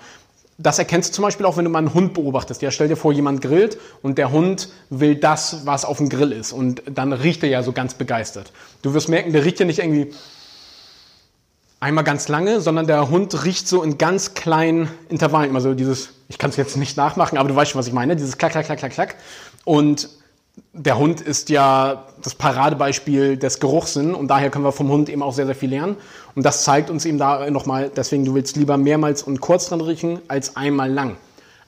Das 0.62 0.78
erkennst 0.78 1.12
du 1.12 1.14
zum 1.16 1.24
Beispiel 1.24 1.46
auch, 1.46 1.56
wenn 1.56 1.64
du 1.64 1.72
mal 1.72 1.80
einen 1.80 1.94
Hund 1.94 2.14
beobachtest. 2.14 2.62
Ja, 2.62 2.70
stell 2.70 2.90
dir 2.90 2.98
vor, 2.98 3.14
jemand 3.14 3.42
grillt 3.42 3.78
und 4.02 4.18
der 4.18 4.32
Hund 4.32 4.68
will 4.90 5.16
das, 5.16 5.66
was 5.66 5.86
auf 5.86 5.98
dem 5.98 6.10
Grill 6.10 6.34
ist. 6.34 6.52
Und 6.52 6.84
dann 6.86 7.14
riecht 7.14 7.44
er 7.44 7.50
ja 7.50 7.64
so 7.64 7.72
ganz 7.72 7.94
begeistert. 7.94 8.52
Du 8.82 8.94
wirst 8.94 9.08
merken, 9.08 9.32
der 9.32 9.46
riecht 9.46 9.62
ja 9.62 9.66
nicht 9.66 9.80
irgendwie 9.80 10.12
einmal 11.80 12.04
ganz 12.04 12.28
lange, 12.28 12.60
sondern 12.60 12.88
der 12.88 13.10
Hund 13.10 13.46
riecht 13.46 13.70
so 13.70 13.82
in 13.84 13.98
ganz 13.98 14.34
kleinen 14.34 14.90
Intervallen. 15.08 15.50
Immer 15.50 15.62
so 15.62 15.74
dieses, 15.74 16.10
ich 16.28 16.38
kann 16.38 16.50
es 16.50 16.58
jetzt 16.58 16.76
nicht 16.76 16.98
nachmachen, 16.98 17.38
aber 17.38 17.48
du 17.48 17.56
weißt 17.56 17.72
schon, 17.72 17.80
was 17.80 17.88
ich 17.88 17.94
meine, 17.94 18.18
dieses 18.18 18.38
Klack, 18.38 18.52
Klack, 18.52 18.66
Klack, 18.66 18.80
Klack, 18.80 18.92
Klack. 18.92 19.16
Und 19.64 20.10
der 20.74 20.98
Hund 20.98 21.22
ist 21.22 21.50
ja 21.50 22.06
das 22.24 22.36
Paradebeispiel 22.36 23.38
des 23.38 23.60
Geruchssinn 23.60 24.14
und 24.14 24.28
daher 24.28 24.50
können 24.50 24.66
wir 24.66 24.72
vom 24.72 24.90
Hund 24.90 25.10
eben 25.10 25.22
auch 25.22 25.34
sehr, 25.34 25.46
sehr 25.46 25.56
viel 25.56 25.70
lernen. 25.70 25.96
Und 26.36 26.46
das 26.46 26.64
zeigt 26.64 26.90
uns 26.90 27.06
eben 27.06 27.18
da 27.18 27.50
nochmal, 27.50 27.92
deswegen 27.96 28.26
du 28.26 28.34
willst 28.34 28.56
lieber 28.56 28.78
mehrmals 28.78 29.24
und 29.24 29.42
kurz 29.42 29.68
dran 29.68 29.82
riechen 29.82 30.20
als 30.28 30.56
einmal 30.56 30.92
lang. 30.92 31.18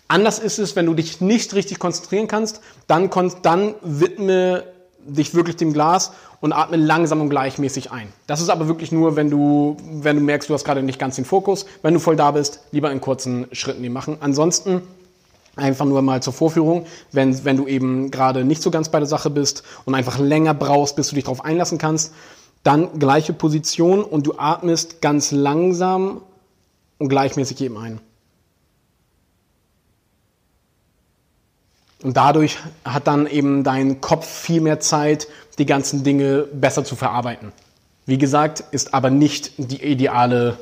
Anders 0.07 0.39
ist 0.39 0.59
es, 0.59 0.75
wenn 0.75 0.85
du 0.85 0.93
dich 0.93 1.21
nicht 1.21 1.53
richtig 1.53 1.79
konzentrieren 1.79 2.27
kannst, 2.27 2.61
dann, 2.87 3.09
dann 3.43 3.75
widme 3.81 4.63
dich 5.05 5.33
wirklich 5.33 5.55
dem 5.55 5.73
Glas 5.73 6.11
und 6.41 6.53
atme 6.53 6.77
langsam 6.77 7.21
und 7.21 7.29
gleichmäßig 7.29 7.91
ein. 7.91 8.07
Das 8.27 8.41
ist 8.41 8.49
aber 8.49 8.67
wirklich 8.67 8.91
nur, 8.91 9.15
wenn 9.15 9.29
du, 9.29 9.77
wenn 10.01 10.17
du 10.17 10.21
merkst, 10.21 10.49
du 10.49 10.53
hast 10.53 10.65
gerade 10.65 10.83
nicht 10.83 10.99
ganz 10.99 11.15
den 11.15 11.25
Fokus. 11.25 11.65
Wenn 11.81 11.93
du 11.93 11.99
voll 11.99 12.15
da 12.15 12.31
bist, 12.31 12.59
lieber 12.71 12.91
in 12.91 12.99
kurzen 12.99 13.47
Schritten 13.51 13.83
die 13.83 13.89
machen. 13.89 14.17
Ansonsten 14.19 14.81
einfach 15.55 15.85
nur 15.85 16.01
mal 16.01 16.21
zur 16.21 16.33
Vorführung, 16.33 16.85
wenn, 17.11 17.43
wenn 17.43 17.57
du 17.57 17.67
eben 17.67 18.11
gerade 18.11 18.43
nicht 18.43 18.61
so 18.61 18.71
ganz 18.71 18.89
bei 18.89 18.99
der 18.99 19.07
Sache 19.07 19.29
bist 19.29 19.63
und 19.85 19.95
einfach 19.95 20.17
länger 20.17 20.53
brauchst, 20.53 20.95
bis 20.95 21.09
du 21.09 21.15
dich 21.15 21.25
darauf 21.25 21.43
einlassen 21.43 21.77
kannst, 21.77 22.13
dann 22.63 22.99
gleiche 22.99 23.33
Position 23.33 24.03
und 24.03 24.27
du 24.27 24.35
atmest 24.37 25.01
ganz 25.01 25.31
langsam 25.31 26.21
und 26.99 27.09
gleichmäßig 27.09 27.59
eben 27.61 27.77
ein. 27.77 27.99
Und 32.03 32.17
dadurch 32.17 32.57
hat 32.83 33.07
dann 33.07 33.27
eben 33.27 33.63
dein 33.63 34.01
Kopf 34.01 34.25
viel 34.27 34.61
mehr 34.61 34.79
Zeit, 34.79 35.27
die 35.59 35.65
ganzen 35.65 36.03
Dinge 36.03 36.47
besser 36.51 36.83
zu 36.83 36.95
verarbeiten. 36.95 37.51
Wie 38.05 38.17
gesagt, 38.17 38.63
ist 38.71 38.93
aber 38.93 39.09
nicht 39.09 39.53
die 39.57 39.83
ideale, 39.83 40.57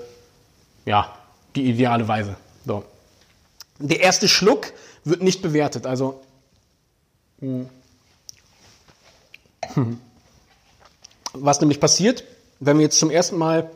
ja, 0.86 1.14
die 1.56 1.70
ideale 1.70 2.08
Weise. 2.08 2.36
Der 3.80 4.02
erste 4.02 4.28
Schluck 4.28 4.74
wird 5.04 5.24
nicht 5.24 5.42
bewertet. 5.42 5.86
Also, 5.86 6.22
hm. 7.40 7.70
was 11.34 11.60
nämlich 11.62 11.80
passiert, 11.80 12.24
wenn 12.60 12.78
wir 12.78 12.84
jetzt 12.84 13.00
zum 13.00 13.10
ersten 13.10 13.38
Mal 13.38 13.72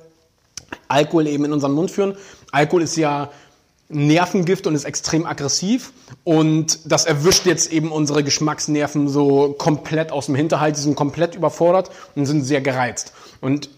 Alkohol 0.87 1.27
eben 1.27 1.45
in 1.45 1.53
unseren 1.53 1.73
Mund 1.73 1.91
führen. 1.91 2.15
Alkohol 2.51 2.83
ist 2.83 2.97
ja 2.97 3.31
Nervengift 3.89 4.65
und 4.67 4.75
ist 4.75 4.85
extrem 4.85 5.25
aggressiv. 5.25 5.93
Und 6.23 6.79
das 6.91 7.05
erwischt 7.05 7.45
jetzt 7.45 7.71
eben 7.71 7.91
unsere 7.91 8.23
Geschmacksnerven 8.23 9.07
so 9.07 9.53
komplett 9.57 10.11
aus 10.11 10.25
dem 10.27 10.35
Hinterhalt. 10.35 10.77
Die 10.77 10.81
sind 10.81 10.95
komplett 10.95 11.35
überfordert 11.35 11.91
und 12.15 12.25
sind 12.25 12.43
sehr 12.43 12.61
gereizt. 12.61 13.13
Und 13.39 13.69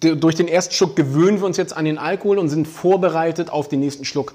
durch 0.00 0.34
den 0.34 0.48
ersten 0.48 0.72
Schluck 0.72 0.96
gewöhnen 0.96 1.40
wir 1.40 1.46
uns 1.46 1.56
jetzt 1.56 1.76
an 1.76 1.84
den 1.84 1.98
Alkohol 1.98 2.38
und 2.38 2.48
sind 2.48 2.66
vorbereitet 2.66 3.50
auf 3.50 3.68
den 3.68 3.80
nächsten 3.80 4.04
Schluck. 4.04 4.34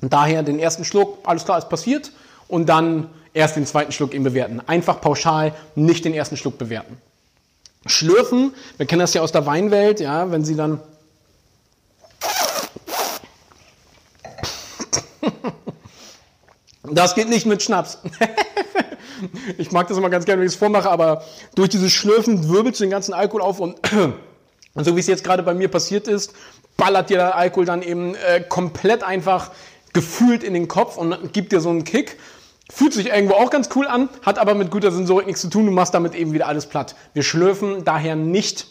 Und 0.00 0.12
daher 0.12 0.42
den 0.42 0.58
ersten 0.58 0.84
Schluck, 0.84 1.18
alles 1.24 1.44
klar, 1.44 1.58
ist 1.58 1.68
passiert. 1.68 2.12
Und 2.46 2.68
dann 2.68 3.08
erst 3.34 3.56
den 3.56 3.66
zweiten 3.66 3.92
Schluck 3.92 4.14
eben 4.14 4.24
bewerten. 4.24 4.60
Einfach 4.66 5.00
pauschal 5.00 5.54
nicht 5.74 6.04
den 6.04 6.14
ersten 6.14 6.36
Schluck 6.36 6.58
bewerten. 6.58 6.98
Schlürfen, 7.86 8.54
wir 8.76 8.86
kennen 8.86 9.00
das 9.00 9.14
ja 9.14 9.22
aus 9.22 9.32
der 9.32 9.46
Weinwelt, 9.46 10.00
ja, 10.00 10.30
wenn 10.30 10.44
Sie 10.44 10.56
dann 10.56 10.80
Das 16.90 17.14
geht 17.14 17.28
nicht 17.28 17.46
mit 17.46 17.62
Schnaps. 17.62 17.98
ich 19.58 19.72
mag 19.72 19.88
das 19.88 19.98
immer 19.98 20.10
ganz 20.10 20.24
gerne, 20.24 20.42
wie 20.42 20.46
ich 20.46 20.52
es 20.52 20.58
vormache, 20.58 20.90
aber 20.90 21.22
durch 21.54 21.68
dieses 21.68 21.92
Schlürfen 21.92 22.48
wirbelt 22.48 22.78
den 22.80 22.90
ganzen 22.90 23.12
Alkohol 23.14 23.42
auf 23.42 23.60
und, 23.60 23.76
und 24.74 24.84
so 24.84 24.96
wie 24.96 25.00
es 25.00 25.06
jetzt 25.06 25.24
gerade 25.24 25.42
bei 25.42 25.54
mir 25.54 25.68
passiert 25.68 26.08
ist, 26.08 26.32
ballert 26.76 27.10
dir 27.10 27.18
der 27.18 27.36
Alkohol 27.36 27.66
dann 27.66 27.82
eben 27.82 28.14
äh, 28.14 28.40
komplett 28.40 29.02
einfach 29.02 29.50
gefühlt 29.98 30.44
in 30.44 30.54
den 30.54 30.68
Kopf 30.68 30.96
und 30.96 31.32
gibt 31.32 31.50
dir 31.50 31.58
so 31.60 31.70
einen 31.70 31.82
Kick. 31.82 32.18
Fühlt 32.70 32.92
sich 32.92 33.08
irgendwo 33.08 33.34
auch 33.34 33.50
ganz 33.50 33.68
cool 33.74 33.88
an, 33.88 34.08
hat 34.22 34.38
aber 34.38 34.54
mit 34.54 34.70
guter 34.70 34.92
Sensorik 34.92 35.26
nichts 35.26 35.40
zu 35.40 35.50
tun. 35.50 35.66
Du 35.66 35.72
machst 35.72 35.92
damit 35.92 36.14
eben 36.14 36.32
wieder 36.32 36.46
alles 36.46 36.66
platt. 36.66 36.94
Wir 37.14 37.24
schlürfen 37.24 37.82
daher 37.84 38.14
nicht 38.14 38.68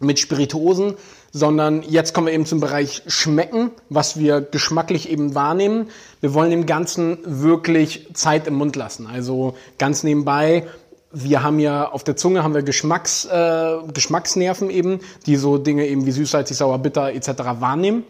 mit 0.00 0.18
Spirituosen, 0.18 0.94
sondern 1.30 1.82
jetzt 1.82 2.14
kommen 2.14 2.28
wir 2.28 2.32
eben 2.32 2.46
zum 2.46 2.60
Bereich 2.60 3.02
Schmecken, 3.06 3.70
was 3.90 4.18
wir 4.18 4.40
geschmacklich 4.40 5.10
eben 5.10 5.34
wahrnehmen. 5.34 5.90
Wir 6.22 6.32
wollen 6.32 6.50
dem 6.50 6.64
Ganzen 6.64 7.18
wirklich 7.26 8.08
Zeit 8.14 8.46
im 8.46 8.54
Mund 8.54 8.76
lassen. 8.76 9.06
Also 9.06 9.56
ganz 9.76 10.04
nebenbei, 10.04 10.66
wir 11.12 11.42
haben 11.42 11.58
ja 11.58 11.86
auf 11.86 12.02
der 12.02 12.16
Zunge 12.16 12.42
haben 12.42 12.54
wir 12.54 12.62
Geschmacks, 12.62 13.26
äh, 13.26 13.76
Geschmacksnerven 13.92 14.70
eben, 14.70 15.00
die 15.26 15.36
so 15.36 15.58
Dinge 15.58 15.86
eben 15.86 16.06
wie 16.06 16.12
süß, 16.12 16.30
salzig, 16.30 16.56
sauer, 16.56 16.78
bitter 16.78 17.12
etc. 17.12 17.28
wahrnehmen. 17.60 18.04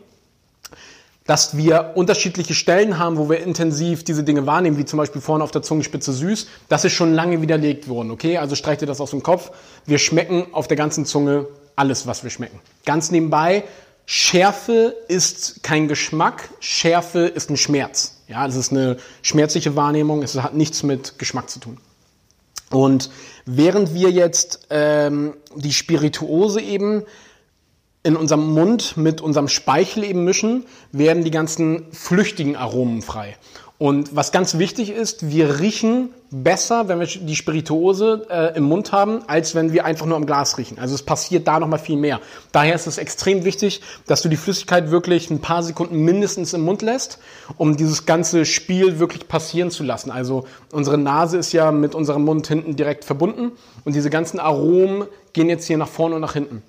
Dass 1.27 1.57
wir 1.57 1.93
unterschiedliche 1.95 2.55
Stellen 2.55 2.99
haben, 2.99 3.17
wo 3.19 3.29
wir 3.29 3.41
intensiv 3.41 4.05
diese 4.05 4.23
Dinge 4.23 4.47
wahrnehmen, 4.47 4.79
wie 4.79 4.85
zum 4.85 4.99
Beispiel 4.99 5.21
vorne 5.21 5.43
auf 5.43 5.51
der 5.51 5.63
Zungenspitze 5.63 6.13
süß, 6.13 6.47
das 6.69 6.85
ist 6.85 6.93
schon 6.93 7.15
lange 7.15 7.43
widerlegt 7.43 7.89
worden, 7.89 8.11
okay? 8.11 8.39
Also 8.39 8.55
streich 8.55 8.79
dir 8.79 8.87
das 8.87 9.01
aus 9.01 9.11
dem 9.11 9.23
Kopf. 9.23 9.51
Wir 9.87 9.99
schmecken 9.99 10.47
auf 10.53 10.69
der 10.69 10.77
ganzen 10.77 11.05
Zunge 11.05 11.47
alles, 11.75 12.07
was 12.07 12.23
wir 12.23 12.31
schmecken. 12.31 12.61
Ganz 12.85 13.11
nebenbei, 13.11 13.65
Schärfe 14.07 14.95
ist 15.09 15.65
kein 15.65 15.89
Geschmack, 15.89 16.49
Schärfe 16.61 17.27
ist 17.27 17.51
ein 17.51 17.57
Schmerz. 17.57 18.23
Ja, 18.29 18.47
das 18.47 18.57
ist 18.57 18.71
eine 18.71 18.97
schmerzliche 19.23 19.75
Wahrnehmung, 19.75 20.23
es 20.23 20.37
hat 20.37 20.55
nichts 20.55 20.85
mit 20.85 21.19
Geschmack 21.19 21.51
zu 21.51 21.59
tun. 21.59 21.79
Und 22.71 23.11
während 23.45 23.95
wir 23.95 24.11
jetzt 24.11 24.67
ähm, 24.71 25.35
die 25.55 25.73
Spirituose 25.73 26.61
eben 26.61 27.05
in 28.07 28.17
unserem 28.17 28.55
Mund 28.55 28.97
mit 28.97 29.21
unserem 29.21 29.49
Speichel 29.49 30.05
eben 30.05 30.25
mischen, 30.25 30.65
werden 30.93 31.25
die 31.25 31.33
ganzen 31.33 31.87
flüchtigen 31.91 32.55
Aromen 32.55 33.03
frei. 33.03 33.37
Und 33.79 34.17
was 34.17 34.33
ganz 34.33 34.57
wichtig 34.57 34.91
ist, 34.91 35.29
wir 35.29 35.61
riechen 35.61 36.09
besser, 36.31 36.89
wenn 36.89 36.99
wir 36.99 37.07
die 37.07 37.37
Spirituose 37.37 38.27
äh, 38.31 38.57
im 38.57 38.65
Mund 38.65 38.93
haben, 38.93 39.23
als 39.27 39.55
wenn 39.55 39.73
wir 39.73 39.85
einfach 39.85 40.07
nur 40.07 40.17
am 40.17 40.25
Glas 40.25 40.57
riechen. 40.57 40.79
Also 40.79 40.95
es 40.95 41.03
passiert 41.03 41.47
da 41.47 41.61
nochmal 41.61 41.81
viel 41.81 41.97
mehr. 41.97 42.21
Daher 42.53 42.75
ist 42.75 42.87
es 42.87 42.97
extrem 42.97 43.45
wichtig, 43.45 43.83
dass 44.07 44.23
du 44.23 44.31
die 44.31 44.39
Flüssigkeit 44.39 44.91
wirklich 44.91 45.31
ein 45.31 45.41
paar 45.41 45.63
Sekunden 45.63 45.99
mindestens 45.99 46.55
im 46.55 46.63
Mund 46.63 46.81
lässt, 46.81 47.19
um 47.59 47.77
dieses 47.77 48.07
ganze 48.07 48.47
Spiel 48.47 48.99
wirklich 48.99 49.29
passieren 49.29 49.71
zu 49.71 49.83
lassen. 49.83 50.11
Also 50.11 50.47
unsere 50.73 50.97
Nase 50.97 51.37
ist 51.37 51.53
ja 51.53 51.71
mit 51.71 51.95
unserem 51.95 52.25
Mund 52.25 52.47
hinten 52.47 52.77
direkt 52.77 53.05
verbunden 53.05 53.53
und 53.85 53.95
diese 53.95 54.09
ganzen 54.09 54.41
Aromen 54.41 55.05
gehen 55.35 55.51
jetzt 55.51 55.67
hier 55.67 55.77
nach 55.77 55.89
vorne 55.89 56.15
und 56.15 56.23
nach 56.23 56.33
hinten. 56.33 56.63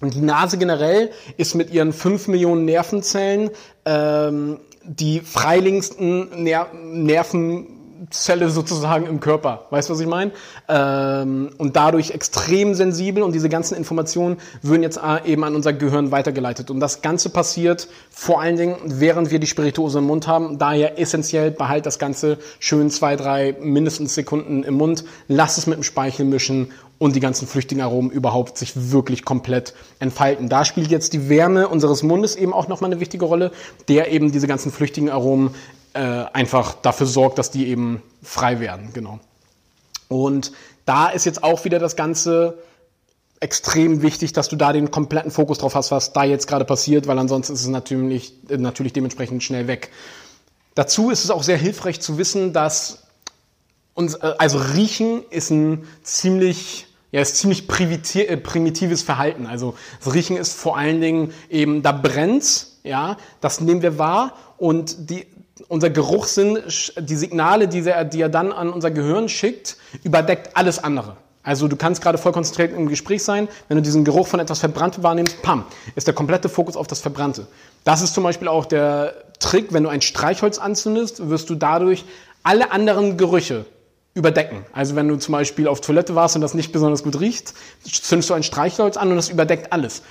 Und 0.00 0.14
die 0.14 0.20
Nase 0.20 0.58
generell 0.58 1.10
ist 1.36 1.54
mit 1.54 1.70
ihren 1.70 1.92
5 1.92 2.28
Millionen 2.28 2.64
Nervenzellen 2.64 3.50
ähm, 3.84 4.60
die 4.84 5.20
freilingsten 5.20 6.44
Ner 6.44 6.68
Nervenzelle 7.98 8.48
sozusagen 8.50 9.06
im 9.06 9.20
Körper. 9.20 9.66
Weißt 9.70 9.88
du, 9.88 9.94
was 9.94 10.00
ich 10.00 10.06
meine? 10.06 10.30
Ähm, 10.68 11.50
und 11.58 11.74
dadurch 11.74 12.12
extrem 12.12 12.74
sensibel 12.74 13.22
und 13.22 13.32
diese 13.32 13.48
ganzen 13.48 13.76
Informationen 13.76 14.36
würden 14.62 14.82
jetzt 14.82 14.98
äh, 14.98 15.30
eben 15.30 15.44
an 15.44 15.54
unser 15.54 15.72
Gehirn 15.72 16.12
weitergeleitet. 16.12 16.70
Und 16.70 16.80
das 16.80 17.02
Ganze 17.02 17.30
passiert 17.30 17.88
vor 18.10 18.40
allen 18.40 18.56
Dingen, 18.56 18.76
während 18.84 19.30
wir 19.30 19.40
die 19.40 19.46
Spirituose 19.46 19.98
im 19.98 20.04
Mund 20.04 20.26
haben. 20.28 20.58
Daher 20.58 20.98
essentiell 20.98 21.50
behalt 21.50 21.86
das 21.86 21.98
Ganze 21.98 22.38
schön 22.60 22.90
zwei, 22.90 23.16
drei 23.16 23.56
mindestens 23.60 24.14
Sekunden 24.14 24.62
im 24.62 24.74
Mund. 24.74 25.04
Lass 25.26 25.58
es 25.58 25.66
mit 25.66 25.76
dem 25.76 25.82
Speichel 25.82 26.24
mischen 26.24 26.70
und 26.98 27.14
die 27.14 27.20
ganzen 27.20 27.46
flüchtigen 27.46 27.82
Aromen 27.82 28.10
überhaupt 28.10 28.58
sich 28.58 28.72
wirklich 28.90 29.24
komplett 29.24 29.74
entfalten. 30.00 30.48
Da 30.48 30.64
spielt 30.64 30.90
jetzt 30.90 31.12
die 31.12 31.28
Wärme 31.28 31.68
unseres 31.68 32.02
Mundes 32.02 32.34
eben 32.34 32.52
auch 32.52 32.66
nochmal 32.68 32.90
eine 32.90 33.00
wichtige 33.00 33.24
Rolle, 33.24 33.52
der 33.88 34.10
eben 34.10 34.32
diese 34.32 34.48
ganzen 34.48 34.72
flüchtigen 34.72 35.08
Aromen 35.08 35.54
äh, 35.98 36.26
einfach 36.32 36.74
dafür 36.74 37.06
sorgt, 37.06 37.38
dass 37.38 37.50
die 37.50 37.66
eben 37.66 38.02
frei 38.22 38.60
werden. 38.60 38.90
Genau. 38.92 39.18
Und 40.06 40.52
da 40.84 41.08
ist 41.08 41.26
jetzt 41.26 41.42
auch 41.42 41.64
wieder 41.64 41.80
das 41.80 41.96
Ganze 41.96 42.58
extrem 43.40 44.00
wichtig, 44.00 44.32
dass 44.32 44.48
du 44.48 44.54
da 44.54 44.72
den 44.72 44.92
kompletten 44.92 45.32
Fokus 45.32 45.58
drauf 45.58 45.74
hast, 45.74 45.90
was 45.90 46.12
da 46.12 46.22
jetzt 46.22 46.46
gerade 46.46 46.64
passiert, 46.64 47.08
weil 47.08 47.18
ansonsten 47.18 47.52
ist 47.52 47.62
es 47.62 47.66
natürlich, 47.66 48.34
natürlich 48.48 48.92
dementsprechend 48.92 49.42
schnell 49.42 49.66
weg. 49.66 49.90
Dazu 50.76 51.10
ist 51.10 51.24
es 51.24 51.30
auch 51.30 51.42
sehr 51.42 51.56
hilfreich 51.56 52.00
zu 52.00 52.16
wissen, 52.16 52.52
dass 52.52 53.02
uns, 53.94 54.14
äh, 54.14 54.34
also 54.38 54.58
Riechen 54.58 55.24
ist 55.30 55.50
ein 55.50 55.84
ziemlich 56.04 56.86
ja, 57.10 57.22
ist 57.22 57.38
ziemlich 57.38 57.64
äh, 57.68 58.36
primitives 58.36 59.02
Verhalten. 59.02 59.46
Also 59.46 59.74
das 60.04 60.14
Riechen 60.14 60.36
ist 60.36 60.52
vor 60.52 60.76
allen 60.76 61.00
Dingen 61.00 61.32
eben, 61.48 61.82
da 61.82 61.90
brennt's, 61.90 62.80
ja, 62.84 63.16
das 63.40 63.60
nehmen 63.62 63.80
wir 63.80 63.98
wahr 63.98 64.34
und 64.58 65.10
die, 65.10 65.26
unser 65.68 65.90
Geruchssinn, 65.90 66.58
die 66.98 67.16
Signale, 67.16 67.68
die 67.68 67.86
er, 67.88 68.04
die 68.04 68.20
er 68.20 68.28
dann 68.28 68.52
an 68.52 68.70
unser 68.70 68.90
Gehirn 68.90 69.28
schickt, 69.28 69.76
überdeckt 70.04 70.56
alles 70.56 70.82
andere. 70.82 71.16
Also 71.42 71.66
du 71.66 71.76
kannst 71.76 72.02
gerade 72.02 72.18
voll 72.18 72.32
konzentriert 72.32 72.72
im 72.76 72.88
Gespräch 72.88 73.24
sein, 73.24 73.48
wenn 73.68 73.78
du 73.78 73.82
diesen 73.82 74.04
Geruch 74.04 74.26
von 74.26 74.38
etwas 74.38 74.58
Verbranntem 74.58 75.02
wahrnimmst, 75.02 75.40
pam, 75.42 75.64
ist 75.94 76.06
der 76.06 76.14
komplette 76.14 76.48
Fokus 76.48 76.76
auf 76.76 76.86
das 76.86 77.00
Verbrannte. 77.00 77.46
Das 77.84 78.02
ist 78.02 78.12
zum 78.12 78.24
Beispiel 78.24 78.48
auch 78.48 78.66
der 78.66 79.14
Trick, 79.38 79.72
wenn 79.72 79.82
du 79.82 79.88
ein 79.88 80.02
Streichholz 80.02 80.58
anzündest, 80.58 81.30
wirst 81.30 81.48
du 81.48 81.54
dadurch 81.54 82.04
alle 82.42 82.70
anderen 82.70 83.16
Gerüche 83.16 83.64
überdecken. 84.14 84.66
Also 84.72 84.96
wenn 84.96 85.08
du 85.08 85.16
zum 85.16 85.32
Beispiel 85.32 85.68
auf 85.68 85.80
Toilette 85.80 86.14
warst 86.14 86.34
und 86.34 86.42
das 86.42 86.52
nicht 86.52 86.72
besonders 86.72 87.02
gut 87.02 87.18
riecht, 87.20 87.54
zündest 87.84 88.28
du 88.28 88.34
ein 88.34 88.42
Streichholz 88.42 88.96
an 88.96 89.10
und 89.10 89.16
das 89.16 89.30
überdeckt 89.30 89.72
alles. 89.72 90.02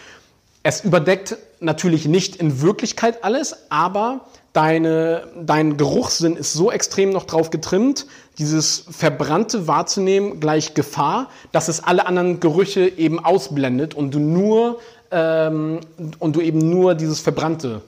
Es 0.67 0.81
überdeckt 0.81 1.37
natürlich 1.61 2.09
nicht 2.09 2.35
in 2.35 2.61
Wirklichkeit 2.61 3.23
alles, 3.23 3.55
aber 3.69 4.25
deine, 4.51 5.25
dein 5.41 5.77
Geruchssinn 5.77 6.35
ist 6.35 6.51
so 6.51 6.69
extrem 6.73 7.11
noch 7.11 7.23
drauf 7.23 7.51
getrimmt, 7.51 8.05
dieses 8.37 8.83
Verbrannte 8.89 9.67
wahrzunehmen 9.67 10.41
gleich 10.41 10.73
Gefahr, 10.73 11.29
dass 11.53 11.69
es 11.69 11.85
alle 11.85 12.05
anderen 12.05 12.41
Gerüche 12.41 12.85
eben 12.85 13.23
ausblendet 13.23 13.93
und 13.93 14.13
du 14.13 14.19
nur 14.19 14.81
ähm, 15.09 15.79
und 16.19 16.35
du 16.35 16.41
eben 16.41 16.69
nur 16.69 16.95
dieses 16.95 17.21
Verbrannte 17.21 17.81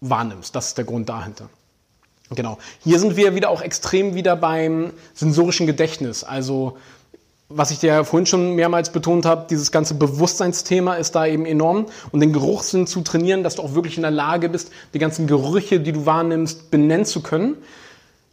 wahrnimmst. 0.00 0.54
Das 0.54 0.68
ist 0.68 0.78
der 0.78 0.84
Grund 0.84 1.08
dahinter. 1.08 1.48
Genau. 2.32 2.58
Hier 2.84 3.00
sind 3.00 3.16
wir 3.16 3.34
wieder 3.34 3.50
auch 3.50 3.60
extrem 3.60 4.14
wieder 4.14 4.36
beim 4.36 4.92
sensorischen 5.14 5.66
Gedächtnis. 5.66 6.22
Also 6.22 6.78
was 7.52 7.72
ich 7.72 7.80
dir 7.80 8.04
vorhin 8.04 8.26
schon 8.26 8.54
mehrmals 8.54 8.90
betont 8.90 9.26
habe, 9.26 9.46
dieses 9.50 9.72
ganze 9.72 9.94
Bewusstseinsthema 9.94 10.94
ist 10.94 11.16
da 11.16 11.26
eben 11.26 11.44
enorm. 11.44 11.86
Und 12.12 12.20
den 12.20 12.32
Geruchssinn 12.32 12.86
zu 12.86 13.00
trainieren, 13.02 13.42
dass 13.42 13.56
du 13.56 13.62
auch 13.62 13.74
wirklich 13.74 13.96
in 13.96 14.02
der 14.02 14.12
Lage 14.12 14.48
bist, 14.48 14.70
die 14.94 15.00
ganzen 15.00 15.26
Gerüche, 15.26 15.80
die 15.80 15.90
du 15.92 16.06
wahrnimmst, 16.06 16.70
benennen 16.70 17.04
zu 17.04 17.22
können. 17.22 17.56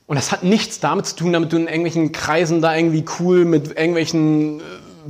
Und 0.06 0.16
das 0.16 0.32
hat 0.32 0.44
nichts 0.44 0.80
damit 0.80 1.08
zu 1.08 1.16
tun, 1.16 1.34
damit 1.34 1.52
du 1.52 1.58
in 1.58 1.68
irgendwelchen 1.68 2.12
Kreisen 2.12 2.62
da 2.62 2.76
irgendwie 2.76 3.04
cool 3.20 3.44
mit 3.44 3.70
irgendwelchen 3.70 4.60
äh, 4.60 4.64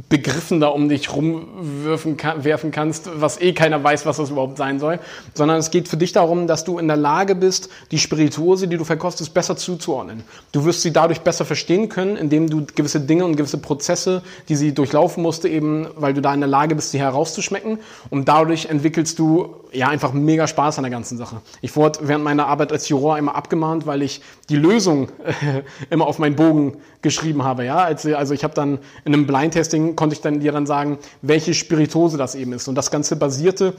Begriffen 0.10 0.60
da 0.60 0.68
um 0.68 0.90
dich 0.90 1.12
rumwerfen 1.12 2.18
werfen 2.44 2.72
kannst, 2.72 3.10
was 3.16 3.42
eh 3.42 3.54
keiner 3.54 3.84
weiß, 3.84 4.06
was 4.06 4.18
das 4.18 4.30
überhaupt 4.30 4.58
sein 4.58 4.80
soll, 4.80 5.00
sondern 5.34 5.58
es 5.58 5.72
geht 5.72 5.88
für 5.88 5.98
dich 5.98 6.12
darum, 6.12 6.46
dass 6.46 6.64
du 6.64 6.78
in 6.78 6.88
der 6.88 6.98
Lage 6.98 7.34
bist, 7.34 7.70
die 7.90 7.98
Spirituose, 7.98 8.68
die 8.68 8.78
du 8.78 8.84
verkostest, 8.84 9.34
besser 9.34 9.58
zuzuordnen. 9.58 10.24
Du 10.52 10.66
wirst 10.66 10.84
sie 10.84 10.94
dadurch 10.94 11.22
besser 11.22 11.46
verstehen 11.46 11.90
können, 11.90 12.16
indem 12.16 12.48
du 12.48 12.66
gewisse 12.76 13.00
Dinge 13.00 13.26
und 13.26 13.38
gewisse 13.38 13.58
Prozesse, 13.58 14.22
die 14.50 14.56
sie 14.56 14.74
durchlaufen 14.74 15.24
musste, 15.24 15.50
eben, 15.50 15.88
weil 15.96 16.14
du 16.14 16.22
da 16.22 16.34
in 16.34 16.42
der 16.42 16.50
Lage 16.50 16.76
bist, 16.76 16.92
sie 16.92 17.00
herauszuschmecken 17.00 17.80
und 18.12 18.28
dadurch 18.28 18.68
entwickelst 18.68 19.18
du 19.18 19.56
ja 19.72 19.88
einfach 19.88 20.14
mega 20.14 20.48
Spaß 20.48 20.78
an 20.78 20.84
der 20.84 20.92
ganzen 20.92 21.18
Sache. 21.18 21.38
Ich 21.62 21.76
wurde 21.76 22.00
während 22.04 22.24
meiner 22.24 22.48
Arbeit 22.48 22.72
als 22.72 22.88
Juror 22.90 23.18
immer 23.18 23.36
abgemahnt, 23.36 23.86
weil 23.86 24.02
ich 24.02 24.22
die 24.50 24.56
Lösung 24.56 25.10
immer 25.90 26.08
auf 26.08 26.20
meinen 26.20 26.36
Bogen 26.36 26.78
geschrieben 27.02 27.44
habe. 27.44 27.66
Ja, 27.66 27.78
also 27.78 28.34
ich 28.34 28.44
habe 28.44 28.54
dann 28.54 28.80
in 29.06 29.14
einem 29.14 29.28
Blindtesting 29.28 29.87
konnte 29.96 30.16
ich 30.16 30.22
dann 30.22 30.40
dir 30.40 30.52
dann 30.52 30.66
sagen, 30.66 30.98
welche 31.22 31.54
Spiritose 31.54 32.18
das 32.18 32.36
eben 32.36 32.54
ist. 32.54 32.68
Und 32.68 32.76
das 32.76 32.92
Ganze 32.92 33.16
basierte 33.16 33.74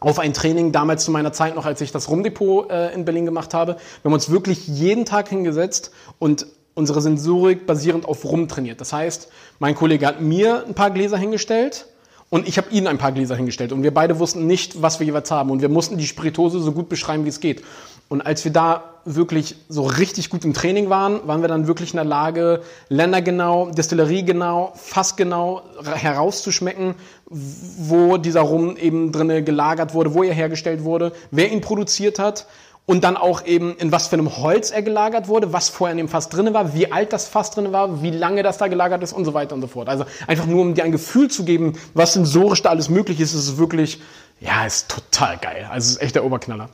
auf 0.00 0.18
ein 0.18 0.32
Training 0.32 0.72
damals 0.72 1.04
zu 1.04 1.10
meiner 1.10 1.32
Zeit 1.32 1.54
noch, 1.54 1.66
als 1.66 1.80
ich 1.80 1.92
das 1.92 2.08
Rumdepot 2.08 2.70
äh, 2.70 2.92
in 2.94 3.04
Berlin 3.04 3.26
gemacht 3.26 3.52
habe. 3.54 3.76
Wir 4.02 4.08
haben 4.08 4.14
uns 4.14 4.30
wirklich 4.30 4.66
jeden 4.66 5.04
Tag 5.04 5.28
hingesetzt 5.28 5.92
und 6.18 6.46
unsere 6.74 7.02
Sensorik 7.02 7.66
basierend 7.66 8.06
auf 8.06 8.24
Rum 8.24 8.48
trainiert. 8.48 8.80
Das 8.80 8.92
heißt, 8.92 9.28
mein 9.58 9.74
Kollege 9.74 10.06
hat 10.06 10.20
mir 10.22 10.64
ein 10.66 10.74
paar 10.74 10.90
Gläser 10.90 11.18
hingestellt 11.18 11.86
und 12.30 12.46
ich 12.46 12.56
habe 12.58 12.70
ihnen 12.70 12.86
ein 12.86 12.98
paar 12.98 13.10
Gläser 13.10 13.34
hingestellt. 13.34 13.72
Und 13.72 13.82
wir 13.82 13.92
beide 13.92 14.20
wussten 14.20 14.46
nicht, 14.46 14.80
was 14.80 15.00
wir 15.00 15.06
jeweils 15.06 15.32
haben. 15.32 15.50
Und 15.50 15.62
wir 15.62 15.68
mussten 15.68 15.98
die 15.98 16.06
Spiritose 16.06 16.60
so 16.60 16.70
gut 16.70 16.88
beschreiben, 16.88 17.24
wie 17.24 17.28
es 17.28 17.40
geht. 17.40 17.62
Und 18.08 18.20
als 18.20 18.44
wir 18.44 18.52
da 18.52 18.84
wirklich 19.04 19.56
so 19.68 19.84
richtig 19.84 20.30
gut 20.30 20.44
im 20.44 20.54
Training 20.54 20.90
waren, 20.90 21.26
waren 21.26 21.42
wir 21.42 21.48
dann 21.48 21.66
wirklich 21.66 21.92
in 21.92 21.96
der 21.96 22.04
Lage, 22.04 22.62
ländergenau, 22.88 23.70
Destilleriegenau, 23.70 24.72
fassgenau 24.76 25.62
herauszuschmecken, 25.82 26.94
wo 27.26 28.16
dieser 28.16 28.42
Rum 28.42 28.76
eben 28.76 29.10
drinne 29.10 29.42
gelagert 29.42 29.94
wurde, 29.94 30.14
wo 30.14 30.22
er 30.22 30.34
hergestellt 30.34 30.84
wurde, 30.84 31.12
wer 31.30 31.50
ihn 31.50 31.60
produziert 31.60 32.18
hat 32.18 32.46
und 32.86 33.04
dann 33.04 33.16
auch 33.16 33.44
eben 33.44 33.76
in 33.76 33.92
was 33.92 34.08
für 34.08 34.14
einem 34.14 34.36
Holz 34.36 34.70
er 34.70 34.82
gelagert 34.82 35.28
wurde, 35.28 35.52
was 35.52 35.68
vorher 35.68 35.92
in 35.92 35.98
dem 35.98 36.08
Fass 36.08 36.28
drinne 36.28 36.54
war, 36.54 36.74
wie 36.74 36.90
alt 36.90 37.12
das 37.12 37.28
Fass 37.28 37.52
drinne 37.52 37.72
war, 37.72 38.02
wie 38.02 38.10
lange 38.10 38.42
das 38.42 38.58
da 38.58 38.66
gelagert 38.66 39.02
ist 39.02 39.12
und 39.12 39.24
so 39.24 39.34
weiter 39.34 39.54
und 39.54 39.60
so 39.60 39.68
fort. 39.68 39.88
Also 39.88 40.04
einfach 40.26 40.46
nur, 40.46 40.62
um 40.62 40.74
dir 40.74 40.84
ein 40.84 40.92
Gefühl 40.92 41.30
zu 41.30 41.44
geben, 41.44 41.78
was 41.94 42.14
sensorisch 42.14 42.62
da 42.62 42.70
alles 42.70 42.88
möglich 42.88 43.20
ist, 43.20 43.32
ist 43.32 43.48
es 43.48 43.56
wirklich, 43.58 44.00
ja, 44.40 44.66
ist 44.66 44.88
total 44.88 45.38
geil. 45.38 45.68
Also 45.70 45.86
es 45.86 45.90
ist 45.92 46.02
echt 46.02 46.14
der 46.16 46.24
Oberknaller. 46.24 46.68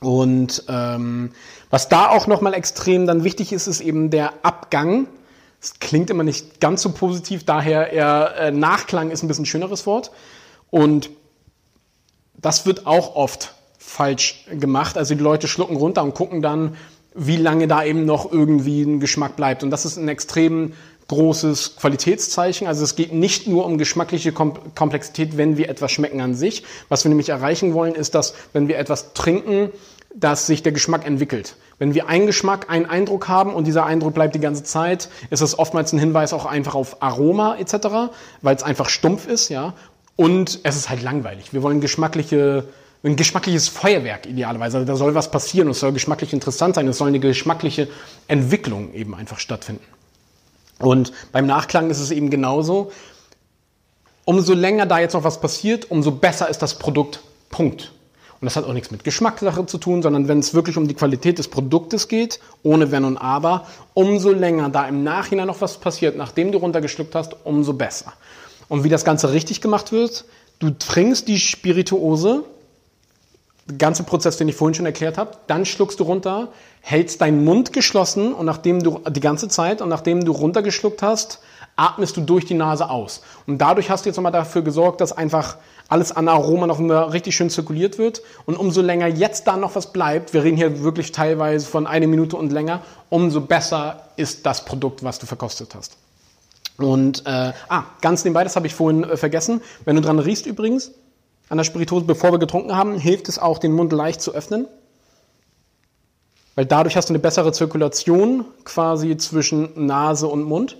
Und 0.00 0.64
ähm, 0.68 1.32
was 1.70 1.88
da 1.88 2.08
auch 2.08 2.26
nochmal 2.26 2.54
extrem 2.54 3.06
dann 3.06 3.24
wichtig 3.24 3.52
ist, 3.52 3.66
ist 3.66 3.80
eben 3.80 4.10
der 4.10 4.32
Abgang. 4.42 5.08
Das 5.60 5.80
klingt 5.80 6.10
immer 6.10 6.22
nicht 6.22 6.60
ganz 6.60 6.82
so 6.82 6.92
positiv, 6.92 7.44
daher 7.44 7.92
eher 7.92 8.34
äh, 8.36 8.50
Nachklang 8.52 9.10
ist 9.10 9.22
ein 9.22 9.28
bisschen 9.28 9.46
schöneres 9.46 9.86
Wort. 9.86 10.12
Und 10.70 11.10
das 12.36 12.66
wird 12.66 12.86
auch 12.86 13.16
oft 13.16 13.55
falsch 13.86 14.44
gemacht. 14.50 14.98
Also 14.98 15.14
die 15.14 15.22
Leute 15.22 15.48
schlucken 15.48 15.76
runter 15.76 16.02
und 16.02 16.14
gucken 16.14 16.42
dann, 16.42 16.76
wie 17.14 17.36
lange 17.36 17.66
da 17.66 17.84
eben 17.84 18.04
noch 18.04 18.30
irgendwie 18.30 18.82
ein 18.82 19.00
Geschmack 19.00 19.36
bleibt. 19.36 19.62
Und 19.62 19.70
das 19.70 19.84
ist 19.84 19.96
ein 19.96 20.08
extrem 20.08 20.72
großes 21.08 21.76
Qualitätszeichen. 21.76 22.66
Also 22.66 22.82
es 22.82 22.96
geht 22.96 23.12
nicht 23.12 23.46
nur 23.46 23.64
um 23.64 23.78
geschmackliche 23.78 24.32
Komplexität, 24.32 25.36
wenn 25.36 25.56
wir 25.56 25.68
etwas 25.68 25.92
schmecken 25.92 26.20
an 26.20 26.34
sich. 26.34 26.64
Was 26.88 27.04
wir 27.04 27.08
nämlich 27.10 27.28
erreichen 27.28 27.74
wollen, 27.74 27.94
ist, 27.94 28.14
dass 28.14 28.34
wenn 28.52 28.68
wir 28.68 28.76
etwas 28.78 29.14
trinken, 29.14 29.70
dass 30.14 30.46
sich 30.46 30.62
der 30.62 30.72
Geschmack 30.72 31.06
entwickelt. 31.06 31.56
Wenn 31.78 31.94
wir 31.94 32.08
einen 32.08 32.26
Geschmack, 32.26 32.70
einen 32.70 32.86
Eindruck 32.86 33.28
haben 33.28 33.54
und 33.54 33.66
dieser 33.66 33.86
Eindruck 33.86 34.14
bleibt 34.14 34.34
die 34.34 34.40
ganze 34.40 34.64
Zeit, 34.64 35.08
ist 35.30 35.42
es 35.42 35.58
oftmals 35.58 35.92
ein 35.92 35.98
Hinweis 35.98 36.32
auch 36.32 36.46
einfach 36.46 36.74
auf 36.74 37.02
Aroma 37.02 37.56
etc., 37.56 38.10
weil 38.42 38.56
es 38.56 38.62
einfach 38.62 38.88
stumpf 38.88 39.28
ist, 39.28 39.48
ja. 39.48 39.74
Und 40.16 40.60
es 40.62 40.76
ist 40.76 40.88
halt 40.88 41.02
langweilig. 41.02 41.52
Wir 41.52 41.62
wollen 41.62 41.80
geschmackliche 41.80 42.64
ein 43.06 43.16
geschmackliches 43.16 43.68
Feuerwerk 43.68 44.26
idealerweise. 44.26 44.78
Also 44.78 44.86
da 44.86 44.96
soll 44.96 45.14
was 45.14 45.30
passieren, 45.30 45.68
es 45.68 45.80
soll 45.80 45.92
geschmacklich 45.92 46.32
interessant 46.32 46.74
sein, 46.74 46.88
es 46.88 46.98
soll 46.98 47.08
eine 47.08 47.20
geschmackliche 47.20 47.88
Entwicklung 48.26 48.92
eben 48.94 49.14
einfach 49.14 49.38
stattfinden. 49.38 49.84
Und 50.78 51.12
beim 51.32 51.46
Nachklang 51.46 51.88
ist 51.90 52.00
es 52.00 52.10
eben 52.10 52.30
genauso. 52.30 52.92
Umso 54.24 54.54
länger 54.54 54.86
da 54.86 54.98
jetzt 54.98 55.14
noch 55.14 55.24
was 55.24 55.40
passiert, 55.40 55.90
umso 55.90 56.10
besser 56.10 56.48
ist 56.48 56.60
das 56.60 56.78
Produkt. 56.78 57.20
Punkt. 57.48 57.92
Und 58.40 58.44
das 58.44 58.56
hat 58.56 58.64
auch 58.64 58.72
nichts 58.72 58.90
mit 58.90 59.04
Geschmackssache 59.04 59.64
zu 59.64 59.78
tun, 59.78 60.02
sondern 60.02 60.28
wenn 60.28 60.40
es 60.40 60.52
wirklich 60.52 60.76
um 60.76 60.88
die 60.88 60.94
Qualität 60.94 61.38
des 61.38 61.48
Produktes 61.48 62.08
geht, 62.08 62.40
ohne 62.62 62.90
Wenn 62.90 63.04
und 63.04 63.16
Aber, 63.16 63.66
umso 63.94 64.30
länger 64.30 64.68
da 64.68 64.86
im 64.86 65.04
Nachhinein 65.04 65.46
noch 65.46 65.60
was 65.62 65.78
passiert, 65.78 66.16
nachdem 66.16 66.52
du 66.52 66.58
runtergeschluckt 66.58 67.14
hast, 67.14 67.36
umso 67.44 67.72
besser. 67.72 68.12
Und 68.68 68.84
wie 68.84 68.90
das 68.90 69.04
Ganze 69.04 69.32
richtig 69.32 69.62
gemacht 69.62 69.92
wird, 69.92 70.26
du 70.58 70.70
trinkst 70.70 71.28
die 71.28 71.38
Spirituose, 71.38 72.44
ganze 73.78 74.04
Prozess, 74.04 74.36
den 74.36 74.48
ich 74.48 74.56
vorhin 74.56 74.74
schon 74.74 74.86
erklärt 74.86 75.18
habe, 75.18 75.32
dann 75.46 75.64
schluckst 75.64 75.98
du 76.00 76.04
runter, 76.04 76.48
hältst 76.80 77.20
deinen 77.20 77.44
Mund 77.44 77.72
geschlossen 77.72 78.32
und 78.32 78.46
nachdem 78.46 78.82
du 78.82 79.00
die 79.10 79.20
ganze 79.20 79.48
Zeit 79.48 79.82
und 79.82 79.88
nachdem 79.88 80.24
du 80.24 80.32
runtergeschluckt 80.32 81.02
hast, 81.02 81.40
atmest 81.74 82.16
du 82.16 82.20
durch 82.20 82.46
die 82.46 82.54
Nase 82.54 82.88
aus. 82.88 83.22
Und 83.46 83.58
dadurch 83.58 83.90
hast 83.90 84.04
du 84.04 84.08
jetzt 84.08 84.16
nochmal 84.16 84.32
dafür 84.32 84.62
gesorgt, 84.62 85.00
dass 85.00 85.12
einfach 85.12 85.56
alles 85.88 86.10
an 86.12 86.28
Aroma 86.28 86.66
noch 86.66 86.78
mal 86.78 87.04
richtig 87.04 87.36
schön 87.36 87.50
zirkuliert 87.50 87.98
wird. 87.98 88.22
Und 88.46 88.56
umso 88.56 88.80
länger 88.80 89.06
jetzt 89.06 89.46
da 89.46 89.56
noch 89.56 89.74
was 89.76 89.92
bleibt, 89.92 90.32
wir 90.32 90.42
reden 90.42 90.56
hier 90.56 90.82
wirklich 90.82 91.12
teilweise 91.12 91.66
von 91.66 91.86
einer 91.86 92.06
Minute 92.06 92.36
und 92.36 92.50
länger, 92.50 92.82
umso 93.10 93.40
besser 93.40 94.08
ist 94.16 94.46
das 94.46 94.64
Produkt, 94.64 95.04
was 95.04 95.18
du 95.18 95.26
verkostet 95.26 95.74
hast. 95.74 95.96
Und, 96.78 97.24
äh, 97.26 97.52
ah, 97.68 97.84
ganz 98.00 98.24
nebenbei, 98.24 98.44
das 98.44 98.56
habe 98.56 98.66
ich 98.66 98.74
vorhin 98.74 99.04
äh, 99.04 99.16
vergessen. 99.16 99.62
Wenn 99.84 99.96
du 99.96 100.02
dran 100.02 100.18
riechst 100.18 100.46
übrigens, 100.46 100.92
an 101.48 101.58
der 101.58 101.64
Spirituose, 101.64 102.04
bevor 102.04 102.32
wir 102.32 102.38
getrunken 102.38 102.74
haben, 102.74 102.98
hilft 102.98 103.28
es 103.28 103.38
auch, 103.38 103.58
den 103.58 103.72
Mund 103.72 103.92
leicht 103.92 104.20
zu 104.20 104.34
öffnen. 104.34 104.66
Weil 106.54 106.66
dadurch 106.66 106.96
hast 106.96 107.08
du 107.08 107.12
eine 107.12 107.18
bessere 107.18 107.52
Zirkulation 107.52 108.44
quasi 108.64 109.16
zwischen 109.16 109.86
Nase 109.86 110.26
und 110.26 110.42
Mund. 110.42 110.76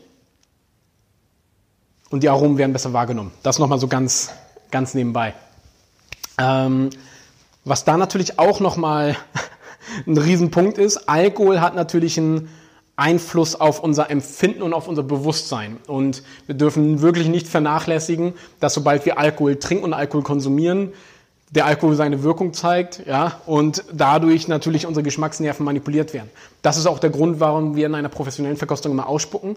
Und 2.11 2.23
die 2.23 2.29
Aromen 2.29 2.57
werden 2.57 2.73
besser 2.73 2.93
wahrgenommen. 2.93 3.33
Das 3.43 3.59
nochmal 3.59 3.79
so 3.79 3.87
ganz, 3.87 4.31
ganz 4.71 4.95
nebenbei. 4.95 5.35
Ähm, 6.39 6.91
was 7.65 7.85
da 7.85 7.97
natürlich 7.97 8.39
auch 8.39 8.61
nochmal 8.61 9.17
ein 10.07 10.17
Riesenpunkt 10.17 10.79
ist, 10.79 11.09
Alkohol 11.09 11.61
hat 11.61 11.75
natürlich 11.75 12.17
einen 12.19 12.49
Einfluss 12.97 13.55
auf 13.55 13.81
unser 13.81 14.11
Empfinden 14.11 14.63
und 14.63 14.73
auf 14.73 14.89
unser 14.89 15.03
Bewusstsein. 15.03 15.77
Und 15.87 16.23
wir 16.47 16.55
dürfen 16.55 17.03
wirklich 17.03 17.29
nicht 17.29 17.47
vernachlässigen, 17.47 18.33
dass 18.59 18.75
sobald 18.75 19.05
wir 19.05 19.19
Alkohol 19.19 19.57
trinken 19.57 19.85
und 19.85 19.93
Alkohol 19.93 20.23
konsumieren, 20.23 20.93
der 21.51 21.67
Alkohol 21.67 21.95
seine 21.95 22.23
Wirkung 22.23 22.55
zeigt, 22.55 23.07
ja, 23.07 23.41
und 23.47 23.85
dadurch 23.93 24.49
natürlich 24.49 24.87
unsere 24.87 25.05
Geschmacksnerven 25.05 25.65
manipuliert 25.65 26.13
werden. 26.13 26.31
Das 26.63 26.77
ist 26.77 26.87
auch 26.87 26.99
der 26.99 27.11
Grund, 27.11 27.39
warum 27.39 27.77
wir 27.77 27.87
in 27.87 27.95
einer 27.95 28.09
professionellen 28.09 28.57
Verkostung 28.57 28.93
immer 28.93 29.07
ausspucken. 29.09 29.57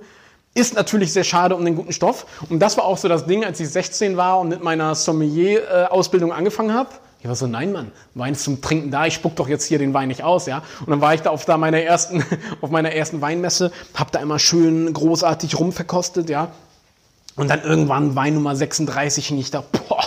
Ist 0.53 0.75
natürlich 0.75 1.13
sehr 1.13 1.23
schade 1.23 1.55
um 1.55 1.65
den 1.65 1.75
guten 1.75 1.93
Stoff. 1.93 2.25
Und 2.49 2.59
das 2.59 2.77
war 2.77 2.85
auch 2.85 2.97
so 2.97 3.07
das 3.07 3.25
Ding, 3.25 3.43
als 3.43 3.59
ich 3.59 3.69
16 3.69 4.17
war 4.17 4.39
und 4.39 4.49
mit 4.49 4.63
meiner 4.63 4.93
Sommelier-Ausbildung 4.93 6.31
angefangen 6.31 6.73
habe 6.73 6.89
ich 7.21 7.27
war 7.27 7.35
so, 7.35 7.47
nein, 7.47 7.73
Mann, 7.73 7.91
Wein 8.15 8.33
ist 8.33 8.43
zum 8.43 8.61
Trinken 8.61 8.91
da, 8.91 9.05
ich 9.05 9.15
spuck 9.15 9.35
doch 9.35 9.49
jetzt 9.49 9.65
hier 9.65 9.77
den 9.77 9.93
Wein 9.93 10.07
nicht 10.07 10.23
aus, 10.23 10.45
ja. 10.45 10.63
Und 10.79 10.89
dann 10.89 11.01
war 11.01 11.13
ich 11.13 11.21
da 11.21 11.31
auf 11.31 11.43
da 11.43 11.57
meiner 11.57 11.81
ersten, 11.81 12.23
auf 12.61 12.69
meiner 12.69 12.93
ersten 12.93 13.21
Weinmesse, 13.21 13.71
hab 13.93 14.11
da 14.11 14.19
immer 14.19 14.39
schön 14.39 14.93
großartig 14.93 15.59
rumverkostet, 15.59 16.29
ja. 16.29 16.51
Und 17.35 17.49
dann 17.49 17.61
irgendwann 17.61 18.15
Wein 18.15 18.35
Nummer 18.35 18.55
36 18.55 19.31
und 19.31 19.37
ich 19.39 19.51
da, 19.51 19.61
boah, 19.61 20.03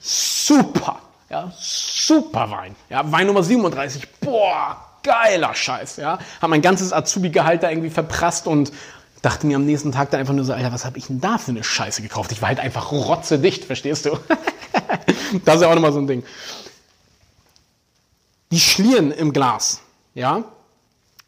super, 0.00 0.98
ja, 1.28 1.52
super 1.58 2.50
Wein. 2.50 2.74
Ja, 2.88 3.10
Wein 3.12 3.26
Nummer 3.26 3.42
37, 3.42 4.08
boah, 4.20 4.76
geiler 5.02 5.54
Scheiß, 5.54 5.96
ja. 5.98 6.18
Hab 6.40 6.48
mein 6.48 6.62
ganzes 6.62 6.90
Azubi-Gehalt 6.92 7.62
da 7.62 7.70
irgendwie 7.70 7.90
verprasst 7.90 8.46
und 8.46 8.72
dachte 9.20 9.46
mir 9.46 9.56
am 9.56 9.66
nächsten 9.66 9.92
Tag 9.92 10.10
dann 10.10 10.20
einfach 10.20 10.34
nur 10.34 10.44
so, 10.44 10.54
Alter, 10.54 10.72
was 10.72 10.86
habe 10.86 10.96
ich 10.96 11.08
denn 11.08 11.20
da 11.20 11.36
für 11.36 11.50
eine 11.50 11.64
Scheiße 11.64 12.00
gekauft? 12.00 12.32
Ich 12.32 12.40
war 12.40 12.48
halt 12.48 12.60
einfach 12.60 12.92
rotzedicht, 12.92 13.64
verstehst 13.64 14.06
du? 14.06 14.18
das 15.44 15.56
ist 15.56 15.62
ja 15.62 15.68
auch 15.68 15.74
nochmal 15.74 15.92
so 15.92 15.98
ein 15.98 16.06
Ding. 16.06 16.22
Die 18.52 18.60
Schlieren 18.60 19.10
im 19.10 19.32
Glas, 19.32 19.80
ja. 20.14 20.44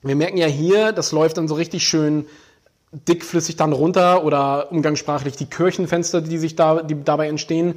Wir 0.02 0.14
merken 0.14 0.36
ja 0.36 0.46
hier, 0.46 0.92
das 0.92 1.10
läuft 1.10 1.38
dann 1.38 1.48
so 1.48 1.54
richtig 1.54 1.86
schön 1.86 2.26
dickflüssig 2.92 3.56
dann 3.56 3.72
runter 3.72 4.24
oder 4.24 4.70
umgangssprachlich 4.72 5.36
die 5.36 5.46
Kirchenfenster, 5.46 6.20
die 6.20 6.38
sich 6.38 6.56
da, 6.56 6.82
die 6.82 7.02
dabei 7.02 7.28
entstehen, 7.28 7.74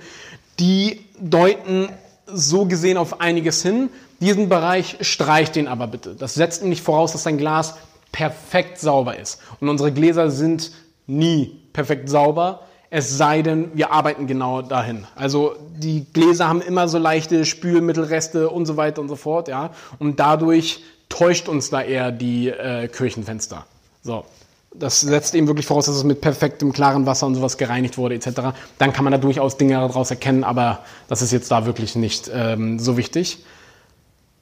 die 0.60 1.06
deuten 1.20 1.90
so 2.28 2.66
gesehen 2.66 2.98
auf 2.98 3.20
einiges 3.20 3.62
hin. 3.62 3.90
Diesen 4.20 4.50
Bereich 4.50 4.98
streicht 5.02 5.56
den 5.56 5.68
aber 5.68 5.88
bitte. 5.88 6.16
Das 6.16 6.36
setzt 6.36 6.62
nämlich 6.62 6.82
voraus, 6.82 7.12
dass 7.12 7.24
dein 7.24 7.38
Glas 7.38 7.76
perfekt 8.12 8.80
sauber 8.80 9.18
ist. 9.18 9.40
Und 9.60 9.70
unsere 9.70 9.92
Gläser 9.92 10.30
sind 10.30 10.72
nie 11.08 11.60
perfekt 11.74 12.10
sauber, 12.10 12.68
es 12.94 13.18
sei 13.18 13.42
denn, 13.42 13.72
wir 13.74 13.92
arbeiten 13.92 14.28
genau 14.28 14.62
dahin. 14.62 15.08
Also 15.16 15.56
die 15.78 16.06
Gläser 16.12 16.50
haben 16.50 16.62
immer 16.62 16.90
so 16.90 16.98
leichte 16.98 17.46
Spülmittelreste 17.46 18.50
und 18.50 18.66
so 18.66 18.76
weiter 18.76 19.02
und 19.02 19.08
so 19.08 19.16
fort, 19.16 19.48
ja. 19.48 19.72
Und 19.98 20.20
dadurch 20.20 20.84
täuscht 21.08 21.48
uns 21.48 21.70
da 21.70 21.82
eher 21.82 22.12
die 22.12 22.50
äh, 22.50 22.90
Kirchenfenster. 22.90 23.66
So. 24.04 24.26
Das 24.74 25.00
setzt 25.00 25.36
eben 25.36 25.48
wirklich 25.48 25.66
voraus, 25.66 25.86
dass 25.86 25.96
es 25.96 26.04
mit 26.04 26.20
perfektem, 26.20 26.74
klaren 26.74 27.06
Wasser 27.06 27.28
und 27.28 27.36
sowas 27.36 27.58
gereinigt 27.58 27.98
wurde, 27.98 28.16
etc. 28.16 28.54
Dann 28.78 28.92
kann 28.92 29.06
man 29.06 29.12
da 29.12 29.18
durchaus 29.18 29.58
Dinge 29.58 29.74
daraus 29.74 30.12
erkennen, 30.12 30.44
aber 30.44 30.80
das 31.08 31.22
ist 31.22 31.32
jetzt 31.32 31.50
da 31.50 31.66
wirklich 31.66 31.96
nicht 31.96 32.30
ähm, 32.34 32.78
so 32.78 32.98
wichtig. 32.98 33.44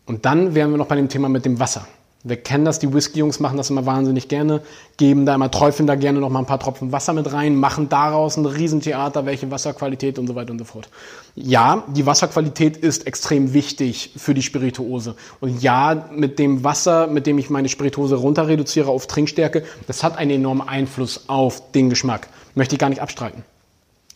Und 0.07 0.25
dann 0.25 0.55
wären 0.55 0.71
wir 0.71 0.77
noch 0.77 0.87
bei 0.87 0.95
dem 0.95 1.09
Thema 1.09 1.29
mit 1.29 1.45
dem 1.45 1.59
Wasser. 1.59 1.87
Wir 2.23 2.35
kennen 2.35 2.65
das, 2.65 2.79
die 2.79 2.93
Whisky-Jungs 2.93 3.39
machen 3.39 3.55
das 3.55 3.69
immer 3.69 3.85
wahnsinnig 3.85 4.27
gerne, 4.27 4.61
geben 4.97 5.25
da 5.25 5.35
immer, 5.35 5.49
träufeln 5.49 5.87
da 5.87 5.95
gerne 5.95 6.19
noch 6.19 6.29
mal 6.29 6.39
ein 6.39 6.45
paar 6.45 6.59
Tropfen 6.59 6.91
Wasser 6.91 7.13
mit 7.13 7.31
rein, 7.31 7.55
machen 7.55 7.87
daraus 7.87 8.35
ein 8.35 8.45
Riesentheater, 8.45 9.25
welche 9.25 9.49
Wasserqualität 9.51 10.19
und 10.19 10.27
so 10.27 10.35
weiter 10.35 10.51
und 10.51 10.59
so 10.59 10.65
fort. 10.65 10.89
Ja, 11.35 11.85
die 11.87 12.05
Wasserqualität 12.05 12.75
ist 12.75 13.07
extrem 13.07 13.53
wichtig 13.53 14.11
für 14.17 14.33
die 14.33 14.41
Spirituose. 14.41 15.15
Und 15.39 15.63
ja, 15.63 16.09
mit 16.13 16.39
dem 16.39 16.65
Wasser, 16.65 17.07
mit 17.07 17.25
dem 17.25 17.37
ich 17.37 17.49
meine 17.49 17.69
Spirituose 17.69 18.15
runter 18.15 18.49
reduziere 18.49 18.89
auf 18.89 19.07
Trinkstärke, 19.07 19.63
das 19.87 20.03
hat 20.03 20.17
einen 20.17 20.31
enormen 20.31 20.67
Einfluss 20.67 21.29
auf 21.29 21.71
den 21.71 21.89
Geschmack. 21.89 22.27
Möchte 22.53 22.75
ich 22.75 22.79
gar 22.79 22.89
nicht 22.89 23.01
abstreiten. 23.01 23.45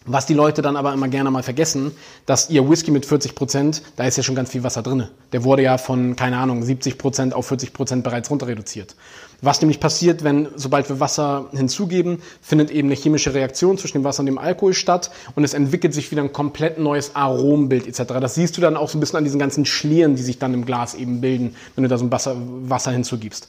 Was 0.05 0.25
die 0.25 0.33
Leute 0.33 0.61
dann 0.61 0.75
aber 0.75 0.91
immer 0.91 1.07
gerne 1.07 1.31
mal 1.31 1.43
vergessen, 1.43 1.93
dass 2.25 2.49
ihr 2.49 2.69
Whisky 2.69 2.91
mit 2.91 3.05
40 3.05 3.35
Prozent, 3.35 3.81
da 3.95 4.03
ist 4.03 4.17
ja 4.17 4.23
schon 4.23 4.35
ganz 4.35 4.51
viel 4.51 4.63
Wasser 4.63 4.81
drin. 4.81 5.07
Der 5.31 5.45
wurde 5.45 5.63
ja 5.63 5.77
von, 5.77 6.17
keine 6.17 6.37
Ahnung, 6.37 6.61
70 6.61 6.97
Prozent 6.97 7.33
auf 7.33 7.47
40 7.47 7.71
Prozent 7.71 8.03
bereits 8.03 8.29
runter 8.29 8.47
reduziert. 8.47 8.95
Was 9.41 9.61
nämlich 9.61 9.79
passiert, 9.79 10.23
wenn, 10.23 10.49
sobald 10.55 10.89
wir 10.89 10.99
Wasser 10.99 11.47
hinzugeben, 11.51 12.19
findet 12.41 12.69
eben 12.71 12.89
eine 12.89 12.95
chemische 12.95 13.33
Reaktion 13.33 13.77
zwischen 13.77 13.99
dem 13.99 14.03
Wasser 14.03 14.21
und 14.21 14.25
dem 14.25 14.37
Alkohol 14.37 14.73
statt 14.73 15.11
und 15.35 15.43
es 15.43 15.53
entwickelt 15.53 15.93
sich 15.93 16.11
wieder 16.11 16.21
ein 16.21 16.33
komplett 16.33 16.79
neues 16.79 17.15
Arombild 17.15 17.87
etc. 17.87 18.13
Das 18.19 18.35
siehst 18.35 18.57
du 18.57 18.61
dann 18.61 18.77
auch 18.77 18.89
so 18.89 18.97
ein 18.97 19.01
bisschen 19.01 19.17
an 19.17 19.23
diesen 19.23 19.39
ganzen 19.39 19.65
Schlieren, 19.65 20.15
die 20.15 20.21
sich 20.21 20.39
dann 20.39 20.53
im 20.53 20.65
Glas 20.65 20.95
eben 20.95 21.21
bilden, 21.21 21.55
wenn 21.75 21.83
du 21.83 21.89
da 21.89 21.97
so 21.97 22.05
ein 22.05 22.11
Wasser, 22.11 22.35
Wasser 22.37 22.91
hinzugibst. 22.91 23.47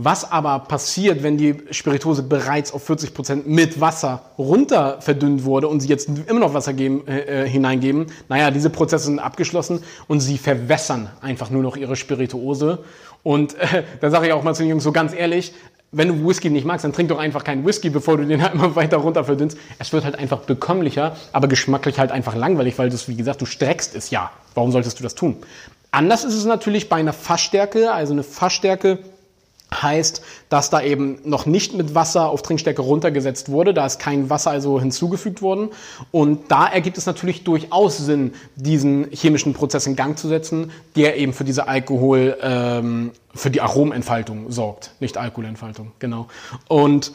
Was 0.00 0.30
aber 0.30 0.60
passiert, 0.60 1.24
wenn 1.24 1.36
die 1.36 1.56
Spirituose 1.72 2.22
bereits 2.22 2.72
auf 2.72 2.84
40 2.84 3.14
Prozent 3.14 3.48
mit 3.48 3.80
Wasser 3.80 4.22
runter 4.38 5.00
verdünnt 5.00 5.42
wurde 5.42 5.66
und 5.66 5.80
sie 5.80 5.88
jetzt 5.88 6.08
immer 6.28 6.38
noch 6.38 6.54
Wasser 6.54 6.72
geben, 6.72 7.02
äh, 7.08 7.46
äh, 7.46 7.48
hineingeben? 7.48 8.06
Naja, 8.28 8.52
diese 8.52 8.70
Prozesse 8.70 9.06
sind 9.06 9.18
abgeschlossen 9.18 9.82
und 10.06 10.20
sie 10.20 10.38
verwässern 10.38 11.10
einfach 11.20 11.50
nur 11.50 11.64
noch 11.64 11.76
ihre 11.76 11.96
Spirituose. 11.96 12.84
Und 13.24 13.58
äh, 13.58 13.82
da 14.00 14.10
sage 14.10 14.28
ich 14.28 14.32
auch 14.32 14.44
mal 14.44 14.54
zu 14.54 14.62
den 14.62 14.70
Jungs 14.70 14.84
so 14.84 14.92
ganz 14.92 15.12
ehrlich, 15.12 15.52
wenn 15.90 16.06
du 16.06 16.28
Whisky 16.28 16.48
nicht 16.48 16.64
magst, 16.64 16.84
dann 16.84 16.92
trink 16.92 17.08
doch 17.08 17.18
einfach 17.18 17.42
keinen 17.42 17.66
Whisky, 17.66 17.90
bevor 17.90 18.18
du 18.18 18.24
den 18.24 18.40
halt 18.40 18.54
immer 18.54 18.76
weiter 18.76 18.98
runter 18.98 19.24
verdünnst. 19.24 19.58
Es 19.80 19.92
wird 19.92 20.04
halt 20.04 20.16
einfach 20.16 20.42
bekömmlicher, 20.42 21.16
aber 21.32 21.48
geschmacklich 21.48 21.98
halt 21.98 22.12
einfach 22.12 22.36
langweilig, 22.36 22.78
weil 22.78 22.88
du 22.88 22.96
wie 23.08 23.16
gesagt, 23.16 23.40
du 23.40 23.46
streckst 23.46 23.96
es 23.96 24.10
ja. 24.10 24.30
Warum 24.54 24.70
solltest 24.70 25.00
du 25.00 25.02
das 25.02 25.16
tun? 25.16 25.38
Anders 25.90 26.22
ist 26.22 26.34
es 26.34 26.44
natürlich 26.44 26.88
bei 26.88 26.96
einer 26.98 27.12
Fassstärke, 27.12 27.90
also 27.90 28.12
eine 28.12 28.22
Fassstärke 28.22 29.00
heißt, 29.74 30.22
dass 30.48 30.70
da 30.70 30.80
eben 30.80 31.18
noch 31.24 31.46
nicht 31.46 31.74
mit 31.74 31.94
Wasser 31.94 32.30
auf 32.30 32.42
Trinkstärke 32.42 32.82
runtergesetzt 32.82 33.50
wurde. 33.50 33.74
Da 33.74 33.86
ist 33.86 33.98
kein 33.98 34.30
Wasser 34.30 34.50
also 34.50 34.80
hinzugefügt 34.80 35.42
worden. 35.42 35.68
Und 36.10 36.50
da 36.50 36.66
ergibt 36.66 36.98
es 36.98 37.06
natürlich 37.06 37.44
durchaus 37.44 37.98
Sinn, 37.98 38.32
diesen 38.56 39.08
chemischen 39.10 39.52
Prozess 39.52 39.86
in 39.86 39.96
Gang 39.96 40.18
zu 40.18 40.28
setzen, 40.28 40.70
der 40.96 41.16
eben 41.16 41.32
für 41.32 41.44
diese 41.44 41.68
Alkohol, 41.68 42.36
ähm, 42.40 43.12
für 43.34 43.50
die 43.50 43.60
Aromentfaltung 43.60 44.50
sorgt. 44.50 44.92
Nicht 45.00 45.16
Alkoholentfaltung, 45.16 45.92
genau. 45.98 46.28
Und 46.68 47.12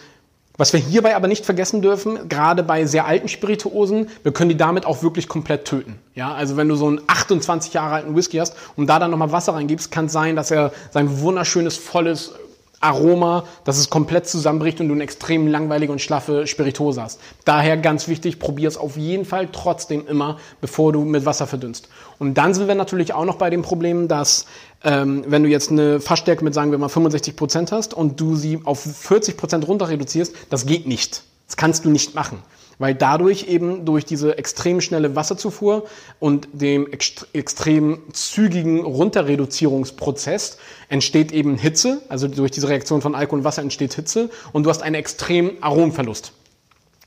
was 0.56 0.72
wir 0.72 0.80
hierbei 0.80 1.16
aber 1.16 1.28
nicht 1.28 1.46
vergessen 1.46 1.82
dürfen, 1.82 2.30
gerade 2.30 2.62
bei 2.62 2.86
sehr 2.86 3.08
alten 3.08 3.28
Spirituosen, 3.28 4.10
wir 4.22 4.34
können 4.34 4.50
die 4.50 4.58
damit 4.58 4.86
auch 4.86 5.02
wirklich 5.02 5.28
komplett 5.28 5.66
töten. 5.66 5.98
Ja, 6.14 6.32
also 6.36 6.58
wenn 6.58 6.70
du 6.70 6.76
so 6.76 6.86
einen 6.86 7.02
28 7.08 7.74
Jahre 7.74 7.96
alten 7.96 8.16
Whisky 8.16 8.38
hast 8.38 8.56
und 8.76 8.86
da 8.86 9.00
dann 9.00 9.10
nochmal 9.10 9.32
Wasser 9.32 9.56
reingibst, 9.56 9.90
kann 9.90 10.06
es 10.06 10.12
sein, 10.12 10.36
dass 10.36 10.52
er 10.52 10.72
sein 10.92 11.22
wunderschönes, 11.22 11.78
volles 11.78 12.36
Aroma, 12.84 13.46
dass 13.64 13.78
es 13.78 13.90
komplett 13.90 14.28
zusammenbricht 14.28 14.80
und 14.80 14.88
du 14.88 14.94
eine 14.94 15.04
extrem 15.04 15.48
langweilige 15.48 15.92
und 15.92 16.00
schlaffe 16.00 16.48
Spirituose 16.48 17.02
hast. 17.02 17.20
Daher 17.46 17.78
ganz 17.78 18.08
wichtig, 18.08 18.40
probier 18.40 18.68
es 18.68 18.78
auf 18.78 18.98
jeden 18.98 19.26
Fall 19.26 19.50
trotzdem 19.52 20.08
immer, 20.08 20.38
bevor 20.62 20.94
du 20.94 21.04
mit 21.06 21.26
Wasser 21.26 21.48
verdünnst. 21.48 21.90
Und 22.20 22.36
dann 22.36 22.54
sind 22.54 22.68
wir 22.68 22.76
natürlich 22.76 23.14
auch 23.14 23.26
noch 23.26 23.36
bei 23.36 23.50
dem 23.50 23.62
Problem, 23.62 24.08
dass 24.08 24.46
ähm, 24.84 25.24
wenn 25.28 25.44
du 25.44 25.50
jetzt 25.50 25.72
eine 25.72 26.00
Fassstärke 26.00 26.44
mit, 26.44 26.54
sagen 26.54 26.72
wir 26.72 26.78
mal, 26.78 26.90
65 26.90 27.36
Prozent 27.36 27.72
hast 27.72 27.94
und 27.94 28.20
du 28.20 28.36
sie 28.36 28.60
auf 28.64 28.82
40 28.82 29.38
Prozent 29.38 29.68
runter 29.68 29.90
reduzierst, 29.90 30.34
das 30.50 30.66
geht 30.66 30.88
nicht. 30.88 31.24
Das 31.48 31.58
kannst 31.58 31.86
du 31.86 31.90
nicht 31.90 32.16
machen. 32.16 32.42
weil 32.80 32.96
dadurch 32.96 33.48
eben 33.48 33.86
durch 33.86 34.06
diese 34.06 34.38
extrem 34.38 34.82
schnelle 34.82 35.16
Wasserzufuhr 35.16 35.86
und 36.20 36.48
dem 36.54 36.92
ext 36.92 37.28
extrem 37.34 38.02
zügigen 38.14 38.82
Runterreduzierungsprozess 38.82 40.58
entsteht 40.90 41.32
eben 41.32 41.58
Hitze, 41.58 42.02
also 42.10 42.28
durch 42.28 42.52
diese 42.52 42.70
Reaktion 42.70 43.02
von 43.02 43.16
Alkohol 43.16 43.40
und 43.40 43.46
Wasser 43.46 43.62
entsteht 43.62 43.94
Hitze 43.94 44.30
und 44.52 44.64
du 44.64 44.70
hast 44.70 44.82
einen 44.82 44.96
extremen 44.96 45.52
Aromverlust. 45.62 46.34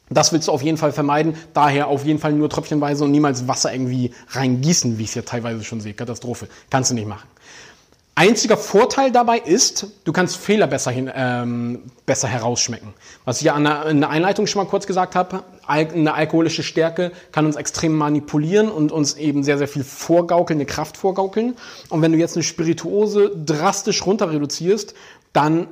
Das 0.08 0.32
willst 0.32 0.46
du 0.46 0.52
auf 0.52 0.62
jeden 0.62 0.78
Fall 0.78 0.92
vermeiden. 0.92 1.34
Daher 1.52 1.88
auf 1.88 2.04
jeden 2.04 2.20
Fall 2.20 2.32
nur 2.32 2.48
tröpfchenweise 2.48 3.02
und 3.02 3.10
niemals 3.10 3.48
Wasser 3.48 3.72
irgendwie 3.72 4.12
reingießen, 4.28 4.98
wie 4.98 5.02
ich 5.02 5.08
es 5.08 5.14
ja 5.16 5.22
teilweise 5.22 5.64
schon 5.64 5.80
sehe. 5.80 5.94
Katastrophe. 5.94 6.46
Kannst 6.70 6.92
du 6.92 6.94
nicht 6.94 7.08
machen. 7.08 7.28
Einziger 8.18 8.56
Vorteil 8.56 9.12
dabei 9.12 9.38
ist, 9.38 9.88
du 10.04 10.12
kannst 10.12 10.38
Fehler 10.38 10.66
besser, 10.66 10.90
hin, 10.90 11.10
ähm, 11.14 11.82
besser 12.06 12.28
herausschmecken. 12.28 12.94
Was 13.26 13.40
ich 13.40 13.44
ja 13.44 13.54
in 13.54 14.00
der 14.00 14.08
Einleitung 14.08 14.46
schon 14.46 14.64
mal 14.64 14.70
kurz 14.70 14.86
gesagt 14.86 15.14
habe, 15.14 15.42
eine 15.66 16.14
alkoholische 16.14 16.62
Stärke 16.62 17.12
kann 17.30 17.44
uns 17.44 17.56
extrem 17.56 17.92
manipulieren 17.94 18.70
und 18.70 18.90
uns 18.90 19.16
eben 19.18 19.44
sehr, 19.44 19.58
sehr 19.58 19.68
viel 19.68 19.84
vorgaukeln, 19.84 20.56
eine 20.56 20.64
Kraft 20.64 20.96
vorgaukeln. 20.96 21.56
Und 21.90 22.00
wenn 22.00 22.10
du 22.10 22.16
jetzt 22.16 22.36
eine 22.36 22.42
Spirituose 22.42 23.32
drastisch 23.36 24.06
runter 24.06 24.30
reduzierst, 24.30 24.94
dann 25.34 25.66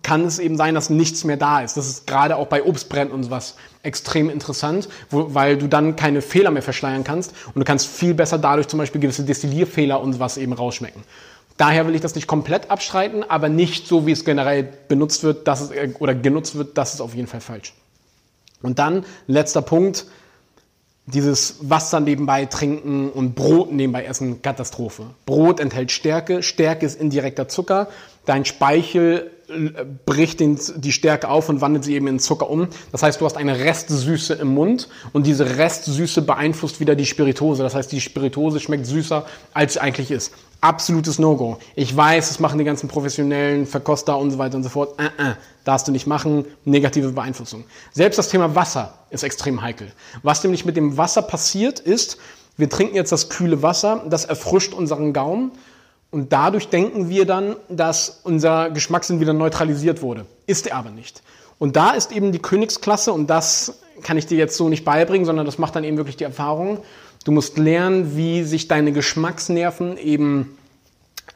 kann 0.00 0.24
es 0.24 0.38
eben 0.38 0.56
sein, 0.56 0.74
dass 0.74 0.88
nichts 0.88 1.24
mehr 1.24 1.36
da 1.36 1.60
ist. 1.60 1.76
Das 1.76 1.86
ist 1.86 2.06
gerade 2.06 2.36
auch 2.36 2.46
bei 2.46 2.64
Obstbrennen 2.64 3.12
und 3.12 3.24
sowas 3.24 3.56
extrem 3.82 4.30
interessant, 4.30 4.88
wo, 5.10 5.34
weil 5.34 5.58
du 5.58 5.68
dann 5.68 5.96
keine 5.96 6.22
Fehler 6.22 6.50
mehr 6.50 6.62
verschleiern 6.62 7.04
kannst 7.04 7.34
und 7.48 7.56
du 7.56 7.64
kannst 7.64 7.88
viel 7.88 8.14
besser 8.14 8.38
dadurch 8.38 8.68
zum 8.68 8.78
Beispiel 8.78 9.02
gewisse 9.02 9.24
Destillierfehler 9.24 10.00
und 10.00 10.14
sowas 10.14 10.38
eben 10.38 10.54
rausschmecken. 10.54 11.02
Daher 11.56 11.86
will 11.86 11.94
ich 11.94 12.00
das 12.00 12.14
nicht 12.14 12.26
komplett 12.26 12.70
abstreiten, 12.70 13.24
aber 13.28 13.48
nicht 13.48 13.86
so, 13.86 14.06
wie 14.06 14.12
es 14.12 14.24
generell 14.24 14.68
benutzt 14.88 15.22
wird, 15.22 15.46
dass 15.46 15.60
es, 15.60 15.70
oder 16.00 16.14
genutzt 16.14 16.56
wird, 16.56 16.78
das 16.78 16.94
ist 16.94 17.00
auf 17.00 17.14
jeden 17.14 17.28
Fall 17.28 17.40
falsch. 17.40 17.74
Und 18.62 18.78
dann, 18.78 19.04
letzter 19.26 19.62
Punkt, 19.62 20.06
dieses 21.06 21.56
Wasser 21.68 22.00
nebenbei 22.00 22.46
trinken 22.46 23.10
und 23.10 23.34
Brot 23.34 23.72
nebenbei 23.72 24.04
essen, 24.04 24.40
Katastrophe. 24.40 25.06
Brot 25.26 25.58
enthält 25.58 25.90
Stärke, 25.90 26.42
Stärke 26.42 26.86
ist 26.86 27.00
indirekter 27.00 27.48
Zucker, 27.48 27.88
dein 28.24 28.44
Speichel 28.44 29.30
bricht 30.06 30.40
den, 30.40 30.58
die 30.76 30.92
Stärke 30.92 31.28
auf 31.28 31.48
und 31.48 31.60
wandelt 31.60 31.84
sie 31.84 31.94
eben 31.94 32.06
in 32.06 32.18
Zucker 32.18 32.48
um. 32.48 32.68
Das 32.90 33.02
heißt, 33.02 33.20
du 33.20 33.24
hast 33.24 33.36
eine 33.36 33.58
Restsüße 33.58 34.34
im 34.34 34.54
Mund 34.54 34.88
und 35.12 35.26
diese 35.26 35.58
Restsüße 35.58 36.22
beeinflusst 36.22 36.80
wieder 36.80 36.94
die 36.94 37.06
Spiritose. 37.06 37.62
Das 37.62 37.74
heißt, 37.74 37.92
die 37.92 38.00
Spiritose 38.00 38.60
schmeckt 38.60 38.86
süßer, 38.86 39.24
als 39.52 39.74
sie 39.74 39.80
eigentlich 39.80 40.10
ist 40.10 40.32
absolutes 40.62 41.18
No-Go. 41.18 41.58
Ich 41.74 41.94
weiß, 41.94 42.28
das 42.28 42.40
machen 42.40 42.58
die 42.58 42.64
ganzen 42.64 42.88
professionellen 42.88 43.66
Verkoster 43.66 44.16
und 44.16 44.30
so 44.30 44.38
weiter 44.38 44.56
und 44.56 44.62
so 44.62 44.70
fort. 44.70 44.98
Äh, 44.98 45.06
äh, 45.06 45.34
darfst 45.64 45.86
du 45.86 45.92
nicht 45.92 46.06
machen. 46.06 46.46
Negative 46.64 47.12
Beeinflussung. 47.12 47.64
Selbst 47.92 48.16
das 48.16 48.28
Thema 48.28 48.54
Wasser 48.54 48.94
ist 49.10 49.24
extrem 49.24 49.60
heikel. 49.60 49.92
Was 50.22 50.42
nämlich 50.42 50.64
mit 50.64 50.76
dem 50.76 50.96
Wasser 50.96 51.20
passiert 51.20 51.80
ist, 51.80 52.16
wir 52.56 52.68
trinken 52.68 52.94
jetzt 52.94 53.12
das 53.12 53.28
kühle 53.28 53.62
Wasser, 53.62 54.04
das 54.08 54.24
erfrischt 54.24 54.72
unseren 54.72 55.12
Gaumen 55.12 55.52
und 56.12 56.30
dadurch 56.32 56.68
denken 56.68 57.08
wir 57.08 57.24
dann, 57.24 57.56
dass 57.70 58.20
unser 58.22 58.70
Geschmackssinn 58.70 59.18
wieder 59.18 59.32
neutralisiert 59.32 60.02
wurde. 60.02 60.26
Ist 60.46 60.66
er 60.66 60.76
aber 60.76 60.90
nicht. 60.90 61.22
Und 61.58 61.74
da 61.74 61.92
ist 61.92 62.12
eben 62.12 62.32
die 62.32 62.38
Königsklasse 62.38 63.12
und 63.12 63.28
das 63.28 63.80
kann 64.02 64.18
ich 64.18 64.26
dir 64.26 64.36
jetzt 64.36 64.56
so 64.56 64.68
nicht 64.68 64.84
beibringen, 64.84 65.24
sondern 65.24 65.46
das 65.46 65.56
macht 65.56 65.74
dann 65.74 65.84
eben 65.84 65.96
wirklich 65.96 66.18
die 66.18 66.24
Erfahrung. 66.24 66.80
Du 67.24 67.32
musst 67.32 67.56
lernen, 67.56 68.14
wie 68.14 68.42
sich 68.42 68.68
deine 68.68 68.92
Geschmacksnerven 68.92 69.96
eben 69.96 70.58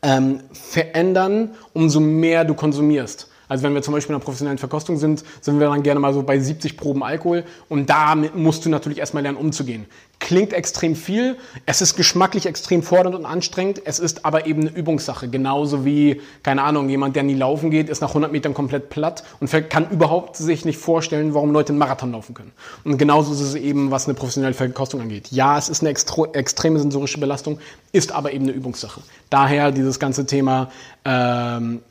ähm, 0.03 0.41
verändern, 0.53 1.55
umso 1.73 2.01
mehr 2.01 2.45
du 2.45 2.55
konsumierst. 2.55 3.31
Also 3.49 3.63
wenn 3.65 3.75
wir 3.75 3.83
zum 3.83 3.95
Beispiel 3.95 4.13
in 4.13 4.17
einer 4.17 4.25
professionellen 4.25 4.59
Verkostung 4.59 4.97
sind, 4.97 5.25
sind 5.41 5.61
wir 5.61 5.69
dann 5.69 5.83
gerne 5.83 6.01
mal 6.01 6.13
so 6.13 6.23
bei 6.23 6.39
70 6.39 6.77
Proben 6.77 7.03
Alkohol 7.03 7.45
und 7.69 7.89
damit 7.91 8.37
musst 8.37 8.65
du 8.65 8.71
natürlich 8.71 8.99
erstmal 8.99 9.23
lernen 9.23 9.39
umzugehen. 9.39 9.87
Klingt 10.19 10.55
extrem 10.55 10.97
viel, 10.97 11.37
es 11.67 11.83
ist 11.83 11.95
geschmacklich 11.95 12.47
extrem 12.47 12.83
fordernd 12.83 13.15
und 13.15 13.27
anstrengend, 13.27 13.83
es 13.85 13.99
ist 13.99 14.25
aber 14.25 14.47
eben 14.47 14.63
eine 14.63 14.71
Übungssache. 14.71 15.29
Genauso 15.29 15.85
wie, 15.85 16.23
keine 16.43 16.63
Ahnung, 16.63 16.89
jemand, 16.89 17.17
der 17.17 17.23
nie 17.23 17.35
laufen 17.35 17.71
geht, 17.71 17.91
ist 17.91 18.01
nach 18.01 18.09
100 18.09 18.33
Metern 18.33 18.55
komplett 18.55 18.89
platt 18.89 19.25
und 19.41 19.51
kann 19.69 19.91
überhaupt 19.91 20.37
sich 20.37 20.65
nicht 20.65 20.79
vorstellen, 20.79 21.35
warum 21.35 21.53
Leute 21.53 21.71
einen 21.71 21.79
Marathon 21.79 22.13
laufen 22.13 22.35
können. 22.35 22.53
Und 22.85 22.97
genauso 22.97 23.33
ist 23.33 23.41
es 23.41 23.55
eben, 23.55 23.91
was 23.91 24.07
eine 24.07 24.15
professionelle 24.15 24.55
Verkostung 24.55 25.03
angeht. 25.03 25.29
Ja, 25.31 25.59
es 25.59 25.69
ist 25.69 25.83
eine 25.83 25.91
extreme 25.91 26.79
sensorische 26.79 27.21
Belastung, 27.21 27.59
ist 27.93 28.13
aber 28.13 28.33
eben 28.33 28.45
eine 28.45 28.53
Übungssache. 28.53 29.03
Daher 29.29 29.71
dieses 29.71 29.99
ganze 29.99 30.25
Thema 30.25 30.71
ähm, 31.05 31.83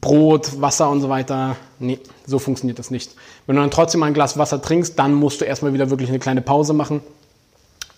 Brot, 0.00 0.60
Wasser 0.60 0.90
und 0.90 1.00
so 1.00 1.08
weiter. 1.08 1.56
Nee, 1.78 1.98
so 2.26 2.38
funktioniert 2.38 2.78
das 2.78 2.90
nicht. 2.90 3.12
Wenn 3.46 3.56
du 3.56 3.62
dann 3.62 3.70
trotzdem 3.70 4.00
mal 4.00 4.06
ein 4.06 4.14
Glas 4.14 4.38
Wasser 4.38 4.62
trinkst, 4.62 4.98
dann 4.98 5.14
musst 5.14 5.40
du 5.40 5.44
erstmal 5.44 5.74
wieder 5.74 5.90
wirklich 5.90 6.08
eine 6.08 6.18
kleine 6.18 6.40
Pause 6.40 6.72
machen 6.72 7.00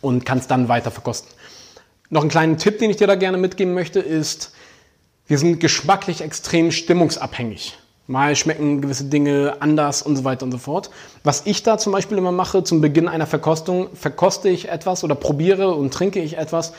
und 0.01 0.27
kannst 0.27 0.51
dann 0.51 0.69
weiter 0.69 0.91
verkosten. 0.91 1.31
Noch 2.11 2.21
einen 2.21 2.31
kleinen 2.31 2.59
Tipp, 2.59 2.79
den 2.79 2.91
ich 2.91 2.97
dir 2.97 3.07
da 3.07 3.15
gerne 3.15 3.39
mitgeben 3.39 3.75
möchte, 3.75 4.01
ist, 4.01 4.53
wir 5.27 5.39
sind 5.39 5.61
geschmacklich 5.61 6.21
extrem 6.21 6.71
stimmungsabhängig. 6.71 7.79
Mal 8.07 8.37
schmecken 8.37 8.83
gewisse 8.83 9.05
Dinge 9.05 9.57
anders 9.61 10.03
und 10.03 10.17
so 10.17 10.25
weiter 10.25 10.45
und 10.45 10.53
so 10.53 10.59
fort. 10.59 10.91
Was 11.23 11.43
ich 11.47 11.63
da 11.63 11.79
zum 11.79 11.93
Beispiel 11.93 12.19
immer 12.19 12.33
mache, 12.33 12.63
zum 12.63 12.83
Beginn 12.83 13.09
einer 13.09 13.27
Verkostung, 13.27 13.89
verkoste 13.95 14.51
ich 14.51 14.69
etwas 14.69 15.05
oder 15.05 15.15
probiere 15.15 15.75
und 15.75 15.95
trinke 15.95 16.21
ich 16.21 16.37
etwas, 16.37 16.75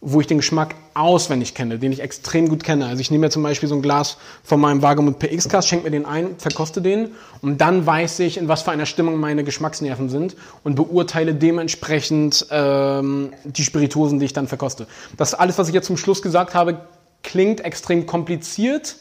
wo 0.00 0.20
ich 0.20 0.26
den 0.26 0.38
Geschmack 0.38 0.74
auswendig 0.94 1.54
kenne, 1.54 1.78
den 1.78 1.90
ich 1.90 2.00
extrem 2.00 2.48
gut 2.48 2.62
kenne. 2.62 2.86
Also 2.86 3.00
ich 3.00 3.10
nehme 3.10 3.26
mir 3.26 3.30
zum 3.30 3.42
Beispiel 3.42 3.68
so 3.68 3.74
ein 3.74 3.82
Glas 3.82 4.18
von 4.44 4.60
meinem 4.60 4.82
Wagemut 4.82 5.18
PX-Cast, 5.18 5.66
schenke 5.66 5.84
mir 5.84 5.90
den 5.90 6.04
ein, 6.04 6.36
verkoste 6.38 6.82
den 6.82 7.12
und 7.40 7.60
dann 7.60 7.86
weiß 7.86 8.20
ich, 8.20 8.36
in 8.36 8.46
was 8.46 8.62
für 8.62 8.70
einer 8.70 8.86
Stimmung 8.86 9.16
meine 9.16 9.42
Geschmacksnerven 9.42 10.08
sind 10.08 10.36
und 10.64 10.74
beurteile 10.74 11.34
dementsprechend 11.34 12.46
ähm, 12.50 13.32
die 13.44 13.64
Spirituosen, 13.64 14.18
die 14.18 14.26
ich 14.26 14.32
dann 14.32 14.48
verkoste. 14.48 14.86
Das 15.16 15.34
alles, 15.34 15.58
was 15.58 15.68
ich 15.68 15.74
jetzt 15.74 15.86
zum 15.86 15.96
Schluss 15.96 16.22
gesagt 16.22 16.54
habe, 16.54 16.80
klingt 17.22 17.62
extrem 17.62 18.06
kompliziert, 18.06 18.96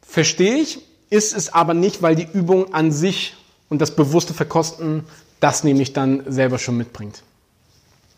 verstehe 0.00 0.56
ich, 0.56 0.80
ist 1.10 1.36
es 1.36 1.52
aber 1.52 1.74
nicht, 1.74 2.00
weil 2.00 2.16
die 2.16 2.26
Übung 2.32 2.72
an 2.72 2.92
sich 2.92 3.34
und 3.68 3.80
das 3.80 3.94
bewusste 3.94 4.32
Verkosten 4.34 5.04
das 5.40 5.64
nämlich 5.64 5.92
dann 5.92 6.22
selber 6.26 6.58
schon 6.58 6.76
mitbringt. 6.76 7.22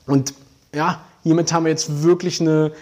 Und 0.07 0.35
ja, 0.75 1.01
hiermit 1.25 1.53
haben 1.53 1.65
wir 1.65 1.71
jetzt 1.71 2.05
wirklich 2.05 2.41
eine 2.41 2.73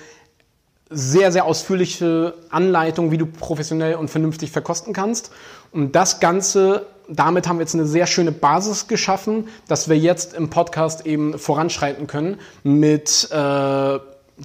sehr, 0.90 1.32
sehr 1.32 1.46
ausführliche 1.46 2.34
Anleitung, 2.50 3.10
wie 3.10 3.18
du 3.18 3.26
professionell 3.26 3.94
und 3.94 4.08
vernünftig 4.08 4.50
verkosten 4.50 4.92
kannst. 4.92 5.30
Und 5.70 5.96
das 5.96 6.20
Ganze, 6.20 6.86
damit 7.08 7.48
haben 7.48 7.56
wir 7.56 7.62
jetzt 7.62 7.74
eine 7.74 7.86
sehr 7.86 8.06
schöne 8.06 8.30
Basis 8.30 8.88
geschaffen, 8.88 9.48
dass 9.68 9.88
wir 9.88 9.96
jetzt 9.96 10.34
im 10.34 10.50
Podcast 10.50 11.06
eben 11.06 11.38
voranschreiten 11.38 12.06
können 12.06 12.38
mit 12.62 13.28
äh, 13.30 13.98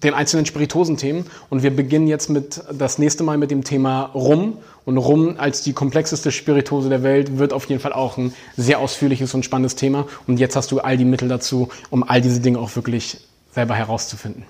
den 0.04 0.14
einzelnen 0.14 0.46
Spirituosenthemen. 0.46 1.26
Und 1.50 1.64
wir 1.64 1.76
beginnen 1.76 2.08
jetzt 2.08 2.30
mit 2.30 2.62
das 2.72 2.98
nächste 2.98 3.24
Mal 3.24 3.38
mit 3.38 3.52
dem 3.52 3.64
Thema 3.64 4.04
Rum. 4.14 4.58
Und 4.86 4.98
Rum 4.98 5.36
als 5.38 5.64
die 5.64 5.74
komplexeste 5.74 6.32
Spiritose 6.32 6.88
der 6.88 7.04
Welt 7.04 7.38
wird 7.40 7.52
auf 7.52 7.66
jeden 7.66 7.82
Fall 7.82 7.94
auch 7.94 8.18
ein 8.18 8.34
sehr 8.56 8.80
ausführliches 8.80 9.34
und 9.34 9.44
spannendes 9.44 9.76
Thema. 9.76 10.08
Und 10.28 10.40
jetzt 10.40 10.56
hast 10.56 10.72
du 10.72 10.80
all 10.80 10.98
die 10.98 11.06
Mittel 11.06 11.28
dazu, 11.28 11.70
um 11.90 12.04
all 12.04 12.22
diese 12.22 12.40
Dinge 12.40 12.60
auch 12.60 12.76
wirklich 12.76 13.18
selber 13.58 13.74
herauszufinden. 13.74 14.46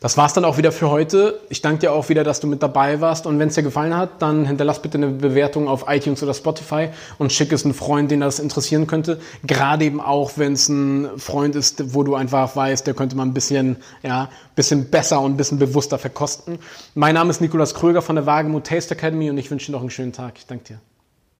Das 0.00 0.16
war's 0.16 0.32
dann 0.32 0.46
auch 0.46 0.56
wieder 0.56 0.72
für 0.72 0.88
heute. 0.88 1.38
Ich 1.50 1.60
danke 1.60 1.80
dir 1.80 1.92
auch 1.92 2.08
wieder, 2.08 2.24
dass 2.24 2.40
du 2.40 2.46
mit 2.46 2.62
dabei 2.62 3.02
warst. 3.02 3.26
Und 3.26 3.38
wenn 3.38 3.48
es 3.48 3.56
dir 3.56 3.62
gefallen 3.62 3.94
hat, 3.94 4.22
dann 4.22 4.46
hinterlass 4.46 4.80
bitte 4.80 4.96
eine 4.96 5.08
Bewertung 5.08 5.68
auf 5.68 5.84
iTunes 5.86 6.22
oder 6.22 6.32
Spotify 6.32 6.88
und 7.18 7.30
schick 7.30 7.52
es 7.52 7.66
einen 7.66 7.74
Freund, 7.74 8.10
den 8.10 8.20
das 8.20 8.38
interessieren 8.38 8.86
könnte. 8.86 9.20
Gerade 9.46 9.84
eben 9.84 10.00
auch, 10.00 10.32
wenn 10.36 10.54
es 10.54 10.70
ein 10.70 11.10
Freund 11.18 11.54
ist, 11.54 11.94
wo 11.94 12.02
du 12.02 12.14
einfach 12.14 12.56
weißt, 12.56 12.86
der 12.86 12.94
könnte 12.94 13.14
mal 13.14 13.24
ein 13.24 13.34
bisschen, 13.34 13.76
ja, 14.02 14.30
bisschen 14.56 14.88
besser 14.88 15.20
und 15.20 15.32
ein 15.32 15.36
bisschen 15.36 15.58
bewusster 15.58 15.98
verkosten. 15.98 16.58
Mein 16.94 17.14
Name 17.16 17.28
ist 17.28 17.42
Nikolas 17.42 17.74
Kröger 17.74 18.00
von 18.00 18.16
der 18.16 18.24
Wagemut 18.24 18.66
Taste 18.66 18.94
Academy 18.94 19.28
und 19.28 19.36
ich 19.36 19.50
wünsche 19.50 19.66
dir 19.66 19.72
noch 19.72 19.82
einen 19.82 19.90
schönen 19.90 20.14
Tag. 20.14 20.38
Ich 20.38 20.46
danke 20.46 20.64
dir. 20.64 20.80